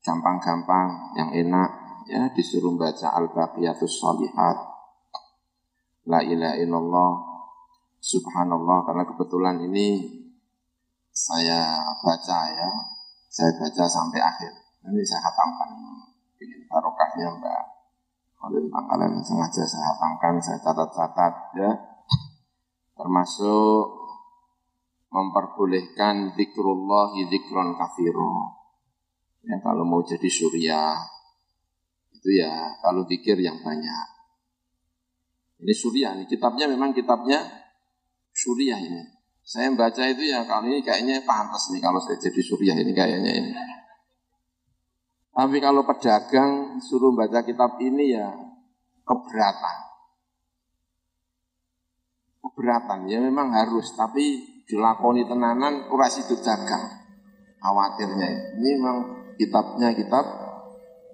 gampang-gampang, 0.00 1.12
yang 1.20 1.30
enak, 1.32 1.70
ya. 2.08 2.32
Disuruh 2.32 2.72
baca 2.80 3.12
al-baqiyatus 3.20 4.00
sholihat, 4.00 4.56
la 6.08 6.24
ilaha 6.24 6.56
illallah, 6.56 7.12
subhanallah, 8.00 8.88
karena 8.88 9.04
kebetulan 9.04 9.56
ini 9.68 10.16
saya 11.12 11.92
baca 12.00 12.38
ya, 12.48 12.70
saya 13.28 13.52
baca 13.60 13.84
sampai 13.84 14.20
akhir. 14.24 14.52
Ini 14.88 15.04
saya 15.04 15.28
hatamkan, 15.28 15.76
ingin 16.40 16.64
barokahnya 16.64 17.28
Mbak 17.36 17.77
Khalil 18.38 18.70
Pangkalan 18.70 19.18
sengaja 19.18 19.66
saya 19.66 19.84
hatamkan, 19.94 20.38
saya 20.38 20.58
catat-catat 20.62 21.34
ya 21.58 21.70
termasuk 22.94 23.98
memperbolehkan 25.10 26.34
zikrullah 26.38 27.14
zikron 27.14 27.74
kafiro. 27.74 28.58
Ya, 29.46 29.56
kalau 29.62 29.86
mau 29.86 30.02
jadi 30.02 30.28
surya, 30.28 30.98
itu 32.12 32.28
ya 32.34 32.78
kalau 32.82 33.06
zikir 33.06 33.38
yang 33.38 33.62
banyak. 33.62 34.06
Ini 35.62 35.74
surya, 35.74 36.14
ini 36.18 36.26
kitabnya 36.26 36.70
memang 36.70 36.94
kitabnya 36.94 37.42
surya 38.34 38.78
ini. 38.78 39.02
Saya 39.42 39.72
baca 39.72 40.04
itu 40.04 40.28
ya 40.28 40.44
kali 40.44 40.76
ini 40.76 40.80
kayaknya 40.84 41.24
pantas 41.24 41.72
nih 41.72 41.80
kalau 41.80 41.96
saya 41.98 42.20
jadi 42.20 42.42
surya 42.44 42.74
ini 42.76 42.92
kayaknya 42.92 43.32
ini. 43.32 43.50
Tapi 45.38 45.62
kalau 45.62 45.86
pedagang 45.86 46.82
suruh 46.82 47.14
baca 47.14 47.46
kitab 47.46 47.78
ini 47.78 48.10
ya 48.10 48.26
keberatan. 49.06 49.76
Keberatan 52.42 53.06
ya 53.06 53.22
memang 53.22 53.54
harus 53.54 53.94
tapi 53.94 54.42
dilakoni 54.66 55.22
tenanan 55.30 55.86
ora 55.94 56.10
situ 56.10 56.34
dagang. 56.42 56.90
Khawatirnya 57.62 58.58
ini 58.58 58.82
memang 58.82 58.98
kitabnya 59.38 59.94
kitab 59.94 60.26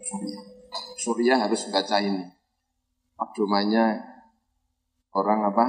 Surya. 0.01 0.41
Surya 0.97 1.35
harus 1.45 1.69
baca 1.69 2.01
ini. 2.01 2.25
Pedomannya 3.21 4.01
orang 5.13 5.53
apa? 5.53 5.67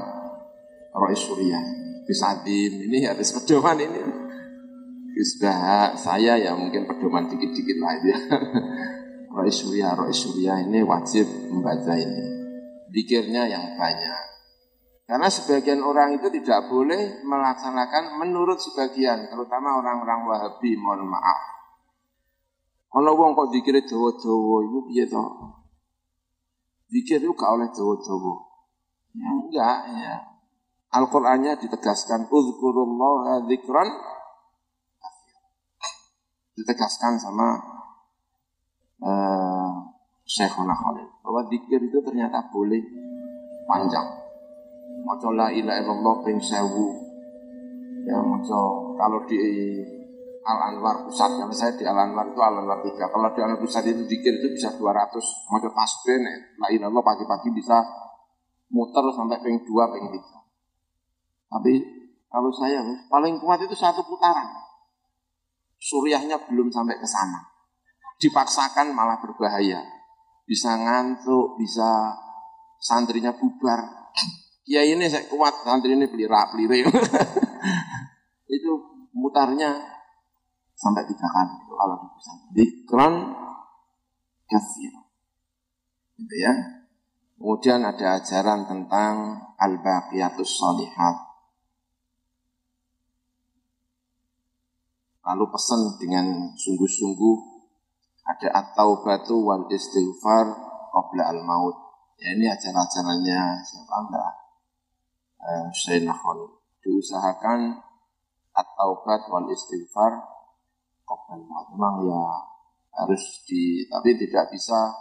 Roy 0.95 1.11
Surya. 1.11 1.59
Bisadim 2.07 2.87
ini 2.87 3.03
harus 3.03 3.35
pedoman 3.35 3.83
ini 3.83 4.14
sudah 5.23 5.93
saya 5.95 6.35
ya 6.35 6.51
mungkin 6.57 6.83
pedoman 6.89 7.31
dikit-dikit 7.31 7.77
lah 7.79 7.95
ya 8.03 8.17
Roy 9.35 9.51
Surya 9.53 9.95
Roy 9.95 10.11
Surya 10.11 10.65
ini 10.65 10.83
wajib 10.83 11.23
membaca 11.51 11.95
ini 11.95 12.23
pikirnya 12.91 13.47
yang 13.47 13.75
banyak 13.75 14.35
Karena 15.05 15.29
sebagian 15.29 15.85
orang 15.85 16.17
itu 16.17 16.33
tidak 16.33 16.65
boleh 16.65 17.21
melaksanakan 17.21 18.17
menurut 18.17 18.57
sebagian, 18.57 19.29
terutama 19.29 19.77
orang-orang 19.77 20.25
Wahabi, 20.25 20.73
mohon 20.81 21.05
maaf. 21.05 21.39
Kalau 22.89 23.13
wong 23.13 23.37
kok 23.37 23.53
dikira 23.53 23.85
Jawa-Jawa 23.85 24.57
itu 24.65 24.79
piye 24.89 25.05
to? 25.05 25.25
Dikir 26.89 27.21
itu 27.21 27.37
gak 27.37 27.53
oleh 27.53 27.69
Jawa-Jawa. 27.69 28.33
Ya 29.13 29.27
enggak 29.29 29.79
ya. 29.93 30.15
Al-Qur'annya 30.95 31.59
ditegaskan 31.59 32.25
uzkurullaha 32.31 33.45
dzikran 33.45 33.89
ditegaskan 36.55 37.19
sama 37.19 37.59
uh, 39.03 39.71
Syekhona 40.25 40.73
Khalil 40.73 41.05
bahwa 41.21 41.41
zikir 41.51 41.79
itu 41.83 41.99
ternyata 42.01 42.49
boleh 42.49 42.81
panjang. 43.69 44.07
Maca 45.05 45.29
la 45.35 45.47
ilaha 45.53 45.77
illallah 45.85 46.15
ping 46.25 46.41
sewu. 46.41 46.87
Ya 48.09 48.17
maca 48.21 48.59
kalau 48.97 49.21
di 49.29 49.37
Al 50.45 50.61
Anwar 50.73 51.09
pusat, 51.09 51.41
karena 51.41 51.53
saya 51.57 51.73
di 51.73 51.85
Al 51.85 51.97
Anwar 51.97 52.29
itu 52.29 52.37
Al 52.37 52.61
Anwar 52.61 52.81
3. 52.81 52.93
Kalau 52.93 53.29
di 53.33 53.39
Al 53.41 53.53
Anwar 53.53 53.61
pusat 53.61 53.85
itu 53.85 54.05
zikir 54.05 54.33
itu 54.41 54.53
bisa 54.53 54.73
200 54.77 55.17
maca 55.49 55.69
tasbih 55.73 56.21
la 56.21 56.69
ilaha 56.69 56.69
illallah 56.73 57.01
pagi-pagi 57.01 57.49
bisa 57.53 57.81
muter 58.69 59.05
sampai 59.13 59.41
ping 59.41 59.61
2 59.61 59.93
ping 59.93 60.05
3. 60.09 61.53
Tapi 61.53 61.73
kalau 62.29 62.49
saya 62.53 62.81
paling 63.09 63.37
kuat 63.41 63.61
itu 63.61 63.73
satu 63.77 64.01
putaran. 64.05 64.64
Suryahnya 65.85 66.49
belum 66.49 66.73
sampai 66.73 66.97
ke 66.97 67.05
sana. 67.05 67.45
Dipaksakan 68.17 68.89
malah 68.89 69.21
berbahaya. 69.21 69.85
Bisa 70.49 70.73
ngantuk, 70.73 71.61
bisa 71.61 72.17
santrinya 72.81 73.37
bubar. 73.37 74.09
Ya 74.65 74.81
ini 74.81 75.05
saya 75.05 75.29
kuat, 75.29 75.61
santri 75.61 75.93
ini 75.93 76.09
pelira 76.09 76.49
pelire. 76.49 76.89
itu 78.55 78.71
mutarnya 79.13 79.77
sampai 80.73 81.05
tiga 81.05 81.27
kali 81.29 81.53
itu 81.53 81.73
kalau 81.77 81.95
di 82.01 82.07
pusat. 82.17 82.37
Dikron 82.57 83.13
kafir. 84.49 84.93
Gitu 86.17 86.35
ya. 86.41 86.53
Kemudian 87.35 87.85
ada 87.85 88.17
ajaran 88.17 88.65
tentang 88.65 89.13
al-baqiyatus 89.61 90.49
salihat. 90.49 91.24
Lalu 95.25 95.45
pesan 95.49 95.97
dengan 95.97 96.53
sungguh-sungguh 96.53 97.37
ada 98.25 98.47
at-taubatu 98.61 99.41
wal 99.41 99.65
istighfar 99.69 100.45
qabla 100.93 101.29
al-maut. 101.29 101.77
Ya 102.17 102.33
ini 102.33 102.49
ajaran-ajarannya 102.49 103.61
siapa 103.61 103.95
enggak? 104.05 104.33
Eh, 105.45 106.09
Khalid. 106.09 106.51
Diusahakan 106.81 107.81
at-taubat 108.53 109.21
wal 109.29 109.49
istighfar 109.49 110.13
qabla 111.05 111.33
al-maut. 111.37 111.65
Memang 111.73 111.95
ya 112.05 112.21
harus 112.97 113.45
di 113.45 113.85
tapi 113.89 114.17
tidak 114.17 114.49
bisa 114.53 114.93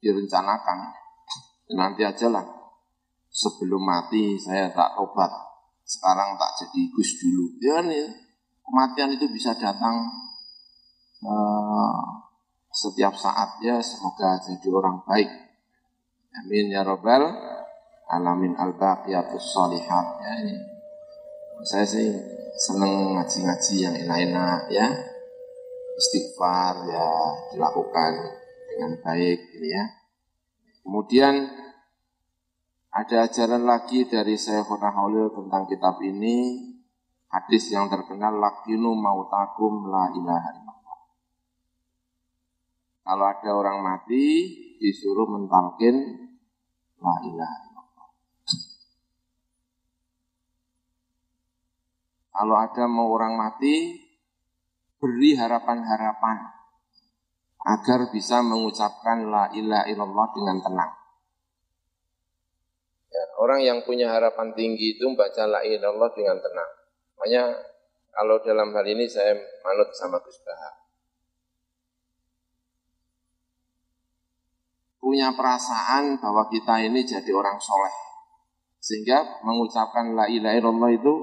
direncanakan. 0.00 0.92
Nanti 1.76 2.04
aja 2.04 2.28
lah. 2.28 2.44
Sebelum 3.28 3.80
mati 3.80 4.40
saya 4.40 4.72
tak 4.72 4.96
tobat. 4.96 5.32
Sekarang 5.84 6.36
tak 6.40 6.64
jadi 6.64 6.80
gus 6.96 7.20
dulu. 7.20 7.60
Ya 7.60 7.84
nih 7.84 8.23
kematian 8.64 9.14
itu 9.14 9.28
bisa 9.28 9.52
datang 9.54 10.08
uh, 11.22 12.00
setiap 12.72 13.14
saat. 13.14 13.60
Ya 13.62 13.78
semoga 13.84 14.40
jadi 14.40 14.68
orang 14.72 15.04
baik. 15.06 15.30
Amin 16.34 16.72
ya 16.72 16.82
robbal 16.82 17.30
alamin. 18.10 18.58
Al 18.58 18.74
baqiyatus 18.74 19.54
solihat 19.54 20.06
ya 20.24 20.32
ini. 20.42 20.56
Saya 21.62 21.86
sih 21.86 22.10
seneng 22.58 23.14
ngaji-ngaji 23.14 23.74
yang 23.78 23.94
enak-enak 23.94 24.60
ya. 24.72 24.86
Istighfar 25.94 26.90
ya 26.90 27.08
dilakukan 27.54 28.12
dengan 28.66 28.98
baik 28.98 29.38
ini 29.54 29.68
ya. 29.70 29.84
Kemudian 30.82 31.46
ada 32.90 33.26
ajaran 33.30 33.62
lagi 33.62 34.06
dari 34.10 34.34
Syekhuna 34.34 34.90
Haulil 34.90 35.30
tentang 35.30 35.70
kitab 35.70 36.02
ini 36.02 36.73
Hadis 37.34 37.66
yang 37.74 37.90
terkenal 37.90 38.38
lakinu 38.38 38.94
mautakum 38.94 39.90
la 39.90 40.06
ilaha 40.14 40.54
illallah. 40.54 40.98
Kalau 43.02 43.26
ada 43.26 43.50
orang 43.50 43.82
mati 43.82 44.54
disuruh 44.78 45.26
mentalkin 45.26 45.98
la 47.02 47.14
ilaha 47.26 47.56
illallah. 47.66 48.08
Kalau 52.30 52.54
ada 52.54 52.84
mau 52.86 53.10
orang 53.10 53.34
mati 53.34 53.98
beri 55.02 55.34
harapan-harapan 55.34 56.38
agar 57.66 58.14
bisa 58.14 58.46
mengucapkan 58.46 59.26
la 59.26 59.50
ilaha 59.50 59.90
illallah 59.90 60.28
dengan 60.38 60.62
tenang. 60.62 60.92
Ya, 63.10 63.24
orang 63.42 63.58
yang 63.66 63.82
punya 63.82 64.06
harapan 64.14 64.54
tinggi 64.54 64.94
itu 64.94 65.02
membaca 65.10 65.50
la 65.50 65.66
ilaha 65.66 65.82
illallah 65.82 66.10
dengan 66.14 66.38
tenang. 66.38 66.83
Makanya 67.14 67.44
kalau 68.14 68.38
dalam 68.42 68.70
hal 68.74 68.86
ini 68.86 69.10
saya 69.10 69.34
manut 69.62 69.90
sama 69.94 70.22
Gus 70.22 70.38
Baha. 70.42 70.70
Punya 74.98 75.34
perasaan 75.36 76.16
bahwa 76.22 76.48
kita 76.48 76.80
ini 76.80 77.04
jadi 77.04 77.30
orang 77.34 77.60
soleh. 77.60 77.92
Sehingga 78.80 79.44
mengucapkan 79.44 80.12
la 80.16 80.28
ilaha 80.28 80.54
illallah 80.58 80.90
itu 80.92 81.14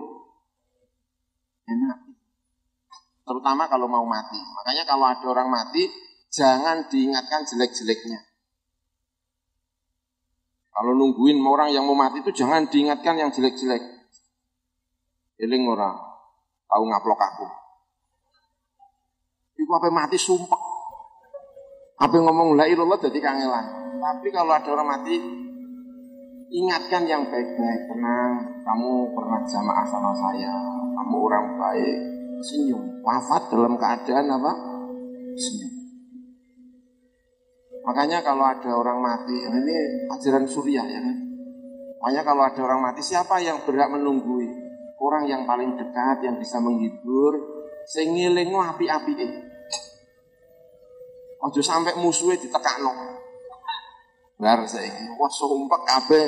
enak. 1.66 1.98
Terutama 3.26 3.70
kalau 3.70 3.88
mau 3.88 4.06
mati. 4.06 4.38
Makanya 4.38 4.84
kalau 4.86 5.06
ada 5.08 5.26
orang 5.26 5.50
mati, 5.50 5.88
jangan 6.32 6.88
diingatkan 6.90 7.46
jelek-jeleknya. 7.48 8.32
Kalau 10.72 10.96
nungguin 10.96 11.38
orang 11.44 11.76
yang 11.76 11.84
mau 11.84 11.96
mati 11.96 12.24
itu 12.24 12.32
jangan 12.32 12.66
diingatkan 12.72 13.20
yang 13.20 13.30
jelek-jelek. 13.30 13.84
Eling 15.42 15.66
ora 15.66 15.90
tahu 16.70 16.84
ngaplok 16.86 17.18
aku. 17.18 17.48
Iku 19.58 19.72
apa 19.74 19.90
mati 19.90 20.18
sumpah. 20.22 20.62
Apa 21.98 22.14
ngomong 22.14 22.54
la 22.54 22.70
ilallah 22.70 23.02
jadi 23.02 23.18
kangelan. 23.18 23.66
Tapi 23.98 24.30
kalau 24.30 24.54
ada 24.54 24.70
orang 24.70 24.90
mati 24.90 25.18
ingatkan 26.54 27.10
yang 27.10 27.26
baik-baik, 27.26 27.82
tenang. 27.90 28.34
Kamu 28.62 29.18
pernah 29.18 29.42
jamaah 29.42 29.86
sama 29.90 30.14
saya, 30.14 30.54
kamu 30.94 31.16
orang 31.18 31.48
baik. 31.58 31.98
Senyum. 32.42 33.02
Wafat 33.02 33.54
dalam 33.54 33.78
keadaan 33.78 34.30
apa? 34.30 34.52
Senyum. 35.38 35.74
Makanya 37.82 38.22
kalau 38.22 38.46
ada 38.46 38.72
orang 38.78 39.02
mati, 39.02 39.42
ini 39.42 40.06
ajaran 40.10 40.46
surya 40.46 40.86
ya 40.86 41.02
kan. 41.02 41.18
Makanya 42.02 42.22
kalau 42.26 42.46
ada 42.46 42.62
orang 42.62 42.82
mati, 42.82 43.02
siapa 43.02 43.42
yang 43.42 43.66
berhak 43.66 43.90
menunggui? 43.90 44.61
Orang 45.02 45.26
yang 45.26 45.44
paling 45.50 45.74
dekat 45.74 46.22
yang 46.22 46.38
bisa 46.38 46.62
menghibur 46.62 47.34
sing 47.90 48.14
ngelingno 48.14 48.62
api-apike. 48.62 49.50
Ojo 51.42 51.62
sampai 51.66 51.98
musuhnya 51.98 52.38
ditekakno. 52.38 52.94
Bar 54.38 54.62
saiki 54.66 55.18
wah 55.18 55.30
sumpek 55.30 55.82
kabeh 55.86 56.26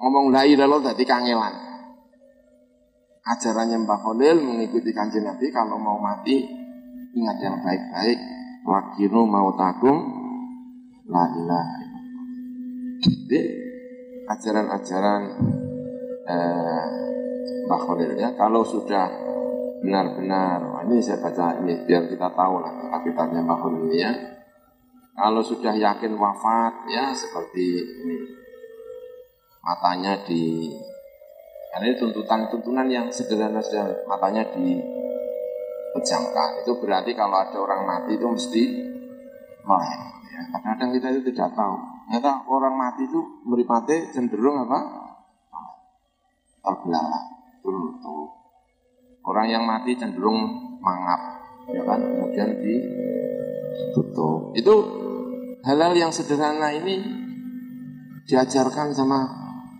ngomong 0.00 0.28
la 0.28 0.44
ilaha 0.44 0.92
dadi 0.92 1.04
kangelan. 1.08 1.54
Ajarannya 3.24 3.88
Mbah 3.88 4.00
Khalil 4.04 4.36
mengikuti 4.44 4.92
kanjeng 4.92 5.24
Nabi 5.24 5.48
kalau 5.48 5.80
mau 5.80 5.96
mati 5.96 6.44
ingat 7.16 7.36
yang 7.40 7.56
baik-baik. 7.64 8.20
Wakinu 8.64 9.28
mau 9.28 9.52
takum 9.56 9.96
la 11.08 11.24
Jadi 13.04 13.40
ajaran-ajaran 14.24 15.22
eh, 16.24 16.84
Khalil 17.68 18.12
ya. 18.16 18.32
Kalau 18.36 18.64
sudah 18.64 19.06
benar-benar, 19.84 20.84
ini 20.88 21.00
saya 21.04 21.20
baca 21.20 21.60
ini 21.60 21.84
biar 21.84 22.08
kita 22.08 22.32
tahu 22.32 22.54
lah 22.60 23.00
kitabnya 23.04 23.44
Mbah 23.44 23.58
Khalil 23.60 23.92
ya. 23.92 24.12
Kalau 25.14 25.42
sudah 25.46 25.76
yakin 25.76 26.18
wafat 26.18 26.90
ya 26.90 27.14
seperti 27.14 27.66
ini 28.02 28.18
matanya 29.64 30.20
di 30.28 30.68
karena 31.72 31.90
ini 31.90 31.96
tuntutan-tuntunan 31.96 32.86
yang 32.86 33.06
sederhana 33.08 33.58
saja 33.64 34.04
matanya 34.04 34.46
di 34.52 34.78
pejamkan 35.96 36.62
itu 36.62 36.72
berarti 36.78 37.16
kalau 37.16 37.40
ada 37.40 37.56
orang 37.58 37.82
mati 37.88 38.14
itu 38.14 38.26
mesti 38.28 38.62
melek 39.64 40.00
ya. 40.28 40.40
kadang-kadang 40.52 40.90
kita 40.94 41.06
itu 41.16 41.20
tidak 41.32 41.50
tahu 41.56 41.74
ternyata 42.06 42.30
orang 42.46 42.74
mati 42.76 43.02
itu 43.08 43.20
meripati 43.48 44.12
cenderung 44.12 44.68
apa 44.68 44.78
terbelalak 46.60 47.33
tuh 47.64 48.44
Orang 49.24 49.48
yang 49.48 49.64
mati 49.64 49.96
cenderung 49.96 50.36
mangap, 50.84 51.40
ya 51.72 51.80
kan? 51.80 51.96
Kemudian 51.96 52.60
ditutup. 52.60 54.52
Itu 54.52 54.74
halal 55.64 55.96
yang 55.96 56.12
sederhana 56.12 56.68
ini 56.76 57.00
diajarkan 58.28 58.92
sama 58.92 59.24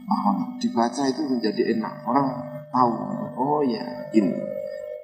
oh, 0.08 0.56
dibaca 0.56 1.04
itu 1.04 1.20
menjadi 1.28 1.76
enak. 1.76 2.08
Orang 2.08 2.26
tahu. 2.72 2.92
Oh 3.36 3.60
ya 3.60 3.84
ini. 4.16 4.32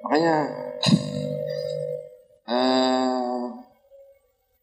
Makanya 0.01 0.49
eh, 2.57 3.45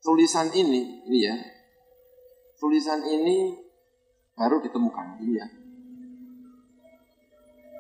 tulisan 0.03 0.51
ini 0.59 1.07
ini 1.07 1.19
ya. 1.23 1.39
Tulisan 2.59 3.07
ini 3.07 3.55
baru 4.35 4.59
ditemukan 4.59 5.23
ini 5.23 5.39
ya 5.39 5.47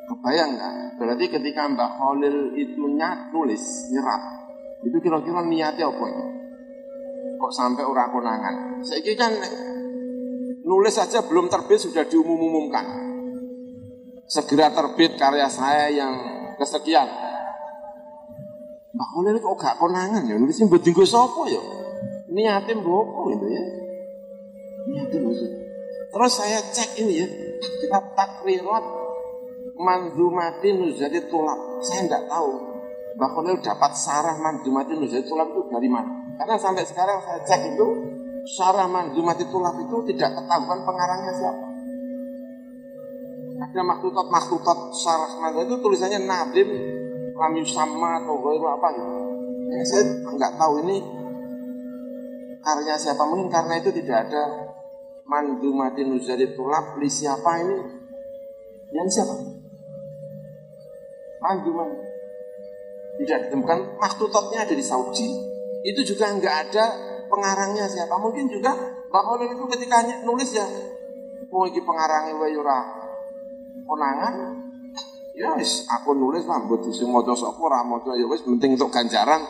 kebayang 0.08 0.56
nggak 0.56 0.74
berarti 0.96 1.24
ketika 1.28 1.68
Mbak 1.68 1.90
Holil 2.00 2.56
itu 2.56 2.82
nyat 2.96 3.30
nulis 3.30 3.92
nyerat 3.92 4.22
itu 4.82 4.96
kira-kira 5.04 5.44
niatnya 5.44 5.92
apa 5.92 6.04
ya? 6.08 6.24
kok 7.38 7.52
sampai 7.54 7.84
ora 7.86 8.10
konangan 8.10 8.82
saya 8.82 9.14
kan 9.14 9.32
nulis 10.68 10.92
saja 10.92 11.24
belum 11.24 11.48
terbit 11.48 11.80
sudah 11.80 12.04
diumum-umumkan. 12.04 12.84
Segera 14.28 14.68
terbit 14.68 15.16
karya 15.16 15.48
saya 15.48 15.88
yang 15.88 16.12
kesekian. 16.60 17.08
Mbak 18.92 19.08
ini 19.24 19.40
kok 19.40 19.56
gak 19.56 19.76
konangan 19.80 20.28
ya, 20.28 20.36
nulisnya 20.36 20.68
bedinggo 20.68 21.08
sopo 21.08 21.48
ya. 21.48 21.60
Niatin 22.28 22.84
bopo 22.84 23.32
itu 23.32 23.46
ya. 23.48 23.64
Niatin 24.92 25.24
maksud. 25.24 25.50
Terus 26.08 26.32
saya 26.32 26.60
cek 26.60 27.00
ini 27.00 27.24
ya, 27.24 27.26
kita 27.60 27.98
takrirat 28.12 28.84
manzumatin 29.78 30.82
nuzadi 30.82 31.22
tulab. 31.30 31.80
Saya 31.86 32.04
tidak 32.10 32.26
tahu 32.26 32.50
Mbak 33.18 33.30
Khalil 33.34 33.56
dapat 33.62 33.92
sarah 33.94 34.36
manzumatin 34.38 34.98
nuzadi 34.98 35.24
tulab 35.24 35.54
itu 35.54 35.62
dari 35.70 35.88
mana. 35.88 36.10
Karena 36.38 36.54
sampai 36.54 36.86
sekarang 36.86 37.18
saya 37.22 37.40
cek 37.42 37.74
itu 37.74 37.88
Syarah 38.48 38.88
Manzumati 38.88 39.44
Tulaf 39.52 39.76
itu 39.76 39.96
tidak 40.08 40.40
ketahuan 40.40 40.80
pengarangnya 40.88 41.32
siapa. 41.36 41.66
Ada 43.58 43.82
maktutot-maktutot 43.84 44.78
syarah 44.96 45.30
Manzumati 45.36 45.68
itu 45.68 45.76
tulisannya 45.84 46.20
Nadim, 46.24 46.68
Lam 47.36 47.54
sama 47.68 48.24
atau 48.24 48.40
Goiru 48.40 48.64
apa 48.72 48.88
gitu. 48.96 49.12
Ya, 49.68 49.84
saya 49.84 50.02
nggak 50.32 50.52
tahu 50.56 50.72
ini 50.88 50.96
karya 52.64 52.96
siapa 52.96 53.20
mungkin 53.28 53.52
karena 53.52 53.76
itu 53.76 53.92
tidak 53.92 54.30
ada 54.30 54.42
Manzumati 55.28 56.08
Nuzari 56.08 56.56
Tulaf 56.56 56.96
li 56.96 57.10
siapa 57.12 57.52
ini 57.60 57.76
yang 58.96 59.04
siapa 59.12 59.36
Manzumat 61.38 61.90
tidak 63.18 63.38
ditemukan 63.46 63.98
maktutotnya 63.98 64.62
ada 64.62 64.74
di 64.74 64.84
Saudi 64.84 65.26
itu 65.86 66.00
juga 66.02 66.34
nggak 66.34 66.56
ada 66.70 66.84
pengarangnya 67.30 67.86
siapa? 67.86 68.14
Mungkin 68.18 68.50
juga 68.50 68.74
Holil 69.08 69.56
itu 69.56 69.64
ketika 69.72 70.04
nulis 70.28 70.52
ya, 70.52 70.68
mau 71.48 71.64
iki 71.64 71.80
pengarangnya 71.80 72.36
wayura 72.36 72.76
konangan, 73.88 74.52
ya 75.32 75.56
wis 75.56 75.88
aku 75.88 76.12
nulis 76.12 76.44
lah 76.44 76.60
buat 76.68 76.84
sing 76.92 77.08
maca 77.08 77.32
sapa 77.32 77.56
ora 77.56 77.80
ya 78.12 78.28
wis 78.28 78.44
penting 78.44 78.76
untuk 78.76 78.92
ganjaran. 78.92 79.40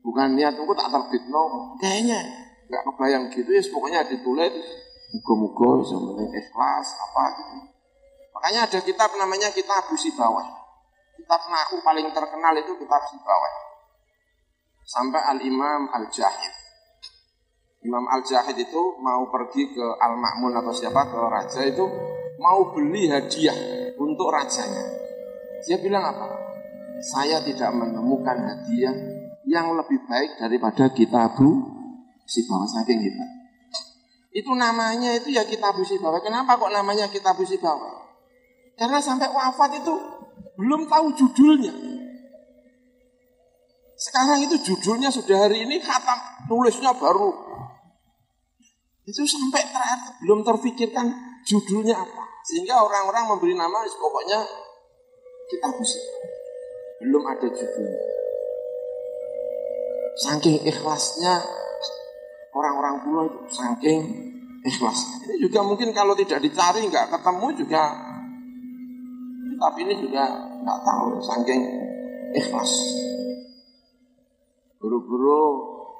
Bukan 0.00 0.40
niat 0.40 0.56
aku 0.56 0.72
tak 0.72 0.88
terbitno, 0.88 1.76
kayaknya 1.76 2.24
nggak 2.72 2.82
kebayang 2.88 3.24
gitu 3.28 3.52
ya 3.52 3.60
pokoknya 3.68 4.00
ditulis 4.08 4.52
muga-muga 5.12 5.84
sebenarnya 5.84 6.40
ikhlas 6.40 6.88
apa 6.96 7.22
gitu. 7.36 7.56
Makanya 8.38 8.70
ada 8.70 8.78
kitab 8.86 9.10
namanya 9.18 9.50
kitab 9.50 9.90
busi 9.90 10.14
bawah. 10.14 10.46
Kitab 11.18 11.42
nahu 11.50 11.82
paling 11.82 12.06
terkenal 12.14 12.54
itu 12.54 12.70
kitab 12.78 13.02
si 13.10 13.18
bawah 13.18 13.68
sampai 14.86 15.18
Al-Imam 15.34 15.90
Al-Jahid. 15.90 16.54
Imam 17.82 18.06
Al-Jahid 18.06 18.54
itu 18.62 18.82
mau 19.02 19.26
pergi 19.26 19.74
ke 19.74 19.86
Al-Ma'mun 19.98 20.54
atau 20.54 20.70
siapa 20.70 21.10
ke 21.10 21.18
raja 21.18 21.66
itu 21.66 21.82
mau 22.38 22.70
beli 22.70 23.10
hadiah 23.10 23.58
untuk 23.98 24.30
rajanya. 24.30 24.86
Dia 25.66 25.82
bilang 25.82 26.06
apa? 26.14 26.26
Saya 27.02 27.42
tidak 27.42 27.74
menemukan 27.74 28.38
hadiah 28.38 28.94
yang 29.50 29.74
lebih 29.74 29.98
baik 30.06 30.38
daripada 30.38 30.94
kitabu 30.94 31.66
si 32.22 32.46
bawah 32.46 32.70
saking 32.70 33.02
kita. 33.02 33.26
Itu 34.30 34.54
namanya 34.54 35.18
itu 35.18 35.34
ya 35.34 35.42
kitabu 35.42 35.82
si 35.82 35.98
bawah. 35.98 36.22
Kenapa 36.22 36.54
kok 36.54 36.70
namanya 36.70 37.10
kitabu 37.10 37.42
si 37.42 37.58
bawah? 37.58 38.07
Karena 38.78 39.02
sampai 39.02 39.26
wafat 39.26 39.82
itu 39.82 39.94
belum 40.54 40.86
tahu 40.86 41.06
judulnya. 41.18 41.74
Sekarang 43.98 44.38
itu 44.46 44.54
judulnya 44.62 45.10
sudah 45.10 45.50
hari 45.50 45.66
ini 45.66 45.82
khatam, 45.82 46.46
tulisnya 46.46 46.94
baru. 46.94 47.34
Itu 49.02 49.26
sampai 49.26 49.66
terakhir 49.66 50.22
belum 50.22 50.46
terfikirkan 50.46 51.10
judulnya 51.42 51.98
apa. 51.98 52.22
Sehingga 52.46 52.78
orang-orang 52.78 53.34
memberi 53.34 53.58
nama 53.58 53.82
pokoknya 53.82 54.40
kita 55.50 55.68
bisa. 55.74 55.98
Belum 57.02 57.22
ada 57.26 57.46
judulnya. 57.50 58.02
Saking 60.18 60.62
ikhlasnya 60.66 61.34
orang-orang 62.54 62.94
kuno 63.02 63.20
itu 63.26 63.40
saking 63.54 64.00
ikhlasnya. 64.66 65.16
Ini 65.26 65.36
juga 65.46 65.62
mungkin 65.66 65.90
kalau 65.94 66.14
tidak 66.14 66.42
dicari 66.42 66.86
nggak 66.86 67.10
ketemu 67.14 67.46
juga 67.66 67.82
tapi 69.58 69.78
ini 69.84 69.94
juga 69.98 70.24
nggak 70.62 70.80
tahu 70.86 71.18
saking 71.20 71.62
ikhlas 72.38 72.72
guru-guru 74.78 75.42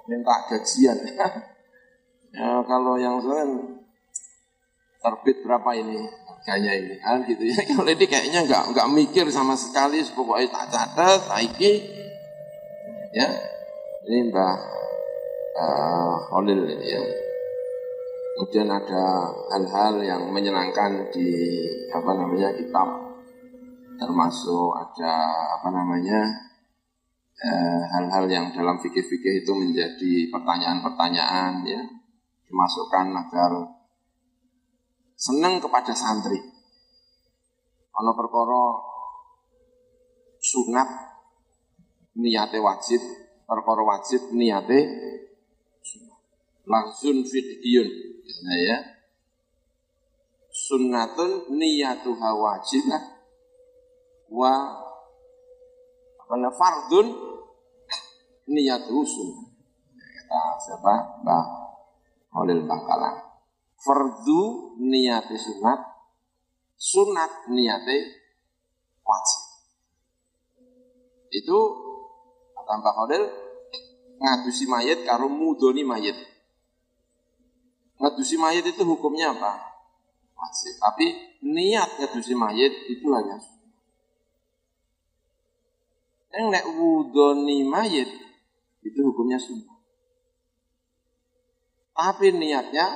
minta 0.07 0.35
gajian. 0.49 0.97
ya, 2.39 2.63
kalau 2.65 2.95
yang 2.97 3.21
lain 3.21 3.83
terbit 4.99 5.43
berapa 5.45 5.71
ini 5.75 5.99
harganya 6.27 6.73
ini 6.75 6.95
kan 7.03 7.23
gitu 7.27 7.45
ya. 7.45 7.59
Kalau 7.71 7.87
ini 7.87 8.07
kayaknya 8.07 8.41
nggak 8.47 8.65
nggak 8.75 8.89
mikir 8.95 9.27
sama 9.31 9.55
sekali, 9.55 10.03
pokoknya 10.15 10.49
tak 10.51 10.67
catat, 10.73 11.21
taiki 11.29 11.73
ya. 13.15 13.29
Ini 14.09 14.33
Mbah 14.33 14.55
uh, 15.61 16.17
Holil 16.33 16.65
ini 16.65 16.87
ya. 16.89 17.03
Kemudian 18.39 18.71
ada 18.71 19.35
hal-hal 19.51 19.95
yang 20.01 20.23
menyenangkan 20.31 21.11
di 21.11 21.29
apa 21.91 22.11
namanya 22.15 22.55
kitab 22.55 23.08
termasuk 23.99 24.79
ada 24.79 25.13
apa 25.59 25.69
namanya 25.75 26.49
Eh, 27.39 27.83
hal-hal 27.95 28.27
eh, 28.27 28.35
yang 28.35 28.51
dalam 28.51 28.83
fikih-fikih 28.83 29.47
itu 29.47 29.53
menjadi 29.55 30.27
pertanyaan-pertanyaan 30.35 31.63
ya 31.63 31.87
dimasukkan 32.51 33.15
agar 33.15 33.79
senang 35.15 35.63
kepada 35.63 35.95
santri. 35.95 36.43
Kalau 37.95 38.13
perkara 38.19 38.63
sunat 40.43 40.89
niate 42.19 42.59
wajib, 42.59 42.99
perkara 43.47 43.87
wajib 43.87 44.35
niate 44.35 44.81
langsung 46.67 47.23
fidyun 47.23 47.89
ya. 48.67 48.79
Sunnatun 50.51 51.55
niyatuha 51.55 52.35
wajibah 52.35 53.18
wa 54.29 54.53
karena 56.29 56.51
fardun 56.53 57.07
niat 58.49 58.89
rusun. 58.89 59.49
Kata 59.97 60.41
siapa? 60.61 61.25
Mbah 61.25 61.45
Holil 62.37 62.65
Bangkalan. 62.65 63.17
Fardu 63.79 64.75
niat 64.83 65.31
sunat, 65.31 65.81
sunat 66.75 67.33
niat 67.49 67.87
wajib. 69.07 69.43
Itu 71.33 71.59
kata 72.57 72.73
Mbah 72.83 72.95
Holil 73.05 73.25
ngadusi 74.19 74.65
mayat 74.67 75.07
karo 75.09 75.31
mudoni 75.31 75.87
mayat. 75.87 76.19
Ngadusi 78.03 78.37
mayat 78.37 78.69
itu 78.69 78.83
hukumnya 78.85 79.33
apa? 79.33 79.53
Wajib. 80.37 80.75
Tapi 80.77 81.07
niat 81.47 81.97
ngadusi 82.03 82.35
mayat 82.37 82.73
itu 82.91 83.07
hanya 83.15 83.39
Yang 86.29 86.45
nek 86.53 86.65
wudoni 86.77 87.65
mayat 87.65 88.09
itu 88.85 89.01
hukumnya 89.01 89.41
sunnah. 89.41 89.79
Tapi 91.99 92.31
niatnya 92.37 92.87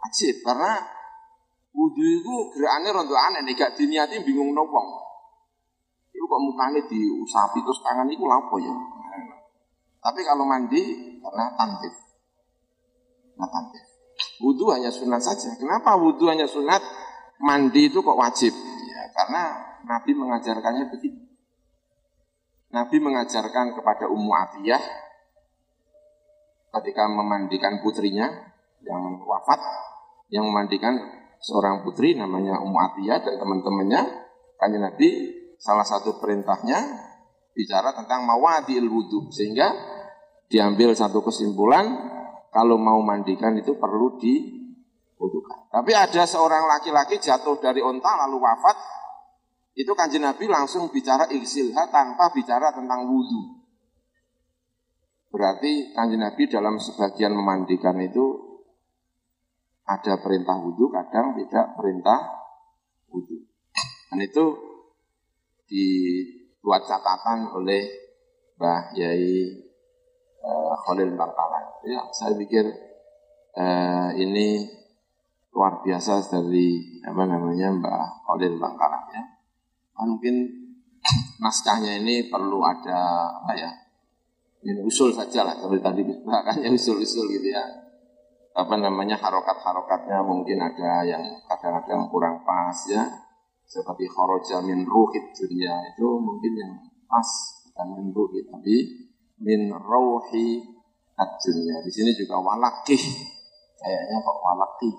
wajib 0.00 0.40
karena 0.46 0.80
wudhu 1.74 2.00
itu 2.00 2.34
gerakannya 2.54 2.90
rontok 2.94 3.20
aneh 3.20 3.40
nih 3.44 3.54
gak 3.58 3.74
diniati 3.76 4.22
bingung 4.22 4.54
nopong. 4.54 4.88
Itu 6.14 6.24
kok 6.24 6.40
mukanya 6.40 6.80
diusapi 6.86 7.58
terus 7.60 7.82
tangan 7.82 8.06
itu 8.08 8.24
lapo 8.24 8.56
ya. 8.62 8.72
Tapi 9.98 10.20
kalau 10.22 10.46
mandi 10.46 10.82
karena 11.20 11.44
tantif. 11.58 11.92
Nah 13.34 13.48
tantif. 13.50 13.82
Wudhu 14.38 14.70
hanya 14.70 14.94
sunat 14.94 15.20
saja. 15.20 15.50
Kenapa 15.58 15.98
wudhu 15.98 16.30
hanya 16.30 16.46
sunat? 16.46 16.80
Mandi 17.42 17.90
itu 17.90 17.98
kok 17.98 18.14
wajib? 18.14 18.54
Ya, 18.88 19.02
karena 19.10 19.42
Nabi 19.84 20.14
mengajarkannya 20.14 20.86
begitu. 20.86 21.23
Nabi 22.74 22.98
mengajarkan 22.98 23.78
kepada 23.78 24.10
Ummu 24.10 24.32
Atiyah 24.34 24.82
ketika 26.74 27.06
memandikan 27.06 27.78
putrinya 27.78 28.26
yang 28.82 29.22
wafat, 29.22 29.62
yang 30.34 30.50
memandikan 30.50 30.98
seorang 31.38 31.86
putri 31.86 32.18
namanya 32.18 32.58
Ummu 32.58 32.78
Atiyah 32.90 33.22
dan 33.22 33.38
teman-temannya. 33.38 34.26
Kanjeng 34.58 34.82
Nabi 34.82 35.08
salah 35.54 35.86
satu 35.86 36.18
perintahnya 36.18 36.82
bicara 37.54 37.94
tentang 37.94 38.26
mawadil 38.26 38.90
wudhu. 38.90 39.30
Sehingga 39.30 39.70
diambil 40.50 40.98
satu 40.98 41.22
kesimpulan 41.22 41.86
kalau 42.50 42.74
mau 42.74 42.98
mandikan 43.06 43.54
itu 43.54 43.78
perlu 43.78 44.18
diwudukan. 44.18 45.70
Tapi 45.70 45.92
ada 45.94 46.26
seorang 46.26 46.66
laki-laki 46.66 47.22
jatuh 47.22 47.54
dari 47.62 47.78
onta 47.78 48.18
lalu 48.26 48.42
wafat. 48.42 49.03
Itu 49.74 49.90
kanjeng 49.98 50.22
Nabi 50.22 50.46
langsung 50.46 50.86
bicara 50.94 51.26
iksilha 51.26 51.90
tanpa 51.90 52.30
bicara 52.30 52.70
tentang 52.70 53.10
wudhu. 53.10 53.58
Berarti 55.34 55.90
kanjeng 55.90 56.22
Nabi 56.22 56.46
dalam 56.46 56.78
sebagian 56.78 57.34
memandikan 57.34 57.98
itu 57.98 58.54
ada 59.82 60.22
perintah 60.22 60.62
wudhu, 60.62 60.94
kadang 60.94 61.34
tidak 61.34 61.74
perintah 61.74 62.22
wudhu. 63.10 63.42
Dan 64.14 64.22
itu 64.22 64.44
dibuat 65.66 66.86
catatan 66.86 67.50
oleh 67.50 67.82
Mbah 68.54 68.94
Yai 68.94 69.58
uh, 70.38 70.78
Khalil 70.86 71.18
Bangkalan. 71.18 71.82
Ya, 71.82 72.06
saya 72.14 72.38
pikir 72.38 72.62
uh, 73.58 74.14
ini 74.14 74.70
luar 75.50 75.82
biasa 75.82 76.30
dari 76.30 77.02
apa 77.02 77.26
namanya 77.26 77.74
Mbah 77.74 78.22
Khalil 78.22 78.54
Bangkalan 78.62 79.04
ya. 79.10 79.33
Mungkin 79.94 80.34
naskahnya 81.44 82.02
ini 82.02 82.26
perlu 82.26 82.64
ada 82.66 83.30
apa 83.42 83.52
ya 83.54 83.70
ini 84.64 84.80
usul 84.80 85.12
saja 85.12 85.44
lah. 85.44 85.54
Seperti 85.60 85.82
tadi 85.84 86.02
makanya 86.24 86.72
usul-usul 86.72 87.28
gitu 87.36 87.52
ya. 87.52 87.64
Apa 88.54 88.78
namanya 88.78 89.18
harokat-harokatnya 89.18 90.22
mungkin 90.24 90.62
ada 90.62 91.04
yang 91.04 91.22
kadang-kadang 91.46 92.08
kurang 92.08 92.40
pas 92.42 92.76
ya. 92.88 93.04
Seperti 93.64 94.08
kharaja 94.08 94.60
min 94.64 94.84
ruhid 94.84 95.32
dunia 95.36 95.72
itu 95.92 96.06
mungkin 96.20 96.52
yang 96.52 96.72
pas 97.08 97.28
bukan 97.68 97.88
min 97.96 98.08
ruhid 98.12 98.44
tapi 98.52 98.76
min 99.40 99.72
rohi 99.72 100.62
dunia 101.14 101.76
di 101.80 101.90
sini 101.90 102.10
juga 102.14 102.40
walakih 102.40 103.00
kayaknya 103.80 104.16
kok 104.20 104.38
walakih. 104.40 104.94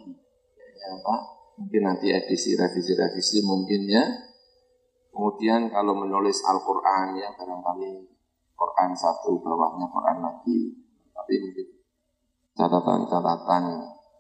Kayaknya 0.54 0.88
apa? 1.02 1.16
Mungkin 1.56 1.82
nanti 1.88 2.08
edisi 2.12 2.54
revisi 2.54 2.92
revisi 2.94 3.40
mungkin 3.42 3.88
ya 3.88 4.04
kemudian 5.16 5.72
kalau 5.72 5.96
menulis 5.96 6.44
Al-Quran 6.44 7.16
ya 7.16 7.32
barangkali 7.32 8.04
Quran 8.56 8.92
satu, 8.92 9.40
bawahnya 9.40 9.88
Quran 9.88 10.18
lagi. 10.20 10.60
Tapi 11.16 11.34
mungkin 11.40 11.68
catatan-catatan 12.56 13.64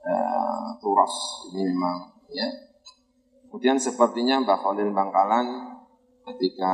uh, 0.07 0.67
turos 0.79 1.15
ini 1.51 1.67
memang 1.75 2.23
ya. 2.31 2.47
Kemudian 3.51 3.75
sepertinya 3.79 4.43
Mbak 4.43 4.59
Khalil 4.63 4.91
Bangkalan 4.91 5.47
ketika 6.31 6.73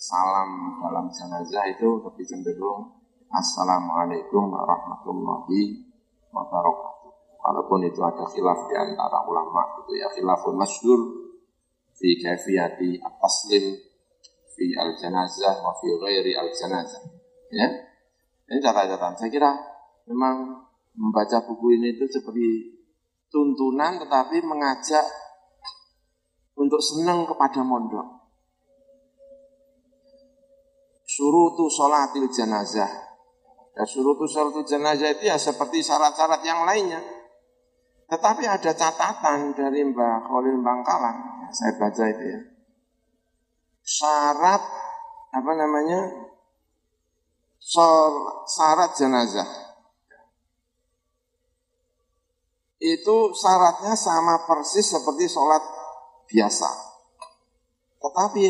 salam 0.00 0.80
dalam 0.80 1.12
jenazah 1.12 1.68
itu 1.68 2.00
lebih 2.00 2.24
cenderung 2.24 3.00
Assalamualaikum 3.30 4.48
warahmatullahi 4.48 5.86
wabarakatuh. 6.34 7.12
Walaupun 7.38 7.86
itu 7.86 8.00
ada 8.02 8.26
khilaf 8.26 8.66
di 8.66 8.74
antara 8.74 9.22
ulama 9.22 9.84
itu 9.84 9.92
ya 9.94 10.08
khilafun 10.10 10.58
masyhur 10.58 11.19
fi 12.00 12.16
kaifiyati 12.16 12.96
at-taslim 12.96 13.76
fi 14.56 14.64
al 14.80 14.96
janazah 14.96 15.60
wa 15.60 15.76
fi 15.76 15.92
ghairi 16.00 16.32
al 16.32 16.48
janazah. 16.48 17.04
Ya. 17.52 17.68
Ini 18.50 18.58
catatan. 18.58 19.14
Saya 19.14 19.30
kira 19.30 19.52
memang 20.08 20.64
membaca 20.96 21.44
buku 21.44 21.78
ini 21.78 21.94
itu 21.94 22.08
seperti 22.08 22.80
tuntunan 23.30 24.00
tetapi 24.00 24.42
mengajak 24.42 25.06
untuk 26.58 26.82
senang 26.82 27.28
kepada 27.28 27.62
mondok. 27.62 28.26
Surutu 31.06 31.70
sholatil 31.70 32.26
janazah. 32.30 32.90
Ya, 33.78 33.84
surutu 33.86 34.26
sholatil 34.26 34.66
janazah 34.66 35.14
itu 35.14 35.30
ya 35.30 35.38
seperti 35.38 35.82
syarat-syarat 35.86 36.42
yang 36.42 36.66
lainnya. 36.66 37.02
Tetapi 38.10 38.42
ada 38.42 38.74
catatan 38.74 39.54
dari 39.54 39.86
Mbak 39.86 40.16
Khalil 40.26 40.58
Bangkalan. 40.58 41.16
Saya 41.50 41.72
baca 41.78 42.04
itu 42.06 42.24
ya. 42.24 42.40
Syarat 43.82 44.62
apa 45.30 45.52
namanya? 45.54 46.30
Syarat 48.46 48.96
jenazah. 48.96 49.50
Itu 52.80 53.36
syaratnya 53.36 53.92
sama 53.92 54.48
persis 54.48 54.88
seperti 54.88 55.28
sholat 55.28 55.60
biasa. 56.24 56.70
Tetapi 58.00 58.44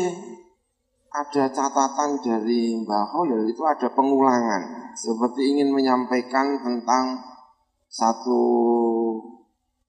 ada 1.11 1.43
catatan 1.51 2.23
dari 2.23 2.79
Mbah 2.79 3.11
Holil 3.11 3.51
itu 3.51 3.59
ada 3.67 3.91
pengulangan. 3.91 4.95
Seperti 4.95 5.51
ingin 5.51 5.75
menyampaikan 5.75 6.63
tentang 6.63 7.19
satu 7.91 8.41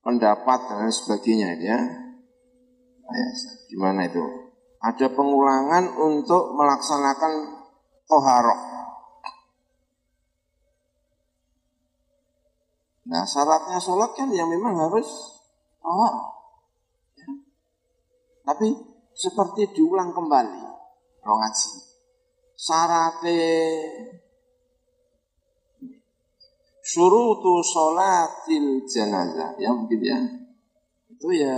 pendapat 0.02 0.58
dan 0.66 0.90
sebagainya 0.90 1.50
ya. 1.62 1.78
Gimana 3.68 4.08
itu? 4.08 4.52
ada 4.82 5.06
pengulangan 5.14 5.94
untuk 5.94 6.58
melaksanakan 6.58 7.32
toharoh. 8.10 8.60
Nah 13.06 13.22
syaratnya 13.22 13.78
sholat 13.78 14.10
kan 14.18 14.26
yang 14.34 14.50
memang 14.50 14.74
harus 14.74 15.06
toharoh. 15.78 16.34
Ya. 17.14 17.30
Tapi 18.42 18.74
seperti 19.14 19.70
diulang 19.70 20.10
kembali, 20.10 20.62
roh 21.22 21.36
ngaji. 21.38 21.72
Syaratnya 22.58 23.54
surutu 26.82 27.62
sholatil 27.62 28.82
jenazah 28.90 29.54
ya 29.54 29.70
mungkin 29.70 30.02
ya 30.02 30.18
itu 31.14 31.28
ya 31.38 31.54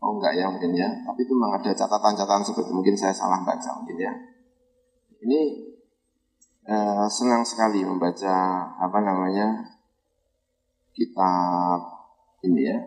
Oh 0.00 0.16
enggak 0.16 0.32
ya 0.32 0.48
mungkin 0.48 0.72
ya, 0.72 0.88
tapi 1.04 1.28
itu 1.28 1.36
memang 1.36 1.60
ada 1.60 1.76
catatan-catatan 1.76 2.40
seperti 2.40 2.72
mungkin 2.72 2.96
saya 2.96 3.12
salah 3.12 3.44
baca 3.44 3.68
mungkin 3.76 4.00
ya. 4.00 4.12
Ini 5.20 5.40
eh, 6.64 7.06
senang 7.12 7.44
sekali 7.44 7.84
membaca 7.84 8.64
apa 8.80 8.98
namanya 9.04 9.60
kitab 10.96 11.84
ini 12.48 12.64
ya. 12.64 12.78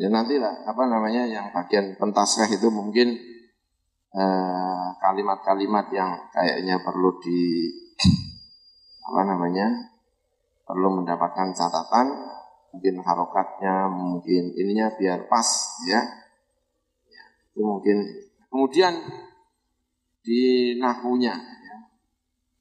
Ya 0.00 0.08
nanti 0.08 0.40
lah 0.40 0.64
apa 0.64 0.88
namanya 0.88 1.28
yang 1.28 1.52
bagian 1.52 2.00
pentaskah 2.00 2.48
itu 2.48 2.72
mungkin 2.72 3.12
eh, 4.16 4.86
kalimat-kalimat 5.04 5.92
yang 5.92 6.16
kayaknya 6.32 6.80
perlu 6.80 7.20
di 7.20 7.68
apa 9.12 9.28
namanya 9.28 9.92
perlu 10.64 11.04
mendapatkan 11.04 11.52
catatan 11.52 12.37
mungkin 12.72 13.00
harokatnya, 13.00 13.88
mungkin 13.88 14.52
ininya 14.52 14.92
biar 14.96 15.26
pas 15.26 15.48
ya. 15.88 16.00
ya 17.08 17.24
itu 17.52 17.60
mungkin 17.64 17.96
kemudian 18.52 18.94
di 20.20 20.76
nahunya 20.76 21.34
ya, 21.38 21.76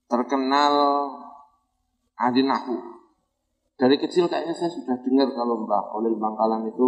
terkenal 0.07 0.73
ahli 2.15 2.41
nahu. 2.43 2.97
Dari 3.77 3.93
kecil 4.01 4.25
kayaknya 4.25 4.57
saya 4.57 4.73
sudah 4.73 4.97
dengar 5.05 5.29
kalau 5.37 5.61
Mbak 5.67 5.83
Olil 5.93 6.17
Bangkalan 6.17 6.65
itu 6.65 6.87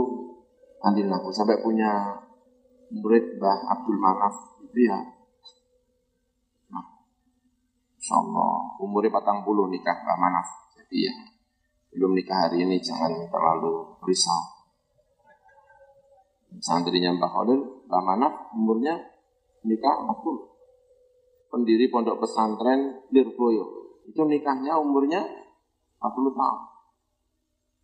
ahli 0.82 1.06
nahu 1.06 1.30
sampai 1.30 1.62
punya 1.62 2.18
murid 2.90 3.38
Mbah 3.38 3.60
Abdul 3.78 4.00
Manaf 4.02 4.36
itu 4.66 4.90
ya. 4.90 4.98
Nah, 6.74 6.86
Insya 7.94 8.18
Allah 8.18 8.74
umurnya 8.82 9.14
patang 9.14 9.46
puluh 9.46 9.70
nikah 9.70 10.02
Mbah 10.02 10.18
Manaf. 10.18 10.48
Jadi 10.74 10.98
ya 11.06 11.14
belum 11.90 12.12
nikah 12.14 12.48
hari 12.48 12.66
ini 12.66 12.78
jangan 12.78 13.30
terlalu 13.30 13.98
risau. 14.06 14.60
Santrinya 16.60 17.14
Mbak 17.14 17.30
Khalil, 17.30 17.60
Mbak 17.86 18.02
Manaf 18.04 18.34
umurnya 18.54 18.98
nikah 19.66 19.96
40. 20.06 21.50
Pendiri 21.50 21.90
pondok 21.90 22.22
pesantren 22.22 23.06
Lirboyo. 23.10 23.66
Itu 24.06 24.26
nikahnya 24.26 24.78
umurnya 24.78 25.26
40 26.02 26.34
tahun. 26.34 26.62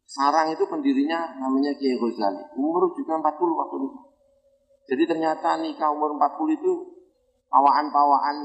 Sarang 0.05 0.53
itu 0.53 0.63
pendirinya 0.69 1.33
namanya 1.41 1.73
Kiai 1.73 1.97
Ghazali. 1.97 2.57
Umur 2.61 2.93
juga 2.93 3.17
40 3.17 3.57
waktu 3.57 3.75
itu. 3.89 3.99
Jadi 4.85 5.03
ternyata 5.09 5.57
nikah 5.57 5.89
umur 5.89 6.13
40 6.13 6.61
itu 6.61 6.71
pawaan-pawaan 7.49 8.37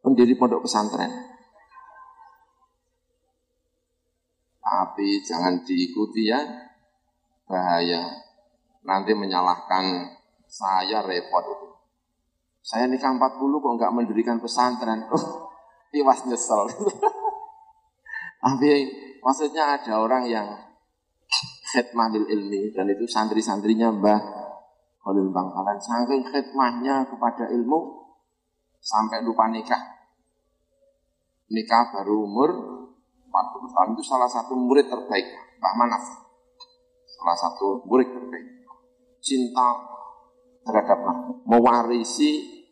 pendiri 0.00 0.32
pondok 0.36 0.64
pesantren. 0.64 1.33
Tapi 4.74 5.22
jangan 5.22 5.62
diikuti 5.62 6.26
ya, 6.26 6.42
bahaya. 7.46 8.10
Nanti 8.82 9.14
menyalahkan 9.14 10.18
saya 10.50 10.98
repot 11.06 11.46
itu. 11.46 11.68
Saya 12.58 12.90
nikah 12.90 13.14
40 13.14 13.38
kok 13.38 13.74
nggak 13.78 13.94
mendirikan 13.94 14.42
pesantren. 14.42 15.06
Oh, 15.14 15.46
tiwas 15.94 16.26
nyesel. 16.26 16.66
Tapi 18.42 18.70
maksudnya 19.22 19.78
ada 19.78 20.02
orang 20.02 20.26
yang 20.26 20.58
khidmah 21.70 22.10
lil 22.10 22.26
ilmi 22.26 22.74
dan 22.74 22.90
itu 22.90 23.06
santri-santrinya 23.06 23.94
Mbah 23.94 24.20
Khalil 25.06 25.30
Bangkalan 25.30 25.78
saking 25.78 26.26
khidmahnya 26.26 27.06
kepada 27.06 27.46
ilmu 27.46 28.10
sampai 28.82 29.22
lupa 29.22 29.46
nikah. 29.54 30.02
Nikah 31.46 31.94
baru 31.94 32.26
umur 32.26 32.73
40 33.34 33.74
tahun 33.74 33.88
itu 33.98 34.04
salah 34.06 34.30
satu 34.30 34.54
murid 34.54 34.86
terbaik 34.86 35.26
Mbah 35.58 35.74
Manaf. 35.74 36.04
Salah 37.10 37.34
satu 37.34 37.82
murid 37.90 38.14
terbaik. 38.14 38.46
Cinta 39.18 39.74
terhadap 40.62 41.02
mewarisi 41.42 42.62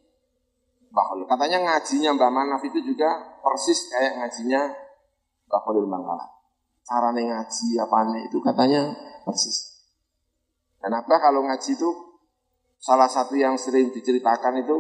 Mbah 0.95 1.05
Khalil. 1.11 1.27
Katanya 1.27 1.59
ngajinya 1.67 2.15
Mbah 2.15 2.31
Manaf 2.31 2.63
itu 2.63 2.79
juga 2.79 3.11
persis 3.43 3.91
kayak 3.91 4.23
ngajinya 4.23 4.71
Mbah 5.51 5.61
Khalil 5.67 5.91
Bangkalan. 5.91 6.31
Cara 6.87 7.11
ngaji 7.11 7.69
apa 7.83 7.99
itu 8.23 8.39
katanya 8.39 8.95
persis. 9.27 9.83
Kenapa 10.79 11.19
kalau 11.19 11.47
ngaji 11.47 11.79
itu 11.79 11.91
salah 12.83 13.07
satu 13.07 13.39
yang 13.39 13.55
sering 13.55 13.95
diceritakan 13.95 14.67
itu 14.67 14.77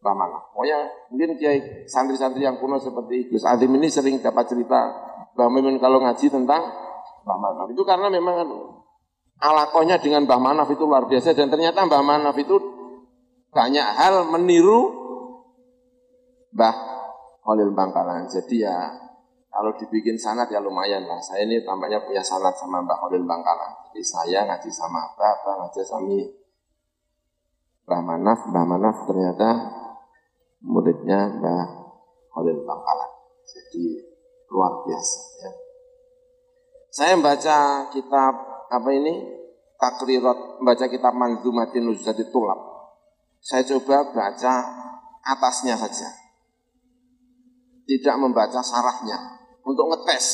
Mbah 0.00 0.14
Manaf. 0.16 0.42
Pokoknya 0.56 0.78
mungkin 1.12 1.36
kiai 1.36 1.84
santri-santri 1.84 2.40
yang 2.40 2.56
kuno 2.56 2.80
seperti 2.80 3.28
Gus 3.28 3.44
Adim 3.44 3.76
ini 3.76 3.92
sering 3.92 4.16
dapat 4.24 4.48
cerita 4.48 4.80
Mbah 5.36 5.48
Mimun 5.52 5.76
kalau 5.76 6.00
ngaji 6.00 6.26
tentang 6.32 6.62
Mbah. 7.28 7.68
Itu 7.68 7.84
karena 7.84 8.08
memang 8.08 8.48
alakonya 9.40 10.00
dengan 10.00 10.24
Mbah 10.24 10.40
Manaf 10.40 10.68
itu 10.72 10.88
luar 10.88 11.04
biasa 11.04 11.36
dan 11.36 11.52
ternyata 11.52 11.84
Mbah 11.84 12.00
Manaf 12.00 12.36
itu 12.40 12.56
banyak 13.52 13.86
hal 14.00 14.24
meniru 14.32 14.88
Mbah 16.56 16.74
Khalil 17.44 17.76
Bangkalan. 17.76 18.24
Jadi 18.32 18.64
ya 18.64 18.76
kalau 19.52 19.76
dibikin 19.76 20.16
sanat 20.16 20.48
ya 20.48 20.64
lumayan 20.64 21.04
lah. 21.04 21.20
Saya 21.20 21.44
ini 21.44 21.60
tampaknya 21.60 22.00
punya 22.00 22.24
sanat 22.24 22.56
sama 22.56 22.80
Mbah 22.80 23.04
Khalil 23.04 23.28
Bangkalan. 23.28 23.92
Jadi 23.92 24.00
saya 24.00 24.48
ngaji 24.48 24.70
sama 24.72 25.12
Mbah, 25.12 25.60
ngaji 25.60 25.82
sama 25.84 26.16
Mbah 27.84 28.00
Manaf, 28.00 28.40
Mbah 28.48 28.64
Manaf 28.64 28.96
ternyata 29.04 29.50
muridnya 30.64 31.40
Mbah 31.40 31.64
Khalil 32.32 32.62
Bangkalan. 32.64 33.10
Jadi 33.44 33.84
luar 34.50 34.84
biasa 34.86 35.20
ya. 35.42 35.50
Saya 36.90 37.14
membaca 37.14 37.88
kitab 37.94 38.34
apa 38.70 38.88
ini 38.94 39.14
takrirat 39.78 40.60
membaca 40.60 40.86
kitab 40.86 41.12
Manzumatin 41.16 41.86
Nuzati 41.86 42.28
Tulab. 42.28 42.60
Saya 43.40 43.64
coba 43.64 44.12
baca 44.12 44.54
atasnya 45.24 45.78
saja. 45.78 46.08
Tidak 47.88 48.16
membaca 48.20 48.60
sarahnya 48.62 49.18
untuk 49.66 49.90
ngetes. 49.90 50.26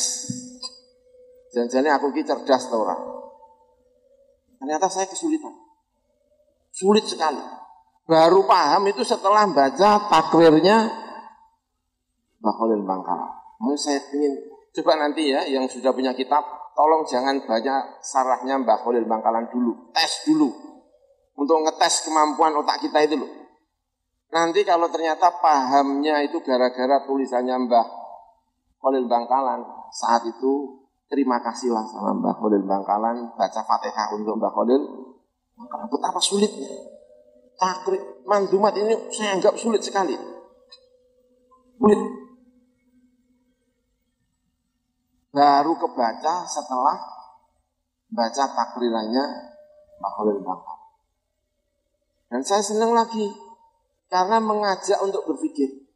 Jangan-jangan 1.55 1.97
aku 1.97 2.13
ki 2.13 2.21
cerdas 2.21 2.69
orang. 2.69 3.01
Ternyata 4.61 4.85
saya 4.91 5.09
kesulitan. 5.09 5.53
Sulit 6.69 7.05
sekali. 7.07 7.56
Baru 8.07 8.47
paham 8.47 8.87
itu 8.87 9.03
setelah 9.03 9.43
baca 9.51 10.07
takwirnya 10.07 10.87
Mbak 12.39 12.55
Khalil. 12.55 12.81
Mau 13.59 13.75
saya 13.75 13.99
ingin 14.15 14.47
coba 14.79 14.95
nanti 14.95 15.27
ya 15.35 15.43
yang 15.43 15.67
sudah 15.67 15.91
punya 15.91 16.15
kitab, 16.15 16.39
tolong 16.71 17.03
jangan 17.03 17.43
baca 17.43 17.99
sarahnya 17.99 18.63
Mbak 18.63 18.87
Khalil 18.87 19.03
Bangkalan 19.03 19.51
dulu, 19.51 19.91
tes 19.91 20.23
dulu 20.23 20.47
untuk 21.35 21.57
ngetes 21.67 22.07
kemampuan 22.07 22.55
otak 22.55 22.79
kita 22.79 23.03
itu 23.03 23.19
loh. 23.19 23.31
Nanti 24.31 24.63
kalau 24.63 24.87
ternyata 24.87 25.27
pahamnya 25.43 26.23
itu 26.23 26.39
gara-gara 26.39 27.03
tulisannya 27.03 27.67
Mbah 27.67 27.87
Khalil 28.79 29.03
Bangkalan, 29.11 29.67
saat 29.91 30.23
itu 30.23 30.79
terima 31.11 31.43
kasihlah 31.43 31.83
sama 31.91 32.15
Mbah 32.23 32.39
Khalil 32.39 32.63
Bangkalan, 32.63 33.35
baca 33.35 33.61
Fatihah 33.67 34.15
untuk 34.15 34.39
Mbah 34.39 34.51
Khalil 34.55 34.81
maka 35.59 35.91
betapa 35.91 36.23
sulitnya. 36.23 36.96
Takrib 37.57 38.21
mandumat 38.29 38.77
ini 38.77 39.09
saya 39.09 39.41
anggap 39.41 39.57
sulit 39.57 39.81
sekali. 39.81 40.13
Sulit. 41.81 42.01
Baru 45.33 45.73
kebaca 45.77 46.45
setelah 46.45 46.97
baca 48.13 48.43
takrirannya 48.53 49.25
Pak 49.97 50.11
Khalil. 50.17 50.37
Dan 52.27 52.41
saya 52.45 52.61
senang 52.61 52.93
lagi 52.93 53.25
karena 54.07 54.37
mengajak 54.37 54.99
untuk 55.01 55.25
berpikir. 55.27 55.87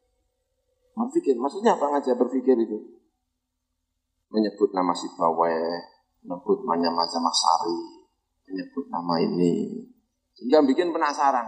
Berpikir, 0.98 1.40
maksudnya 1.40 1.80
apa 1.80 1.88
ngajak 1.88 2.16
berpikir 2.20 2.56
itu? 2.60 2.78
Menyebut 4.32 4.72
nama 4.72 4.96
si 4.96 5.08
Baweh, 5.16 5.80
menyebut 6.24 6.64
macam-macam 6.64 7.22
Masari, 7.26 7.80
menyebut 8.48 8.86
nama 8.92 9.16
ini. 9.20 9.88
Sehingga 10.36 10.64
bikin 10.66 10.96
penasaran. 10.96 11.48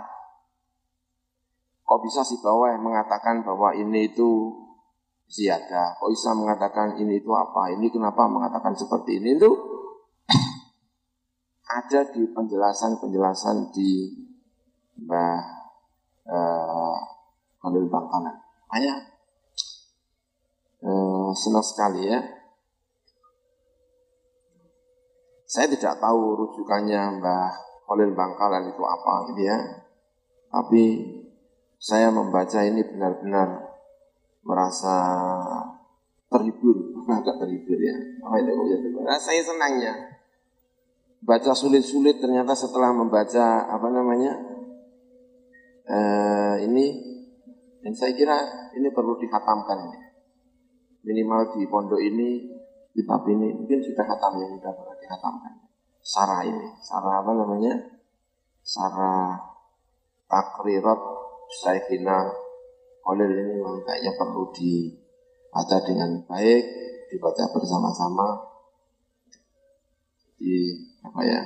Kok 1.84 2.00
bisa 2.04 2.24
si 2.24 2.40
bawah 2.40 2.72
mengatakan 2.80 3.44
bahwa 3.44 3.76
ini 3.76 4.12
itu 4.12 4.56
siada? 5.28 6.00
Kok 6.00 6.10
bisa 6.12 6.32
mengatakan 6.32 6.96
ini 7.00 7.20
itu 7.20 7.32
apa? 7.36 7.76
Ini 7.76 7.88
kenapa 7.92 8.28
mengatakan 8.28 8.74
seperti 8.74 9.20
ini 9.20 9.36
itu? 9.36 9.52
ada 11.84 12.00
di 12.14 12.24
penjelasan-penjelasan 12.32 13.76
di 13.76 13.92
Mbah 15.04 15.40
uh, 16.30 16.98
Khalil 17.60 17.88
Bangkalan. 17.92 18.36
Hanya 18.72 18.94
uh, 20.82 21.30
senang 21.36 21.62
sekali 21.62 22.10
ya 22.10 22.20
Saya 25.54 25.70
tidak 25.70 26.02
tahu 26.02 26.34
rujukannya 26.34 27.22
Mbah 27.22 27.73
Khalil 27.84 28.12
Bangkalan 28.16 28.72
itu 28.72 28.84
apa 28.84 29.14
gitu 29.32 29.42
ya. 29.44 29.58
Tapi 30.54 30.84
saya 31.82 32.08
membaca 32.14 32.64
ini 32.64 32.82
benar-benar 32.86 33.74
merasa 34.44 34.98
terhibur, 36.32 37.04
agak 37.08 37.36
terhibur 37.44 37.80
ya. 37.80 37.96
Apa 38.24 38.36
itu 38.40 38.52
Nah, 39.04 39.20
saya 39.20 39.42
senangnya 39.44 40.14
baca 41.24 41.56
sulit-sulit 41.56 42.20
ternyata 42.20 42.52
setelah 42.52 42.92
membaca 42.92 43.64
apa 43.72 43.88
namanya 43.88 44.44
eh, 45.88 46.56
ini 46.68 46.86
dan 47.80 47.96
saya 47.96 48.12
kira 48.12 48.36
ini 48.76 48.92
perlu 48.92 49.16
dikhatamkan 49.16 49.88
minimal 51.04 51.56
di 51.56 51.64
pondok 51.68 52.00
ini 52.00 52.52
kitab 52.92 53.24
ini 53.28 53.56
mungkin 53.56 53.80
sudah 53.80 54.04
khatam 54.04 54.40
ya 54.40 54.48
sudah 54.52 54.72
pernah 54.76 54.96
dikhatamkan 55.00 55.54
sarah 56.04 56.44
ini. 56.44 56.68
Sarah 56.84 57.24
apa 57.24 57.32
namanya? 57.32 57.74
Sarah 58.62 59.40
takrirat 60.28 61.02
Saikhina 61.64 62.28
oleh 63.04 63.28
ini 63.28 63.44
memang 63.60 63.84
kayaknya 63.84 64.16
perlu 64.16 64.48
dibaca 64.56 65.78
dengan 65.84 66.24
baik 66.28 66.64
dibaca 67.12 67.44
bersama-sama. 67.52 68.28
Di 70.40 70.76
apa 71.04 71.22
ya? 71.24 71.42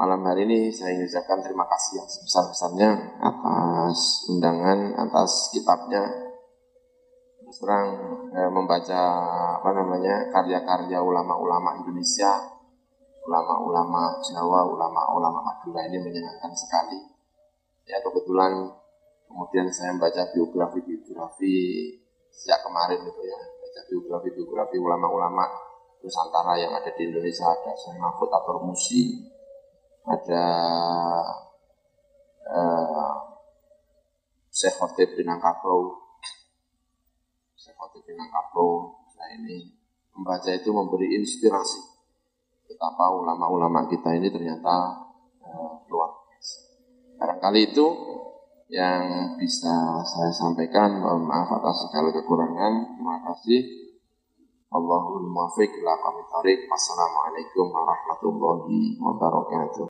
Malam 0.00 0.24
hari 0.24 0.48
ini 0.48 0.72
saya 0.72 0.96
ucapkan 0.96 1.44
terima 1.44 1.66
kasih 1.68 2.00
yang 2.00 2.08
sebesar-besarnya 2.08 2.90
atas 3.20 4.24
undangan 4.32 4.96
atas 4.96 5.52
kitabnya. 5.52 6.30
Terang 7.50 7.88
eh, 8.30 8.46
membaca 8.46 9.02
apa 9.58 9.70
namanya 9.74 10.30
karya-karya 10.30 11.02
ulama-ulama 11.02 11.82
Indonesia, 11.82 12.30
ulama-ulama 13.26 14.20
Jawa, 14.24 14.64
ulama-ulama 14.68 15.38
Madura 15.44 15.84
ini 15.88 15.98
menyenangkan 16.00 16.52
sekali. 16.56 16.98
Ya 17.84 17.98
kebetulan 18.00 18.70
kemudian 19.26 19.66
saya 19.72 19.94
membaca 19.94 20.26
biografi-biografi 20.32 21.56
sejak 22.30 22.62
kemarin 22.62 23.02
itu 23.02 23.22
ya, 23.26 23.40
baca 23.40 23.80
biografi-biografi 23.90 24.76
ulama-ulama. 24.78 25.44
Nusantara 26.00 26.56
yang 26.56 26.72
ada 26.72 26.88
di 26.96 27.12
Indonesia 27.12 27.44
ada 27.44 27.76
Syekh 27.76 28.00
Mahfud 28.00 28.32
atau 28.32 28.64
Musi, 28.64 29.20
ada 30.08 30.44
uh, 32.48 33.14
Syekh 34.48 34.80
Khotib 34.80 35.12
Binangkabau, 35.12 36.00
Fatih 37.80 38.04
Minangkabau, 38.06 38.92
nah 39.16 39.28
ini 39.34 39.72
membaca 40.12 40.52
itu 40.52 40.70
memberi 40.70 41.16
inspirasi 41.16 41.89
betapa 42.70 43.10
ulama-ulama 43.10 43.90
kita 43.90 44.14
ini 44.14 44.30
ternyata 44.30 44.74
eh, 45.42 45.72
luar 45.90 46.10
biasa. 46.14 46.58
Barangkali 47.18 47.60
itu 47.74 47.86
yang 48.70 49.34
bisa 49.34 49.98
saya 50.06 50.30
sampaikan. 50.30 51.02
Mohon 51.02 51.26
maaf 51.26 51.50
atas 51.58 51.90
segala 51.90 52.14
kekurangan. 52.14 52.94
Terima 52.94 53.16
kasih. 53.26 53.62
Allahul 54.70 55.26
muwaffiq 55.26 55.82
ila 55.82 55.98
Wassalamualaikum 56.70 57.66
warahmatullahi 57.74 58.94
wabarakatuh. 59.02 59.88